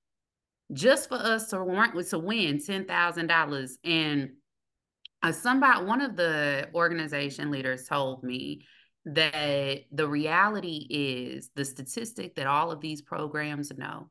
just 0.71 1.09
for 1.09 1.15
us 1.15 1.49
to 1.49 1.63
warrant 1.63 2.07
to 2.09 2.19
win 2.19 2.63
ten 2.63 2.85
thousand 2.85 3.27
dollars. 3.27 3.77
And 3.83 4.31
uh, 5.21 5.31
somebody, 5.31 5.85
one 5.85 6.01
of 6.01 6.15
the 6.15 6.69
organization 6.73 7.51
leaders 7.51 7.87
told 7.87 8.23
me 8.23 8.65
that 9.05 9.81
the 9.91 10.07
reality 10.07 10.87
is 10.89 11.49
the 11.55 11.65
statistic 11.65 12.35
that 12.35 12.47
all 12.47 12.71
of 12.71 12.79
these 12.81 13.01
programs 13.01 13.71
know 13.77 14.09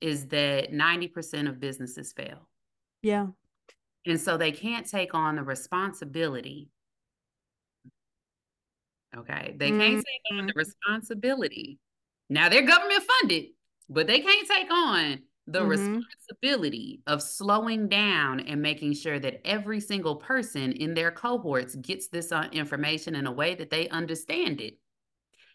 is 0.00 0.26
that 0.28 0.72
ninety 0.72 1.08
percent 1.08 1.48
of 1.48 1.60
businesses 1.60 2.12
fail, 2.12 2.48
Yeah. 3.02 3.28
and 4.04 4.20
so 4.20 4.36
they 4.36 4.52
can't 4.52 4.88
take 4.88 5.14
on 5.14 5.36
the 5.36 5.42
responsibility. 5.42 6.68
Okay, 9.16 9.54
they 9.56 9.70
can't 9.70 9.96
take 10.04 10.38
on 10.38 10.46
the 10.46 10.52
responsibility. 10.56 11.78
Now 12.28 12.48
they're 12.48 12.66
government 12.66 13.04
funded, 13.20 13.44
but 13.88 14.08
they 14.08 14.18
can't 14.20 14.48
take 14.48 14.70
on 14.72 15.20
the 15.46 15.60
Mhm. 15.60 15.66
responsibility 15.66 17.02
of 17.06 17.22
slowing 17.22 17.88
down 17.88 18.40
and 18.40 18.62
making 18.62 18.94
sure 18.94 19.18
that 19.18 19.40
every 19.46 19.80
single 19.80 20.16
person 20.16 20.72
in 20.72 20.94
their 20.94 21.10
cohorts 21.10 21.74
gets 21.76 22.08
this 22.08 22.32
uh, 22.32 22.48
information 22.52 23.14
in 23.14 23.26
a 23.26 23.32
way 23.32 23.54
that 23.54 23.70
they 23.70 23.88
understand 23.88 24.60
it. 24.60 24.78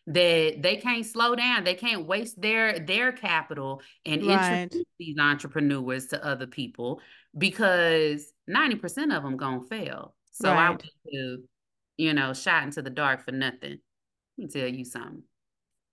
that 0.07 0.61
they 0.63 0.77
can't 0.77 1.05
slow 1.05 1.35
down. 1.35 1.63
They 1.63 1.75
can't 1.75 2.07
waste 2.07 2.41
their 2.41 2.79
their 2.79 3.11
capital 3.11 3.81
and 4.05 4.23
Right. 4.23 4.63
introduce 4.63 4.85
these 4.97 5.17
entrepreneurs 5.19 6.07
to 6.07 6.25
other 6.25 6.47
people 6.47 7.01
because 7.37 8.33
90% 8.47 9.11
of 9.13 9.23
them 9.23 9.37
gonna 9.37 9.61
fail. 9.65 10.15
So 10.31 10.57
I 10.57 10.69
Right. 10.69 10.69
went 10.71 10.83
to, 11.11 11.43
you 11.97 12.13
know, 12.13 12.33
shot 12.33 12.63
into 12.63 12.81
the 12.81 12.89
dark 12.89 13.23
for 13.25 13.31
nothing. 13.31 13.79
Let 14.37 14.39
me 14.39 14.47
tell 14.47 14.67
you 14.67 14.85
something. 14.85 15.23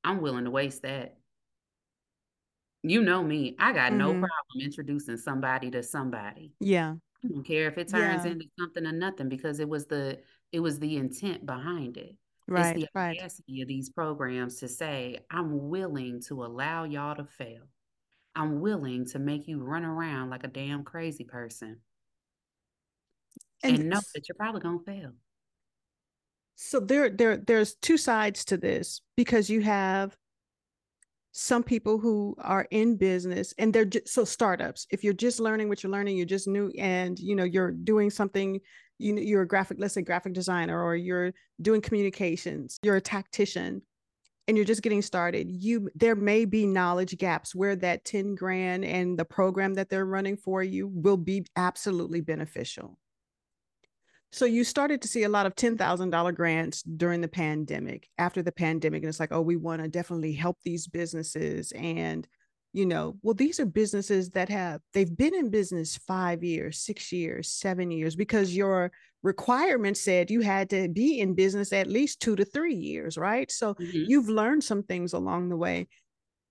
I'm 0.04 0.20
willing 0.22 0.44
to 0.44 0.50
waste 0.50 0.82
that. 0.82 1.18
You 2.82 3.02
know 3.02 3.22
me. 3.22 3.56
I 3.58 3.72
got 3.72 3.92
no 3.92 4.12
Mhm. 4.12 4.20
problem 4.20 4.60
introducing 4.60 5.16
somebody 5.16 5.70
to 5.72 5.82
somebody. 5.82 6.52
Yeah. 6.60 6.96
I 7.24 7.28
don't 7.28 7.44
care 7.44 7.68
if 7.68 7.78
it 7.78 7.88
turns 7.88 8.24
Yeah. 8.24 8.32
into 8.32 8.46
something 8.58 8.86
or 8.86 8.92
nothing 8.92 9.28
because 9.28 9.58
it 9.60 9.68
was 9.68 9.86
the 9.86 10.22
it 10.52 10.60
was 10.60 10.78
the 10.78 10.96
intent 10.96 11.44
behind 11.44 11.96
it. 11.96 12.16
Right. 12.46 12.76
It's 12.76 12.84
the 12.84 12.88
Right. 12.94 13.18
audacity 13.18 13.62
of 13.62 13.68
these 13.68 13.90
programs 13.90 14.60
to 14.60 14.68
say, 14.68 15.18
I'm 15.28 15.68
willing 15.68 16.20
to 16.28 16.44
allow 16.44 16.84
y'all 16.84 17.16
to 17.16 17.24
fail. 17.24 17.68
I'm 18.36 18.60
willing 18.60 19.06
to 19.06 19.18
make 19.18 19.48
you 19.48 19.58
run 19.62 19.84
around 19.84 20.30
like 20.30 20.44
a 20.44 20.48
damn 20.48 20.84
crazy 20.84 21.24
person 21.24 21.82
and, 23.64 23.76
And 23.80 23.88
know 23.88 24.00
that 24.14 24.28
you're 24.28 24.36
probably 24.36 24.60
gonna 24.60 24.78
fail. 24.84 25.12
so 26.54 26.78
there 26.80 27.10
there 27.10 27.36
there's 27.36 27.74
two 27.74 27.96
sides 27.98 28.44
to 28.46 28.56
this 28.56 29.00
because 29.16 29.50
you 29.50 29.62
have 29.62 30.16
some 31.38 31.62
people 31.62 31.98
who 31.98 32.34
are 32.38 32.66
in 32.70 32.96
business 32.96 33.52
and 33.58 33.70
they're 33.70 33.84
just 33.84 34.08
so 34.08 34.24
startups 34.24 34.86
if 34.90 35.04
you're 35.04 35.12
just 35.12 35.38
learning 35.38 35.68
what 35.68 35.82
you're 35.82 35.92
learning 35.92 36.16
you're 36.16 36.24
just 36.24 36.48
new 36.48 36.72
and 36.78 37.18
you 37.18 37.36
know 37.36 37.44
you're 37.44 37.72
doing 37.72 38.08
something 38.08 38.58
you 38.96 39.12
know 39.12 39.20
you're 39.20 39.42
a 39.42 39.46
graphic 39.46 39.76
let's 39.78 39.92
say 39.92 40.00
graphic 40.00 40.32
designer 40.32 40.82
or 40.82 40.96
you're 40.96 41.34
doing 41.60 41.82
communications 41.82 42.78
you're 42.82 42.96
a 42.96 43.02
tactician 43.02 43.82
and 44.48 44.56
you're 44.56 44.64
just 44.64 44.80
getting 44.80 45.02
started 45.02 45.50
you 45.50 45.90
there 45.94 46.16
may 46.16 46.46
be 46.46 46.66
knowledge 46.66 47.18
gaps 47.18 47.54
where 47.54 47.76
that 47.76 48.06
10 48.06 48.34
grand 48.34 48.82
and 48.82 49.18
the 49.18 49.24
program 49.24 49.74
that 49.74 49.90
they're 49.90 50.06
running 50.06 50.38
for 50.38 50.62
you 50.62 50.88
will 50.88 51.18
be 51.18 51.44
absolutely 51.54 52.22
beneficial 52.22 52.98
so 54.32 54.44
you 54.44 54.64
started 54.64 55.00
to 55.02 55.08
see 55.08 55.22
a 55.22 55.28
lot 55.28 55.46
of 55.46 55.54
$10,000 55.54 56.34
grants 56.34 56.82
during 56.82 57.20
the 57.20 57.28
pandemic, 57.28 58.08
after 58.18 58.42
the 58.42 58.52
pandemic. 58.52 59.02
And 59.02 59.08
it's 59.08 59.20
like, 59.20 59.32
oh, 59.32 59.40
we 59.40 59.56
want 59.56 59.82
to 59.82 59.88
definitely 59.88 60.32
help 60.32 60.58
these 60.62 60.86
businesses. 60.86 61.72
And, 61.72 62.26
you 62.72 62.84
know, 62.84 63.16
well, 63.22 63.34
these 63.34 63.58
are 63.60 63.66
businesses 63.66 64.30
that 64.30 64.48
have, 64.48 64.80
they've 64.92 65.16
been 65.16 65.34
in 65.34 65.50
business 65.50 65.96
five 65.96 66.44
years, 66.44 66.78
six 66.78 67.12
years, 67.12 67.48
seven 67.48 67.90
years, 67.90 68.14
because 68.16 68.54
your 68.54 68.92
requirement 69.22 69.96
said 69.96 70.30
you 70.30 70.40
had 70.42 70.68
to 70.70 70.88
be 70.88 71.18
in 71.20 71.34
business 71.34 71.72
at 71.72 71.86
least 71.86 72.20
two 72.20 72.36
to 72.36 72.44
three 72.44 72.74
years, 72.74 73.16
right? 73.16 73.50
So 73.50 73.76
Mhm. 73.78 74.06
you've 74.06 74.28
learned 74.28 74.64
some 74.64 74.82
things 74.82 75.12
along 75.12 75.48
the 75.48 75.56
way. 75.56 75.88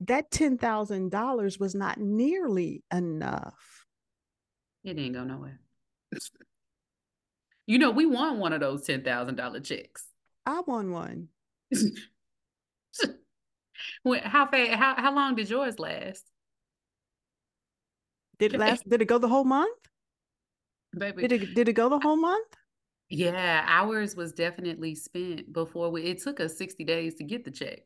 That 0.02 0.32
$10,000 0.32 1.60
was 1.60 1.76
not 1.76 2.00
nearly 2.00 2.84
enough. 2.94 3.86
It 4.84 4.98
ain't 4.98 5.16
go 5.16 5.24
nowhere. 5.26 5.60
you 7.68 7.80
know, 7.80 7.92
we 7.92 8.06
won 8.06 8.40
one 8.40 8.54
of 8.54 8.60
those 8.60 8.84
ten 8.84 9.04
thousand 9.04 9.36
dollar 9.36 9.60
checks. 9.60 10.06
I 10.46 10.62
won 10.66 10.92
one. 10.92 11.30
How 14.24 14.48
fast? 14.48 14.72
How 14.72 14.96
how 14.98 15.16
long 15.16 15.36
did 15.36 15.50
yours 15.50 15.80
last, 15.80 16.24
Did 18.40 18.54
it 18.54 18.60
last? 18.60 18.88
Did 18.88 19.02
it 19.02 19.06
go 19.06 19.18
the 19.18 19.28
whole 19.28 19.44
month? 19.44 19.78
baby? 20.98 21.28
Did 21.28 21.44
it 21.44 21.56
did 21.56 21.68
it 21.68 21.74
go 21.74 21.90
the 21.90 22.00
whole 22.00 22.16
month? 22.16 22.48
Yeah, 23.10 23.64
ours 23.68 24.16
was 24.16 24.32
definitely 24.32 24.96
spent 24.96 25.52
before 25.52 25.90
we. 25.90 26.04
It 26.04 26.22
took 26.22 26.40
us 26.40 26.58
sixty 26.58 26.84
days 26.84 27.16
to 27.16 27.24
get 27.24 27.46
the 27.46 27.52
check. 27.52 27.80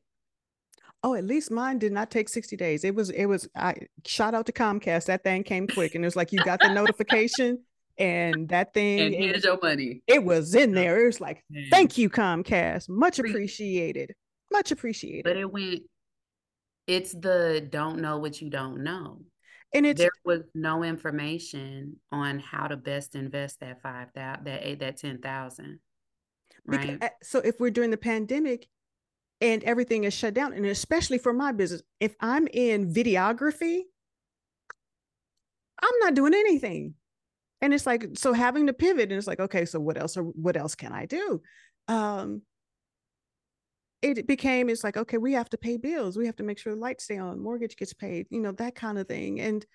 Oh, 1.02 1.14
at 1.14 1.24
least 1.24 1.50
mine 1.50 1.80
did 1.80 1.94
not 1.94 2.12
take 2.12 2.28
60 2.28 2.58
days. 2.58 2.84
It 2.84 2.94
was 2.94 3.10
it 3.10 3.26
was 3.26 3.48
I 3.56 3.76
shout 4.06 4.34
out 4.34 4.46
to 4.48 4.52
Comcast. 4.52 5.06
That 5.06 5.24
thing 5.24 5.44
came 5.44 5.66
quick 5.66 5.96
and 5.96 6.04
it 6.04 6.08
was 6.08 6.18
like 6.18 6.34
you 6.34 6.44
got 6.44 6.60
the 6.60 6.70
notification 6.74 7.64
and 8.00 8.50
that 8.50 8.74
thing 8.74 9.00
And 9.00 9.14
it, 9.14 9.22
here's 9.22 9.44
your 9.44 9.60
money. 9.62 10.02
it 10.08 10.24
was 10.24 10.56
in 10.56 10.74
there. 10.74 11.04
It 11.04 11.06
was 11.06 11.22
like, 11.22 11.44
Yeah. 11.50 11.66
thank 11.70 11.98
you, 11.98 12.10
Comcast. 12.10 12.90
Much 12.90 13.20
appreciated. 13.20 14.16
Much 14.52 14.72
appreciated. 14.72 15.26
But 15.26 15.38
it 15.38 15.52
went. 15.52 15.82
It's 16.88 17.12
the 17.14 17.68
don't 17.70 18.00
know 18.00 18.18
what 18.18 18.42
you 18.42 18.50
don't 18.50 18.84
know. 18.84 19.22
And 19.76 19.86
it's 19.86 20.00
there 20.02 20.10
was 20.26 20.42
no 20.56 20.82
information 20.84 21.98
on 22.12 22.40
how 22.40 22.66
to 22.68 22.76
best 22.76 23.14
invest 23.14 23.60
that 23.60 23.84
five 23.84 24.08
thousand, 24.16 24.46
that 24.46 24.62
eight, 24.64 24.80
that 24.80 24.98
ten 24.98 25.20
thousand. 25.20 25.80
Right. 26.66 27.00
so 27.22 27.40
if 27.40 27.60
we're 27.60 27.70
during 27.72 27.90
the 27.92 27.98
pandemic 27.98 28.68
and 29.42 29.64
everything 29.64 30.04
is 30.06 30.14
shut 30.14 30.34
down, 30.34 30.54
and 30.54 30.66
especially 30.66 31.18
for 31.20 31.34
my 31.34 31.52
business, 31.52 31.82
if 32.00 32.16
I'm 32.20 32.48
in 32.48 32.92
videography, 32.94 33.82
I'm 35.82 36.00
not 36.00 36.14
doing 36.16 36.34
anything. 36.34 36.96
And 37.62 37.74
it's 37.74 37.86
like, 37.86 38.08
so 38.16 38.34
having 38.34 38.68
to 38.68 38.74
pivot, 38.74 39.10
and 39.12 39.14
it's 39.14 39.28
like, 39.28 39.40
okay, 39.40 39.66
so 39.66 39.80
what 39.80 39.98
else 39.98 40.16
or 40.18 40.24
what 40.24 40.58
else 40.58 40.76
can 40.76 40.94
I 40.94 41.06
do? 41.06 41.42
Um 41.88 42.42
it 44.02 44.28
became 44.28 44.70
it's 44.70 44.84
like, 44.84 44.96
okay, 44.96 45.18
we 45.18 45.34
have 45.34 45.50
to 45.50 45.58
pay 45.58 45.76
bills, 45.78 46.18
we 46.18 46.26
have 46.26 46.38
to 46.38 46.44
make 46.44 46.58
sure 46.58 46.74
the 46.74 46.80
lights 46.80 47.04
stay 47.04 47.18
on, 47.18 47.40
mortgage 47.42 47.76
gets 47.76 47.94
paid, 47.94 48.28
you 48.30 48.40
know, 48.40 48.54
that 48.54 48.76
kind 48.76 48.98
of 48.98 49.08
thing. 49.08 49.42
And 49.42 49.66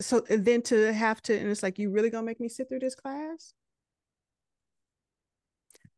so 0.00 0.24
and 0.28 0.44
then 0.44 0.62
to 0.62 0.92
have 0.92 1.20
to, 1.22 1.36
and 1.36 1.50
it's 1.50 1.62
like, 1.62 1.78
you 1.78 1.90
really 1.90 2.10
gonna 2.10 2.26
make 2.26 2.40
me 2.40 2.48
sit 2.48 2.68
through 2.68 2.80
this 2.80 2.94
class? 2.94 3.54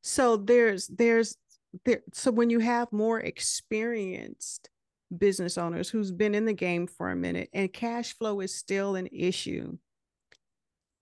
so 0.07 0.37
there's 0.37 0.87
there's 0.87 1.37
there 1.85 2.01
so 2.15 2.31
when 2.31 2.49
you 2.49 2.61
have 2.61 2.93
more 2.93 3.19
experienced 3.19 4.71
business 5.19 5.59
owners 5.59 5.89
who's 5.89 6.13
been 6.13 6.33
in 6.33 6.45
the 6.45 6.53
game 6.53 6.87
for 6.87 7.11
a 7.11 7.17
minute 7.17 7.49
and 7.53 7.73
cash 7.73 8.17
flow 8.17 8.39
is 8.41 8.55
still 8.55 8.95
an 8.95 9.09
issue 9.09 9.77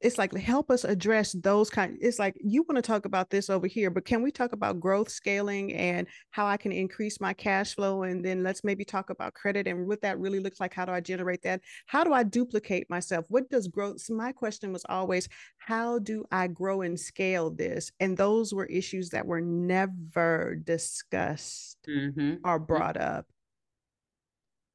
it's 0.05 0.19
like 0.19 0.37
help 0.37 0.71
us 0.71 0.85
address 0.85 1.33
those 1.33 1.71
kind 1.71 1.97
it's 2.01 2.19
like 2.19 2.37
you 2.41 2.63
want 2.69 2.77
to 2.77 2.83
talk 2.83 3.07
about 3.07 3.31
this 3.31 3.49
over 3.51 3.67
here 3.67 3.91
but 3.91 4.05
can 4.05 4.23
we 4.23 4.31
talk 4.31 4.53
about 4.53 4.79
growth 4.79 5.09
scaling 5.09 5.73
and 5.73 6.07
how 6.31 6.47
i 6.47 6.57
can 6.57 6.73
increase 6.73 7.21
my 7.21 7.33
cash 7.33 7.75
flow? 7.75 8.03
And 8.03 8.25
then 8.25 8.43
let's 8.43 8.65
maybe 8.65 8.85
talk 8.85 9.11
about 9.11 9.35
credit 9.35 9.67
and 9.67 9.87
what 9.87 10.03
that 10.03 10.19
really 10.19 10.41
looks 10.41 10.61
like. 10.61 10.75
How 10.75 10.85
do 10.85 10.93
i 10.93 11.01
generate 11.01 11.43
that? 11.43 11.61
How 11.87 12.05
do 12.05 12.13
i 12.13 12.23
duplicate 12.23 12.89
myself? 12.91 13.25
What 13.29 13.49
does 13.51 13.69
growth 13.69 14.01
so 14.01 14.15
my 14.15 14.33
question 14.33 14.73
was 14.73 14.85
always 14.89 15.29
how 15.59 15.99
do 15.99 16.25
i 16.31 16.47
grow 16.47 16.83
and 16.83 16.99
scale 16.99 17.51
this? 17.51 17.91
And 18.01 18.17
those 18.17 18.53
were 18.53 18.67
issues 18.67 19.11
that 19.11 19.27
were 19.27 19.41
never 19.41 20.57
discussed 20.63 21.79
Mm-hmm. 21.89 22.37
or 22.45 22.59
brought 22.59 22.97
up 22.97 23.27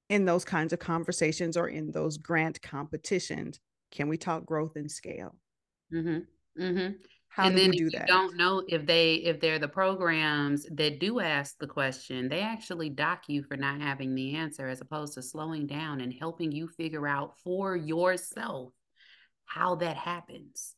in 0.10 0.26
those 0.26 0.46
kinds 0.46 0.74
of 0.74 0.80
conversations 0.80 1.58
or 1.58 1.68
in 1.68 1.92
those 1.92 2.18
grant 2.18 2.62
competitions 2.62 3.60
can 3.92 4.08
we 4.10 4.18
talk 4.18 4.46
growth 4.46 4.76
and 4.76 4.92
scale 4.92 5.36
Mm-hmm. 5.94 6.62
Mm-hmm. 6.62 6.94
how 7.30 7.46
and 7.46 7.56
do 7.56 7.62
then 7.62 7.72
do 7.72 7.78
you 7.84 7.90
that 7.92 8.08
don't 8.08 8.38
know 8.38 8.64
if 8.68 8.86
they 8.86 9.16
if 9.16 9.40
they're 9.40 9.58
the 9.60 9.68
programs 9.68 10.66
that 10.72 11.00
do 11.00 11.20
ask 11.20 11.58
the 11.58 11.68
question, 11.68 12.30
they 12.30 12.42
actually 12.42 12.90
dock 12.90 13.24
you 13.28 13.42
for 13.44 13.58
not 13.58 13.82
having 13.82 14.14
the 14.14 14.36
answer 14.36 14.68
as 14.68 14.82
opposed 14.82 15.14
to 15.16 15.22
slowing 15.24 15.66
down 15.66 16.02
and 16.02 16.14
helping 16.14 16.52
you 16.52 16.68
figure 16.68 17.08
out 17.08 17.38
for 17.44 17.76
yourself 17.76 18.74
how 19.46 19.76
that 19.76 19.98
happens. 19.98 20.76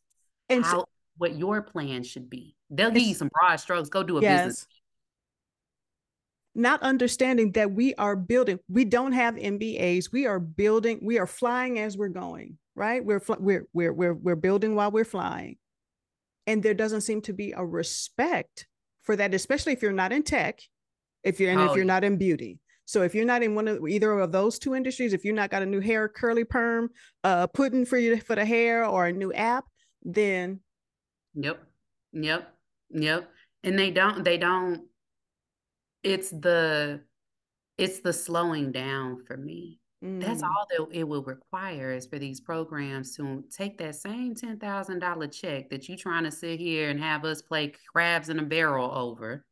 and 0.50 0.66
so- 0.66 0.86
what 1.18 1.36
your 1.36 1.62
plan 1.62 2.04
should 2.04 2.30
be. 2.30 2.56
They'll 2.70 2.90
give 2.90 3.04
you 3.04 3.14
some 3.14 3.30
broad 3.34 3.58
strokes. 3.58 3.90
Go 3.90 4.02
do 4.02 4.18
a 4.18 4.22
business. 4.22 4.66
not 6.56 6.82
understanding 6.82 7.52
that 7.52 7.72
we 7.72 7.94
are 7.96 8.16
building 8.16 8.60
we 8.68 8.84
don't 8.86 9.12
have 9.14 9.36
mbas 9.36 10.12
we 10.12 10.26
are 10.26 10.40
building 10.40 11.00
we 11.02 11.18
are 11.20 11.28
flying 11.28 11.80
as 11.80 11.98
we're 11.98 12.10
going 12.10 12.58
right 12.76 13.04
we're 13.04 13.20
fl- 13.20 13.34
we're 13.40 13.66
we're 13.74 13.94
we're, 13.94 14.14
we're 14.14 14.36
building 14.36 14.76
while 14.76 14.92
we're 14.92 15.06
flying 15.06 15.58
and 16.48 16.64
there 16.64 16.74
doesn't 16.74 17.02
seem 17.02 17.22
to 17.22 17.34
be 17.34 17.52
a 17.52 17.66
respect 17.66 18.68
for 19.04 19.16
that 19.16 19.34
especially 19.34 19.74
if 19.74 19.82
you're 19.82 19.92
not 19.92 20.12
in 20.12 20.24
tech 20.24 20.60
if 21.24 21.40
you're 21.40 21.52
and 21.52 21.60
Oh, 21.60 21.66
if 21.66 21.76
you're 21.76 21.86
not 21.86 22.04
in 22.04 22.18
beauty 22.18 22.60
so 22.86 23.04
if 23.04 23.14
you're 23.14 23.26
not 23.26 23.44
in 23.44 23.56
one 23.56 23.68
of 23.68 23.88
either 23.88 24.12
of 24.12 24.32
those 24.32 24.58
two 24.58 24.76
industries 24.76 25.14
if 25.14 25.24
you're 25.26 25.36
not 25.36 25.50
got 25.50 25.62
a 25.62 25.66
new 25.66 25.82
hair 25.82 26.08
curly 26.08 26.44
perm 26.44 26.90
uh 27.24 27.48
pudding 27.48 27.86
for 27.86 27.98
you 27.98 28.20
for 28.20 28.36
the 28.36 28.46
hair 28.46 28.86
or 28.86 29.08
a 29.08 29.14
new 29.14 29.34
app 29.34 29.66
then 30.04 30.60
Yep. 31.36 31.64
Yep. 32.14 32.54
Yep. 32.90 33.30
And 33.64 33.80
they 33.80 33.92
don't 33.92 34.24
they 34.24 34.38
don't 34.38 34.88
it's 36.04 36.30
the 36.30 37.02
it's 37.78 38.00
the 38.00 38.14
slowing 38.14 38.72
down 38.72 39.24
for 39.26 39.38
me. 39.38 39.80
That's 40.02 40.42
mm, 40.42 40.50
all 40.50 40.66
that 40.72 40.98
it 40.98 41.04
will 41.08 41.24
require 41.24 41.92
is 41.92 42.08
for 42.08 42.18
these 42.18 42.42
programs 42.42 43.16
to 43.18 43.44
take 43.56 43.78
that 43.78 43.96
same 43.96 44.34
ten 44.34 44.58
thousand 44.58 45.00
dollar 45.00 45.28
check 45.28 45.70
that 45.70 45.88
you're 45.88 45.98
trying 45.98 46.24
to 46.24 46.32
sit 46.32 46.60
here 46.60 46.90
and 46.90 47.00
have 47.00 47.24
us 47.24 47.44
play 47.44 47.74
crabs 47.92 48.30
in 48.30 48.40
a 48.40 48.44
barrel 48.44 48.92
over. 48.92 49.46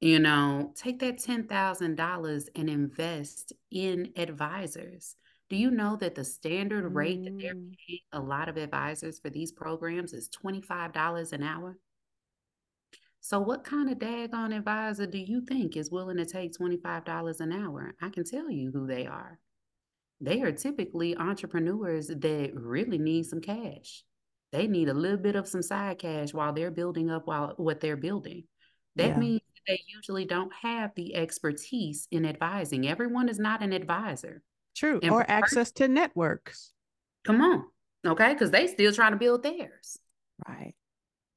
You 0.00 0.20
know, 0.20 0.72
take 0.74 1.00
that 1.00 1.18
ten 1.18 1.46
thousand 1.46 1.96
dollars 1.96 2.48
and 2.54 2.70
invest 2.70 3.52
in 3.70 4.12
advisors. 4.16 5.16
Do 5.50 5.56
you 5.56 5.70
know 5.70 5.96
that 5.96 6.14
the 6.14 6.24
standard 6.24 6.94
rate 6.94 7.22
that 7.24 7.38
they're 7.38 7.54
mm. 7.54 7.74
paying 7.86 8.00
a 8.12 8.20
lot 8.20 8.48
of 8.48 8.56
advisors 8.56 9.18
for 9.18 9.28
these 9.28 9.52
programs 9.52 10.14
is 10.14 10.28
twenty 10.28 10.62
five 10.62 10.92
dollars 10.92 11.34
an 11.34 11.42
hour? 11.42 11.76
So, 13.26 13.40
what 13.40 13.64
kind 13.64 13.90
of 13.90 13.98
daggone 13.98 14.56
advisor 14.56 15.04
do 15.04 15.18
you 15.18 15.40
think 15.40 15.76
is 15.76 15.90
willing 15.90 16.18
to 16.18 16.24
take 16.24 16.56
$25 16.56 17.40
an 17.40 17.50
hour? 17.50 17.92
I 18.00 18.08
can 18.08 18.22
tell 18.22 18.48
you 18.48 18.70
who 18.72 18.86
they 18.86 19.04
are. 19.08 19.40
They 20.20 20.42
are 20.42 20.52
typically 20.52 21.16
entrepreneurs 21.16 22.06
that 22.06 22.50
really 22.54 22.98
need 22.98 23.26
some 23.26 23.40
cash. 23.40 24.04
They 24.52 24.68
need 24.68 24.88
a 24.88 24.94
little 24.94 25.18
bit 25.18 25.34
of 25.34 25.48
some 25.48 25.62
side 25.62 25.98
cash 25.98 26.32
while 26.32 26.52
they're 26.52 26.70
building 26.70 27.10
up 27.10 27.26
while 27.26 27.54
what 27.56 27.80
they're 27.80 27.96
building. 27.96 28.44
That 28.94 29.08
yeah. 29.08 29.18
means 29.18 29.40
they 29.66 29.80
usually 29.88 30.24
don't 30.24 30.52
have 30.62 30.92
the 30.94 31.16
expertise 31.16 32.06
in 32.12 32.24
advising. 32.24 32.86
Everyone 32.86 33.28
is 33.28 33.40
not 33.40 33.60
an 33.60 33.72
advisor. 33.72 34.40
True. 34.76 35.00
And 35.02 35.10
or 35.10 35.28
access 35.28 35.72
to 35.72 35.88
networks. 35.88 36.70
Come 37.24 37.40
on. 37.40 37.64
Okay. 38.06 38.34
Because 38.34 38.52
they 38.52 38.68
still 38.68 38.92
trying 38.92 39.14
to 39.14 39.18
build 39.18 39.42
theirs. 39.42 39.98
Right 40.46 40.76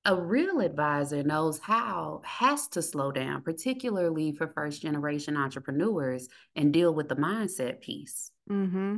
a 0.05 0.15
real 0.15 0.61
advisor 0.61 1.23
knows 1.23 1.59
how 1.59 2.21
has 2.23 2.67
to 2.69 2.81
slow 2.81 3.11
down 3.11 3.41
particularly 3.41 4.31
for 4.31 4.47
first 4.47 4.81
generation 4.81 5.35
entrepreneurs 5.35 6.29
and 6.55 6.71
deal 6.71 6.93
with 6.93 7.09
the 7.09 7.15
mindset 7.15 7.81
piece. 7.81 8.31
Mm-hmm. 8.49 8.97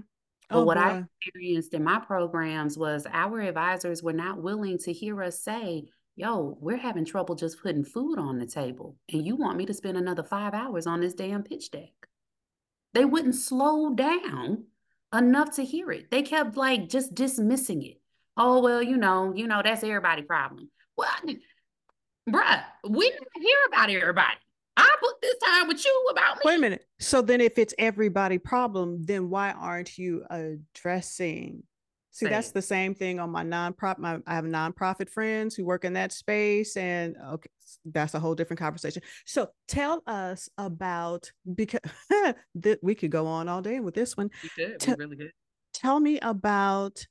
but 0.50 0.58
oh, 0.58 0.64
what 0.64 0.78
boy. 0.78 0.84
i 0.84 1.04
experienced 1.20 1.74
in 1.74 1.84
my 1.84 2.00
programs 2.00 2.78
was 2.78 3.06
our 3.12 3.42
advisors 3.42 4.04
were 4.04 4.14
not 4.14 4.42
willing 4.42 4.78
to 4.78 4.94
hear 4.94 5.22
us 5.22 5.44
say 5.44 5.84
yo 6.16 6.58
we're 6.62 6.78
having 6.78 7.04
trouble 7.04 7.36
just 7.36 7.62
putting 7.62 7.84
food 7.84 8.18
on 8.18 8.38
the 8.38 8.46
table 8.46 8.96
and 9.12 9.26
you 9.26 9.36
want 9.36 9.58
me 9.58 9.66
to 9.66 9.74
spend 9.74 9.98
another 9.98 10.24
five 10.24 10.54
hours 10.54 10.88
on 10.88 11.02
this 11.02 11.14
damn 11.14 11.44
pitch 11.44 11.72
deck. 11.72 11.90
They 12.94 13.06
wouldn't 13.06 13.36
slow 13.36 13.94
down 13.94 14.66
enough 15.14 15.56
to 15.56 15.64
hear 15.64 15.92
it. 15.92 16.12
They 16.12 16.22
kept 16.22 16.58
like 16.58 16.90
just 16.90 17.16
dismissing 17.16 17.82
it. 17.84 18.00
Oh 18.38 18.62
well 18.62 18.84
you 18.84 18.98
know 18.98 19.34
you 19.36 19.48
know 19.48 19.62
that's 19.64 19.84
everybody 19.84 20.22
problem 20.22 20.70
well, 21.02 21.36
bruh, 22.30 22.64
we 22.90 23.10
didn't 23.10 23.28
hear 23.36 23.58
about 23.68 23.90
everybody. 23.90 24.38
I 24.78 24.96
put 25.00 25.22
this 25.22 25.36
time 25.46 25.68
with 25.68 25.84
you 25.84 26.08
about 26.12 26.38
me. 26.38 26.42
Wait 26.46 26.56
a 26.56 26.60
minute. 26.60 26.86
So 27.00 27.22
then, 27.22 27.42
if 27.42 27.58
it's 27.58 27.74
everybody 27.78 28.38
problem, 28.38 29.04
then 29.04 29.30
why 29.30 29.52
aren't 29.52 29.98
you 29.98 30.24
addressing? 30.30 31.64
See, 32.14 32.26
same. 32.26 32.32
that's 32.32 32.52
the 32.52 32.62
same 32.62 32.94
thing 32.94 33.20
on 33.20 33.30
my 33.30 33.44
nonprofit. 33.44 34.00
My, 34.00 34.20
I 34.28 34.36
have 34.36 34.46
nonprofit 34.46 35.10
friends 35.10 35.56
who 35.56 35.66
work 35.66 35.86
in 35.86 35.94
that 35.94 36.12
space, 36.12 36.78
and 36.78 37.16
okay, 37.34 37.50
that's 37.86 38.14
a 38.14 38.20
whole 38.20 38.36
different 38.36 38.60
conversation. 38.60 39.02
So, 39.26 39.50
tell 39.68 40.04
us 40.08 40.50
about 40.58 41.32
because 41.54 41.82
that 42.56 42.80
we 42.82 42.96
could 42.96 43.12
go 43.12 43.28
on 43.28 43.50
all 43.50 43.62
day 43.62 43.80
with 43.80 43.94
this 43.94 44.16
one. 44.16 44.30
We 44.44 44.50
could. 44.50 44.80
T- 44.80 44.92
we 44.92 44.98
really 44.98 45.16
good. 45.18 45.32
Tell 45.74 46.00
me 46.00 46.20
about 46.20 47.06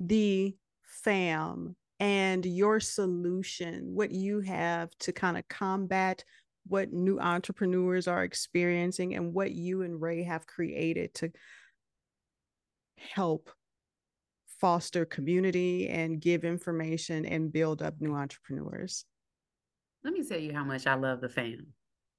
the 0.00 0.56
fam 1.02 1.76
and 2.00 2.44
your 2.44 2.80
solution, 2.80 3.94
what 3.94 4.10
you 4.10 4.40
have 4.40 4.90
to 5.00 5.12
kind 5.12 5.38
of 5.38 5.48
combat 5.48 6.24
what 6.68 6.92
new 6.92 7.20
entrepreneurs 7.20 8.08
are 8.08 8.24
experiencing 8.24 9.14
and 9.14 9.32
what 9.32 9.52
you 9.52 9.82
and 9.82 10.00
Ray 10.00 10.24
have 10.24 10.46
created 10.46 11.14
to 11.14 11.30
help 12.96 13.50
foster 14.60 15.04
community 15.04 15.88
and 15.88 16.20
give 16.20 16.44
information 16.44 17.24
and 17.26 17.52
build 17.52 17.82
up 17.82 18.00
new 18.00 18.14
entrepreneurs. 18.14 19.04
Let 20.02 20.14
me 20.14 20.24
tell 20.24 20.40
you 20.40 20.52
how 20.52 20.64
much 20.64 20.86
I 20.86 20.94
love 20.94 21.20
the 21.20 21.28
fam. 21.28 21.68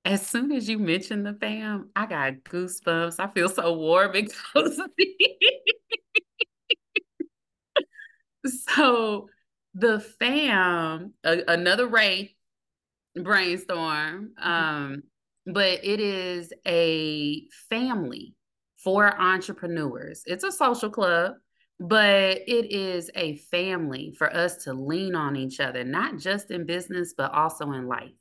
As 0.05 0.25
soon 0.25 0.51
as 0.53 0.69
you 0.69 0.79
mentioned 0.79 1.25
the 1.25 1.33
fam, 1.33 1.89
I 1.95 2.05
got 2.05 2.35
goosebumps. 2.45 3.19
I 3.19 3.27
feel 3.27 3.49
so 3.49 3.73
warm 3.73 4.11
of 4.55 4.79
it. 4.97 5.67
so 8.45 9.27
the 9.77 9.99
fam, 9.99 11.13
a, 11.23 11.43
another 11.47 11.87
Ray 11.87 12.35
brainstorm. 13.15 14.33
Mm-hmm. 14.43 14.49
Um, 14.49 15.03
but 15.45 15.85
it 15.85 15.99
is 15.99 16.51
a 16.67 17.47
family 17.69 18.35
for 18.83 19.19
entrepreneurs. 19.19 20.23
It's 20.25 20.43
a 20.43 20.51
social 20.51 20.89
club, 20.89 21.35
but 21.79 22.41
it 22.47 22.71
is 22.71 23.09
a 23.15 23.37
family 23.37 24.13
for 24.17 24.35
us 24.35 24.63
to 24.65 24.73
lean 24.73 25.15
on 25.15 25.35
each 25.35 25.59
other, 25.59 25.83
not 25.83 26.17
just 26.17 26.51
in 26.51 26.65
business, 26.65 27.13
but 27.15 27.33
also 27.33 27.71
in 27.71 27.87
life 27.87 28.11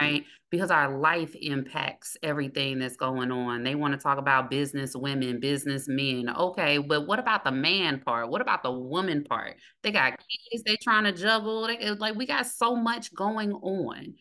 right? 0.00 0.24
Because 0.50 0.70
our 0.70 0.98
life 0.98 1.34
impacts 1.40 2.16
everything 2.22 2.78
that's 2.78 2.96
going 2.96 3.30
on. 3.30 3.62
They 3.62 3.74
want 3.74 3.94
to 3.94 4.00
talk 4.00 4.18
about 4.18 4.50
business 4.50 4.94
women, 4.94 5.40
business 5.40 5.86
men. 5.88 6.28
Okay, 6.28 6.78
but 6.78 7.06
what 7.06 7.18
about 7.18 7.44
the 7.44 7.52
man 7.52 8.00
part? 8.00 8.28
What 8.28 8.40
about 8.40 8.62
the 8.62 8.72
woman 8.72 9.24
part? 9.24 9.56
They 9.82 9.92
got 9.92 10.18
kids 10.50 10.62
they 10.64 10.76
trying 10.76 11.04
to 11.04 11.12
juggle. 11.12 11.66
They, 11.66 11.90
like 11.92 12.16
we 12.16 12.26
got 12.26 12.46
so 12.46 12.76
much 12.76 13.14
going 13.14 13.52
on. 13.52 14.14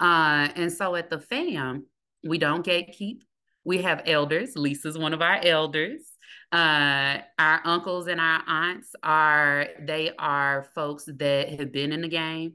Uh, 0.00 0.48
and 0.56 0.72
so 0.72 0.96
at 0.96 1.10
the 1.10 1.20
fam, 1.20 1.86
we 2.26 2.38
don't 2.38 2.66
gatekeep. 2.66 3.18
We 3.64 3.82
have 3.82 4.02
elders. 4.06 4.56
Lisa's 4.56 4.98
one 4.98 5.14
of 5.14 5.22
our 5.22 5.40
elders. 5.42 6.02
Uh, 6.52 7.18
our 7.38 7.60
uncles 7.64 8.06
and 8.06 8.20
our 8.20 8.42
aunts 8.46 8.94
are 9.02 9.66
they 9.80 10.12
are 10.18 10.68
folks 10.74 11.04
that 11.06 11.48
have 11.58 11.72
been 11.72 11.92
in 11.92 12.02
the 12.02 12.08
game. 12.08 12.54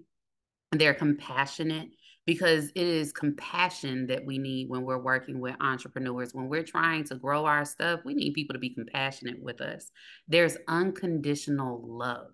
They're 0.71 0.93
compassionate 0.93 1.89
because 2.29 2.69
it 2.75 2.85
is 2.85 3.11
compassion 3.11 4.05
that 4.05 4.23
we 4.23 4.37
need 4.37 4.69
when 4.69 4.83
we're 4.83 5.01
working 5.01 5.39
with 5.39 5.55
entrepreneurs. 5.61 6.31
When 6.31 6.47
we're 6.47 6.61
trying 6.61 7.03
to 7.05 7.15
grow 7.15 7.45
our 7.45 7.65
stuff, 7.65 8.01
we 8.05 8.13
need 8.13 8.35
people 8.35 8.53
to 8.53 8.59
be 8.59 8.69
compassionate 8.69 9.41
with 9.41 9.61
us. 9.61 9.89
There's 10.27 10.55
unconditional 10.67 11.81
love, 11.83 12.27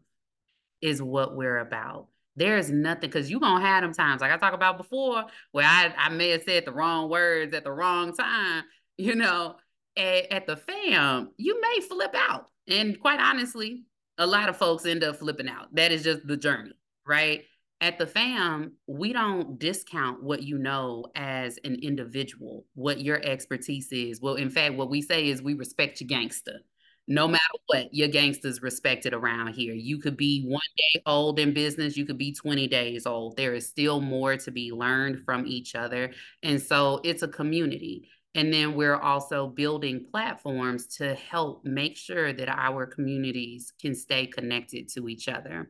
is 0.82 1.02
what 1.02 1.38
we're 1.38 1.60
about. 1.60 2.10
There's 2.36 2.70
nothing 2.70 3.10
because 3.10 3.32
you're 3.32 3.40
gonna 3.40 3.66
have 3.66 3.84
them 3.84 3.94
times 3.94 4.20
like 4.20 4.34
I 4.34 4.38
talked 4.38 4.54
about 4.54 4.76
before 4.76 5.24
where 5.54 5.66
I, 5.66 5.94
I 5.98 6.10
may 6.10 6.32
have 6.32 6.44
said 6.44 6.66
the 6.66 6.74
wrong 6.74 7.10
words 7.10 7.54
at 7.54 7.64
the 7.64 7.72
wrong 7.72 8.14
time, 8.14 8.66
you 8.98 9.16
know. 9.16 9.56
At, 9.96 10.30
at 10.30 10.46
the 10.46 10.58
fam, 10.58 11.30
you 11.38 11.62
may 11.62 11.80
flip 11.80 12.14
out. 12.14 12.50
And 12.68 13.00
quite 13.00 13.22
honestly, 13.22 13.86
a 14.18 14.28
lot 14.28 14.50
of 14.50 14.58
folks 14.58 14.86
end 14.86 15.06
up 15.06 15.16
flipping 15.16 15.48
out. 15.48 15.74
That 15.74 15.94
is 15.94 16.04
just 16.04 16.28
the 16.28 16.36
journey, 16.36 16.74
right? 17.08 17.46
At 17.82 17.98
the 17.98 18.08
fam, 18.08 18.74
we 18.88 19.14
don't 19.14 19.60
discount 19.60 20.24
what 20.24 20.44
you 20.44 20.58
know 20.58 21.06
as 21.16 21.60
an 21.64 21.76
individual, 21.82 22.66
what 22.74 23.02
your 23.02 23.20
expertise 23.24 23.92
is. 23.92 24.22
Well, 24.22 24.36
in 24.36 24.50
fact, 24.50 24.76
what 24.76 24.90
we 24.90 25.02
say 25.02 25.28
is 25.28 25.42
we 25.42 25.54
respect 25.54 26.00
your 26.00 26.08
gangster. 26.08 26.62
No 27.08 27.28
matter 27.28 27.44
what, 27.68 27.94
your 27.94 28.08
gangster's 28.08 28.64
respected 28.64 29.14
around 29.14 29.54
here. 29.54 29.74
You 29.74 30.00
could 30.00 30.18
be 30.18 30.44
one 30.48 30.62
day 30.78 31.02
old 31.06 31.38
in 31.38 31.54
business, 31.54 31.96
you 31.96 32.06
could 32.06 32.18
be 32.18 32.34
20 32.34 32.68
days 32.68 33.06
old. 33.06 33.38
There 33.38 33.54
is 33.54 33.68
still 33.68 34.02
more 34.02 34.38
to 34.38 34.52
be 34.52 34.72
learned 34.72 35.24
from 35.24 35.46
each 35.46 35.76
other. 35.76 36.12
And 36.42 36.60
so 36.60 37.02
it's 37.04 37.22
a 37.22 37.28
community. 37.28 38.10
And 38.34 38.52
then 38.52 38.74
we're 38.74 38.98
also 38.98 39.48
building 39.48 40.08
platforms 40.10 40.88
to 40.98 41.14
help 41.14 41.64
make 41.64 41.96
sure 41.96 42.34
that 42.34 42.50
our 42.50 42.88
communities 42.88 43.72
can 43.80 43.94
stay 43.94 44.26
connected 44.26 44.90
to 44.90 45.08
each 45.08 45.28
other. 45.28 45.70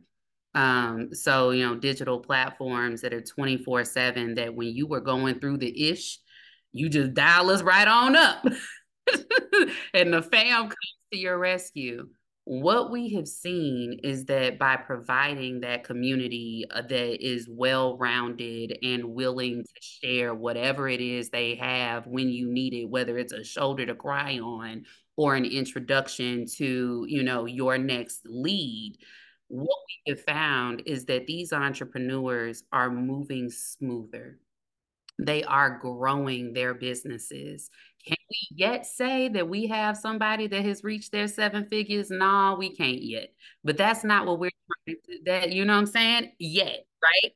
Um, 0.56 1.14
so, 1.14 1.52
you 1.52 1.68
know, 1.68 1.76
digital 1.76 2.20
platforms 2.20 3.02
that 3.02 3.14
are 3.14 3.22
24 3.22 3.84
7 3.84 4.36
that 4.36 4.56
when 4.56 4.70
you 4.70 4.88
were 4.88 5.02
going 5.02 5.40
through 5.40 5.58
the 5.58 5.90
ish, 5.90 6.20
you 6.72 6.90
just 6.90 7.14
dial 7.14 7.50
us 7.50 7.62
right 7.62 7.88
on 7.88 8.16
up 8.16 8.46
and 9.94 10.14
the 10.14 10.22
fam 10.22 10.64
comes 10.64 10.96
to 11.12 11.20
your 11.20 11.38
rescue. 11.38 12.08
What 12.48 12.92
we 12.92 13.10
have 13.14 13.28
seen 13.28 14.00
is 14.04 14.26
that 14.26 14.60
by 14.60 14.76
providing 14.76 15.62
that 15.62 15.84
community 15.84 16.66
uh, 16.70 16.84
that 16.84 17.26
is 17.26 17.48
well 17.50 17.98
rounded 17.98 18.78
and 18.84 19.04
willing 19.16 19.64
to 19.64 19.82
share 19.82 20.36
whatever 20.36 20.88
it 20.88 21.02
is 21.02 21.30
they 21.30 21.56
have 21.56 22.06
when 22.06 22.30
you 22.30 22.52
need 22.52 22.74
it, 22.76 22.86
whether 22.86 23.18
it's 23.18 23.34
a 23.34 23.44
shoulder 23.44 23.86
to 23.88 23.96
cry 23.96 24.38
on 24.38 24.86
or 25.18 25.36
an 25.36 25.46
introduction 25.46 26.46
to, 26.58 27.06
you 27.08 27.24
know, 27.24 27.46
your 27.46 27.80
next 27.80 28.22
lead, 28.26 28.96
what 29.48 29.78
we 29.88 30.12
have 30.12 30.22
found 30.22 30.84
is 30.86 31.06
that 31.06 31.28
these 31.28 31.54
entrepreneurs 31.54 32.64
are 32.72 32.90
moving 32.90 33.50
smoother. 33.50 34.40
They 35.20 35.44
are 35.44 35.80
growing 35.80 36.54
their 36.54 36.74
businesses. 36.74 37.70
Can 38.06 38.18
we 38.30 38.48
yet 38.52 38.86
say 38.86 39.30
that 39.30 39.48
we 39.48 39.68
have 39.68 39.98
somebody 39.98 40.48
that 40.48 40.66
has 40.66 40.84
reached 40.84 41.12
their 41.12 41.28
seven 41.28 41.66
figures? 41.66 42.10
No, 42.10 42.56
we 42.60 42.76
can't 42.76 43.02
yet. 43.02 43.34
But 43.64 43.78
that's 43.78 44.04
not 44.04 44.26
what 44.26 44.40
we're 44.40 44.52
trying 44.86 44.98
to, 45.06 45.20
that, 45.26 45.52
you 45.54 45.64
know 45.66 45.74
what 45.74 45.80
I'm 45.80 45.86
saying? 45.86 46.32
Yet, 46.38 46.86
right? 47.02 47.32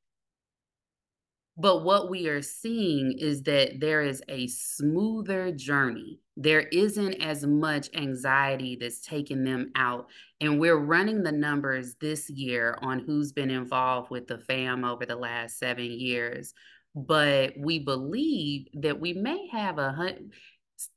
But 1.61 1.83
what 1.83 2.09
we 2.09 2.29
are 2.29 2.41
seeing 2.41 3.17
is 3.19 3.43
that 3.43 3.81
there 3.81 4.01
is 4.01 4.23
a 4.29 4.47
smoother 4.47 5.51
journey. 5.51 6.21
There 6.37 6.61
isn't 6.61 7.15
as 7.15 7.45
much 7.45 7.89
anxiety 7.93 8.77
that's 8.79 9.01
taking 9.01 9.43
them 9.43 9.71
out. 9.75 10.07
And 10.39 10.57
we're 10.57 10.77
running 10.77 11.21
the 11.21 11.33
numbers 11.33 11.95
this 11.99 12.29
year 12.29 12.77
on 12.81 12.99
who's 12.99 13.33
been 13.33 13.51
involved 13.51 14.09
with 14.09 14.27
the 14.27 14.37
fam 14.37 14.85
over 14.85 15.05
the 15.05 15.17
last 15.17 15.59
seven 15.59 15.83
years. 15.83 16.53
But 16.95 17.55
we 17.57 17.79
believe 17.79 18.67
that 18.75 19.01
we 19.01 19.11
may 19.11 19.49
have 19.51 19.79
a 19.79 20.15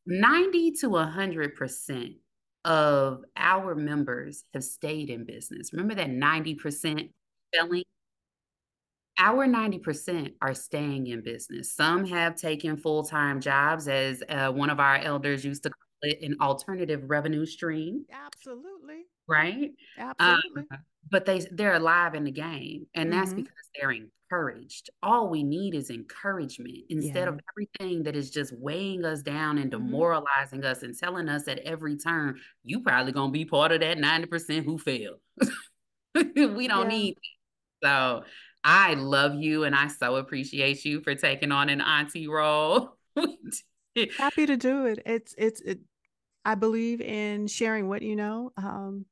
90 0.07 0.73
to 0.73 0.89
100% 0.89 2.17
of 2.65 3.25
our 3.37 3.75
members 3.75 4.45
have 4.55 4.63
stayed 4.63 5.11
in 5.11 5.25
business. 5.25 5.73
Remember 5.73 5.97
that 5.97 6.09
90% 6.09 7.11
selling 7.53 7.83
our 9.19 9.47
90% 9.47 10.35
are 10.41 10.55
staying 10.55 11.07
in 11.09 11.23
business. 11.23 11.75
Some 11.75 12.05
have 12.07 12.37
taken 12.37 12.77
full 12.77 13.05
time 13.05 13.41
jobs, 13.41 13.89
as 13.89 14.23
uh, 14.29 14.51
one 14.51 14.71
of 14.71 14.81
our 14.81 14.97
elders 14.97 15.45
used 15.45 15.63
to 15.65 15.71
call 15.71 15.79
it 16.03 16.23
an 16.23 16.37
alternative 16.41 17.03
revenue 17.09 17.47
stream. 17.47 18.05
Absolutely. 18.11 19.03
Right? 19.29 19.73
Absolutely. 19.99 20.67
Um, 20.71 20.79
but 21.11 21.27
they, 21.27 21.41
they're 21.51 21.75
alive 21.75 22.15
in 22.15 22.25
the 22.25 22.31
game, 22.31 22.87
and 22.95 23.13
that's 23.13 23.33
Mhm. 23.33 23.37
because 23.37 23.71
they're 23.79 23.93
encouraged. 23.93 24.89
All 25.03 25.29
we 25.29 25.43
need 25.43 25.75
is 25.75 25.91
encouragement 25.91 26.79
instead 26.89 27.25
Yeah. 27.25 27.35
of 27.35 27.41
everything 27.53 28.03
that 28.05 28.17
is 28.17 28.31
just 28.31 28.53
weighing 28.59 29.05
us 29.05 29.23
down 29.23 29.59
and 29.59 29.67
Mhm. 29.71 29.73
demoralizing 29.73 30.65
us 30.65 30.83
and 30.83 30.97
telling 30.97 31.29
us 31.29 31.47
at 31.49 31.59
every 31.61 31.97
turn, 31.97 32.41
you 32.65 32.81
probably 32.81 33.13
going 33.13 33.29
to 33.29 33.33
be 33.33 33.45
part 33.45 33.73
of 33.73 33.81
that 33.81 33.99
90% 33.99 34.65
who 34.65 34.79
failed. 34.79 35.21
we 36.57 36.69
don't 36.69 36.91
Yeah. 36.91 36.97
need 36.97 37.19
so 37.83 38.25
I 38.65 38.95
love 38.95 39.35
you 39.35 39.65
and 39.65 39.75
I 39.75 39.89
so 39.89 40.17
appreciate 40.17 40.85
you 40.85 41.01
for 41.01 41.15
taking 41.15 41.53
on 41.53 41.69
an 41.69 41.81
auntie 41.81 42.29
role. 42.29 42.97
Happy 44.19 44.47
to 44.47 44.57
do 44.57 44.87
it. 44.87 45.01
It's 45.05 45.35
it's 45.37 45.61
it. 45.61 45.81
I 46.45 46.55
believe 46.55 47.01
in 47.01 47.47
sharing 47.47 47.89
what 47.89 48.03
you 48.03 48.17
know, 48.17 48.53
um, 48.57 49.07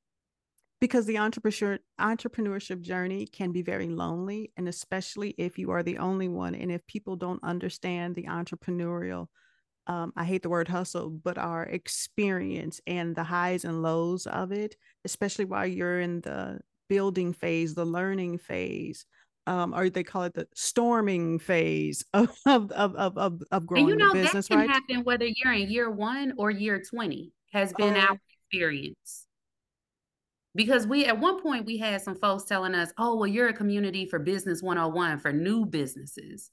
because 0.80 1.06
the 1.06 1.18
entrepreneur 1.18 1.78
entrepreneurship 2.00 2.80
journey 2.80 3.26
can 3.26 3.52
be 3.52 3.62
very 3.62 3.88
lonely, 3.88 4.52
and 4.56 4.68
especially 4.68 5.34
if 5.36 5.58
you 5.58 5.70
are 5.70 5.82
the 5.82 5.98
only 5.98 6.28
one, 6.28 6.54
and 6.54 6.72
if 6.72 6.86
people 6.86 7.16
don't 7.16 7.42
understand 7.42 8.14
the 8.14 8.24
entrepreneurial. 8.24 9.26
Um, 9.86 10.12
I 10.16 10.24
hate 10.24 10.42
the 10.42 10.50
word 10.50 10.68
hustle, 10.68 11.10
but 11.10 11.36
our 11.36 11.64
experience 11.64 12.80
and 12.86 13.16
the 13.16 13.24
highs 13.24 13.64
and 13.64 13.82
lows 13.82 14.26
of 14.26 14.52
it, 14.52 14.76
especially 15.04 15.46
while 15.46 15.66
you're 15.66 16.00
in 16.00 16.20
the 16.20 16.60
building 16.88 17.32
phase, 17.32 17.74
the 17.74 17.84
learning 17.84 18.38
phase, 18.38 19.04
um, 19.46 19.74
or 19.74 19.88
they 19.90 20.02
call 20.04 20.22
it 20.24 20.34
the 20.34 20.46
storming 20.54 21.38
phase 21.38 22.04
of 22.14 22.30
of 22.46 22.70
of 22.72 22.96
of, 23.16 23.42
of, 23.50 23.66
growing 23.66 23.90
and 23.90 23.90
you 23.90 23.96
know 24.06 24.12
the 24.12 24.22
that 24.32 24.46
can 24.48 24.58
right? 24.58 24.70
happen 24.70 25.02
whether 25.04 25.26
you're 25.26 25.52
in 25.52 25.70
year 25.70 25.90
one 25.90 26.34
or 26.38 26.50
year 26.50 26.80
20 26.82 27.32
has 27.52 27.72
been 27.72 27.96
Oh. 27.96 28.00
our 28.00 28.16
experience. 28.48 29.26
Because 30.54 30.86
we 30.86 31.04
at 31.04 31.18
one 31.18 31.40
point 31.40 31.64
we 31.66 31.78
had 31.78 32.02
some 32.02 32.16
folks 32.16 32.44
telling 32.44 32.74
us, 32.74 32.92
oh, 32.98 33.16
well, 33.16 33.26
you're 33.26 33.48
a 33.48 33.52
community 33.52 34.04
for 34.06 34.18
business 34.18 34.62
101 34.62 35.18
for 35.20 35.32
new 35.32 35.64
businesses. 35.64 36.50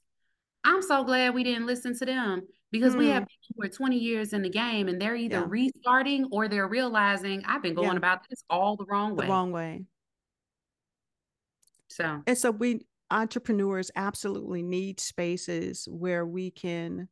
I'm 0.64 0.82
so 0.82 1.02
glad 1.04 1.34
we 1.34 1.42
didn't 1.44 1.66
listen 1.66 1.96
to 1.98 2.04
them 2.04 2.42
because 2.70 2.94
we 2.94 3.08
have 3.08 3.22
people 3.26 3.54
who 3.56 3.64
are 3.64 3.68
20 3.68 3.96
years 3.96 4.32
in 4.32 4.42
the 4.42 4.50
game 4.50 4.86
and 4.88 5.00
they're 5.00 5.16
either. 5.16 5.38
Yeah. 5.40 5.46
restarting 5.48 6.28
or 6.30 6.46
they're 6.48 6.68
realizing 6.68 7.42
I've 7.46 7.62
been 7.62 7.74
going 7.74 7.90
Yeah. 7.92 7.96
about 7.96 8.20
this 8.28 8.44
all 8.48 8.76
the 8.76 8.84
wrong 8.88 9.16
the 9.16 9.26
wrong 9.26 9.50
way. 9.50 9.84
So 12.00 12.24
And 12.26 12.36
so 12.38 12.50
we 12.50 12.86
entrepreneurs 13.10 13.90
absolutely 13.96 14.62
need 14.62 15.00
spaces 15.00 15.88
where 15.90 16.26
we 16.26 16.50
can 16.50 17.08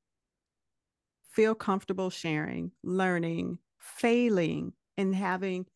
feel 1.31 1.55
comfortable 1.55 2.11
sharing, 2.11 2.73
learning, 2.83 3.59
failing, 3.79 4.73
and 4.97 5.15
having 5.15 5.67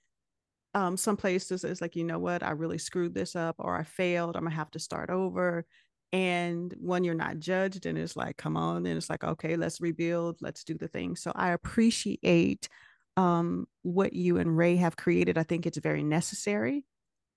um, 0.75 0.97
some 0.97 1.17
places 1.17 1.65
it's 1.65 1.81
like, 1.81 1.97
you 1.97 2.05
know 2.05 2.19
what, 2.19 2.43
I 2.43 2.51
really 2.53 2.79
screwed 2.79 3.15
this 3.15 3.37
up 3.37 3.57
or 3.59 3.77
I 3.77 3.85
failed, 3.85 4.37
I'm 4.37 4.45
gonna 4.45 4.57
have 4.57 4.71
to 4.73 4.81
start 4.81 5.11
over. 5.11 5.67
And 6.13 6.75
when 6.81 7.05
you're 7.05 7.15
not 7.15 7.41
judged, 7.41 7.87
and 7.87 7.99
it's 7.99 8.17
like, 8.17 8.37
come 8.39 8.57
on, 8.57 8.87
and 8.87 8.97
it's 8.97 9.11
like, 9.11 9.25
okay, 9.25 9.57
let's 9.57 9.81
rebuild, 9.81 10.39
let's 10.43 10.65
do 10.65 10.75
the 10.79 10.89
thing. 10.89 11.17
So 11.17 11.33
I 11.35 11.51
appreciate 11.51 12.69
um, 13.17 13.67
what 13.83 14.13
you 14.15 14.39
and 14.39 14.57
Ray 14.57 14.77
have 14.77 14.97
created. 14.97 15.39
I 15.39 15.45
think 15.45 15.67
it's 15.67 15.79
very 15.79 16.03
necessary. 16.05 16.85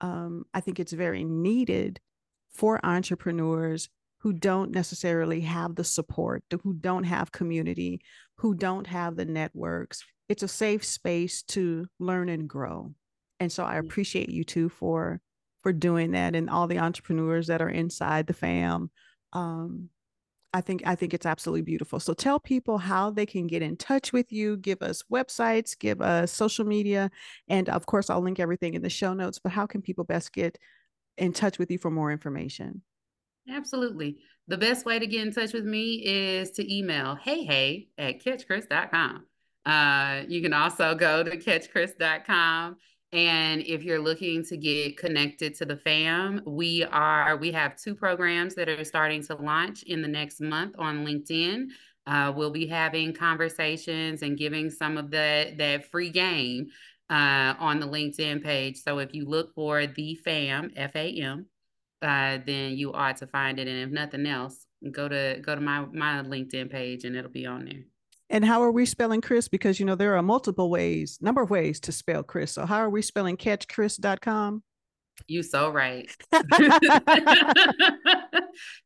Um, 0.01 0.45
I 0.53 0.59
think 0.59 0.79
it's 0.79 0.93
very 0.93 1.23
needed 1.23 1.99
for 2.51 2.79
entrepreneurs 2.85 3.89
who 4.19 4.33
don't 4.33 4.71
necessarily 4.71 5.41
have 5.41 5.75
the 5.75 5.83
support, 5.83 6.43
who 6.63 6.73
don't 6.73 7.03
have 7.03 7.31
community, 7.31 7.99
who 8.37 8.53
don't 8.53 8.87
have 8.87 9.15
the 9.15 9.25
networks. 9.25 10.03
It's 10.29 10.43
a 10.43 10.47
safe 10.47 10.85
space 10.85 11.43
to 11.43 11.87
learn 11.99 12.29
and 12.29 12.47
grow. 12.47 12.93
And 13.39 13.51
so 13.51 13.65
I 13.65 13.75
appreciate 13.75 14.29
you 14.29 14.43
too 14.43 14.69
for 14.69 15.19
for 15.61 15.73
doing 15.73 16.11
that 16.11 16.35
and 16.35 16.49
all 16.49 16.67
the 16.67 16.79
entrepreneurs 16.79 17.47
that 17.47 17.61
are 17.61 17.69
inside 17.69 18.27
the 18.27 18.33
fam. 18.33 18.91
Um, 19.31 19.89
I 20.53 20.61
think 20.61 20.83
I 20.85 20.95
think 20.95 21.13
it's 21.13 21.25
absolutely 21.25 21.63
beautiful. 21.63 21.99
So 21.99 22.13
tell 22.13 22.39
people 22.39 22.77
how 22.77 23.09
they 23.09 23.25
can 23.25 23.47
get 23.47 23.63
in 23.63 23.75
touch 23.75 24.13
with 24.13 24.31
you, 24.31 24.57
give 24.57 24.81
us 24.83 25.03
websites, 25.11 25.77
give 25.77 25.99
us 26.01 26.31
social 26.31 26.65
media, 26.65 27.09
and 27.47 27.69
of 27.69 27.87
course 27.87 28.09
I'll 28.09 28.21
link 28.21 28.39
everything 28.39 28.75
in 28.75 28.83
the 28.83 28.89
show 28.89 29.13
notes, 29.13 29.39
but 29.39 29.51
how 29.51 29.65
can 29.65 29.81
people 29.81 30.03
best 30.03 30.31
get 30.31 30.57
in 31.17 31.33
touch 31.33 31.57
with 31.57 31.71
you 31.71 31.79
for 31.79 31.89
more 31.89 32.11
information? 32.11 32.83
Absolutely. 33.49 34.17
The 34.47 34.57
best 34.57 34.85
way 34.85 34.99
to 34.99 35.07
get 35.07 35.25
in 35.25 35.33
touch 35.33 35.53
with 35.53 35.65
me 35.65 36.03
is 36.05 36.51
to 36.51 36.75
email 36.75 37.15
hey 37.15 37.43
hey 37.43 37.87
at 37.97 38.23
catchcris.com. 38.23 39.25
Uh, 39.65 40.23
you 40.27 40.41
can 40.41 40.53
also 40.53 40.93
go 40.93 41.23
to 41.23 41.37
catchcris.com. 41.37 42.75
And 43.13 43.61
if 43.61 43.83
you're 43.83 44.01
looking 44.01 44.43
to 44.45 44.57
get 44.57 44.97
connected 44.97 45.53
to 45.55 45.65
the 45.65 45.77
fam, 45.77 46.41
we 46.47 46.83
are 46.83 47.37
we 47.37 47.51
have 47.51 47.77
two 47.77 47.93
programs 47.93 48.55
that 48.55 48.67
are 48.67 48.83
starting 48.83 49.23
to 49.25 49.35
launch 49.35 49.83
in 49.83 50.01
the 50.01 50.07
next 50.07 50.41
month 50.41 50.73
on 50.79 51.05
LinkedIn. 51.05 51.67
Uh, 52.07 52.33
we'll 52.35 52.49
be 52.49 52.65
having 52.65 53.13
conversations 53.13 54.23
and 54.23 54.35
giving 54.35 54.71
some 54.71 54.97
of 54.97 55.11
the 55.11 55.53
that 55.59 55.85
free 55.91 56.09
game 56.09 56.67
uh, 57.11 57.53
on 57.59 57.79
the 57.79 57.87
LinkedIn 57.87 58.43
page. 58.43 58.81
So 58.81 58.97
if 58.97 59.13
you 59.13 59.25
look 59.25 59.53
for 59.53 59.85
the 59.85 60.15
fam, 60.15 60.71
F 60.75 60.95
A 60.95 61.07
M, 61.21 61.45
uh, 62.01 62.39
then 62.47 62.71
you 62.71 62.93
ought 62.93 63.17
to 63.17 63.27
find 63.27 63.59
it. 63.59 63.67
And 63.67 63.77
if 63.77 63.89
nothing 63.91 64.25
else, 64.25 64.65
go 64.91 65.07
to 65.07 65.39
go 65.39 65.53
to 65.53 65.61
my 65.61 65.85
my 65.85 66.23
LinkedIn 66.23 66.71
page 66.71 67.03
and 67.05 67.15
it'll 67.15 67.29
be 67.29 67.45
on 67.45 67.65
there. 67.65 67.83
And 68.33 68.43
how 68.43 68.63
are 68.63 68.71
we 68.71 68.87
spelling 68.87 69.21
Chris? 69.21 69.47
Because 69.47 69.79
you 69.79 69.85
know 69.85 69.93
there 69.93 70.17
are 70.17 70.23
multiple 70.23 70.71
ways, 70.71 71.19
number 71.21 71.43
of 71.43 71.51
ways 71.51 71.79
to 71.81 71.91
spell 71.91 72.23
Chris. 72.23 72.51
So 72.51 72.65
how 72.65 72.77
are 72.77 72.89
we 72.89 73.03
spelling 73.03 73.37
catchcris.com? 73.37 74.63
You 75.27 75.43
so 75.43 75.69
right. 75.69 76.09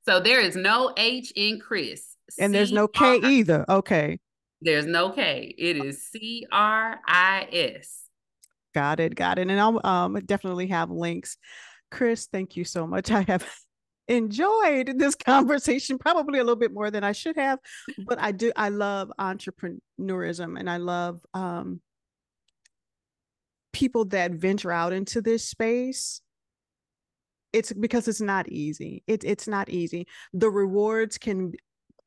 so 0.05 0.19
there 0.19 0.41
is 0.41 0.57
no 0.57 0.93
H 0.97 1.31
in 1.33 1.61
Cris. 1.61 2.17
and 2.37 2.53
there's 2.53 2.73
no 2.73 2.89
K 2.89 3.21
either. 3.23 3.63
Okay. 3.69 4.19
There's 4.59 4.85
no 4.85 5.11
K. 5.11 5.55
It 5.57 5.77
is 5.77 6.09
C 6.09 6.45
R 6.51 6.99
I 7.07 7.47
S. 7.49 8.01
Got 8.75 8.99
it. 8.99 9.15
Got 9.15 9.39
it. 9.39 9.49
And 9.49 9.57
I'll 9.57 9.79
um, 9.85 10.19
definitely 10.25 10.67
have 10.67 10.91
links. 10.91 11.37
Cris, 11.89 12.27
thank 12.29 12.57
you 12.57 12.65
so 12.65 12.85
much. 12.85 13.11
I 13.13 13.21
have 13.21 13.49
enjoyed 14.07 14.97
this 14.97 15.15
conversation 15.25 15.97
probably 15.97 16.39
a 16.39 16.43
little 16.43 16.55
bit 16.55 16.73
more 16.73 16.91
than 16.91 17.03
I 17.03 17.11
should 17.11 17.35
have, 17.37 17.59
but 17.97 18.19
I 18.19 18.31
do. 18.31 18.51
I 18.55 18.69
love 18.69 19.11
entrepreneurism 19.19 20.59
and 20.59 20.69
I 20.69 20.77
love 20.77 21.21
um, 21.33 21.81
people 23.73 24.05
that 24.05 24.31
venture 24.31 24.71
out 24.71 24.93
into 24.93 25.21
this 25.21 25.45
space. 25.45 26.21
It's 27.53 27.71
because 27.73 28.07
it's 28.07 28.21
not 28.21 28.49
easy. 28.49 29.03
It, 29.07 29.23
it's 29.23 29.47
not 29.47 29.69
easy. 29.69 30.07
The 30.33 30.49
rewards 30.49 31.17
can, 31.17 31.53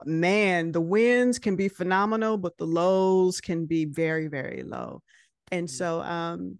man, 0.04 0.72
the 0.72 0.80
wins 0.80 1.38
can 1.38 1.56
be 1.56 1.68
phenomenal, 1.68 2.36
but 2.36 2.56
the 2.58 2.66
lows 2.66 3.40
can 3.40 3.66
be 3.66 3.84
very, 3.86 4.28
very 4.28 4.62
low. 4.62 5.02
And 5.50 5.66
Mm. 5.66 5.70
so, 5.70 6.02
um, 6.02 6.58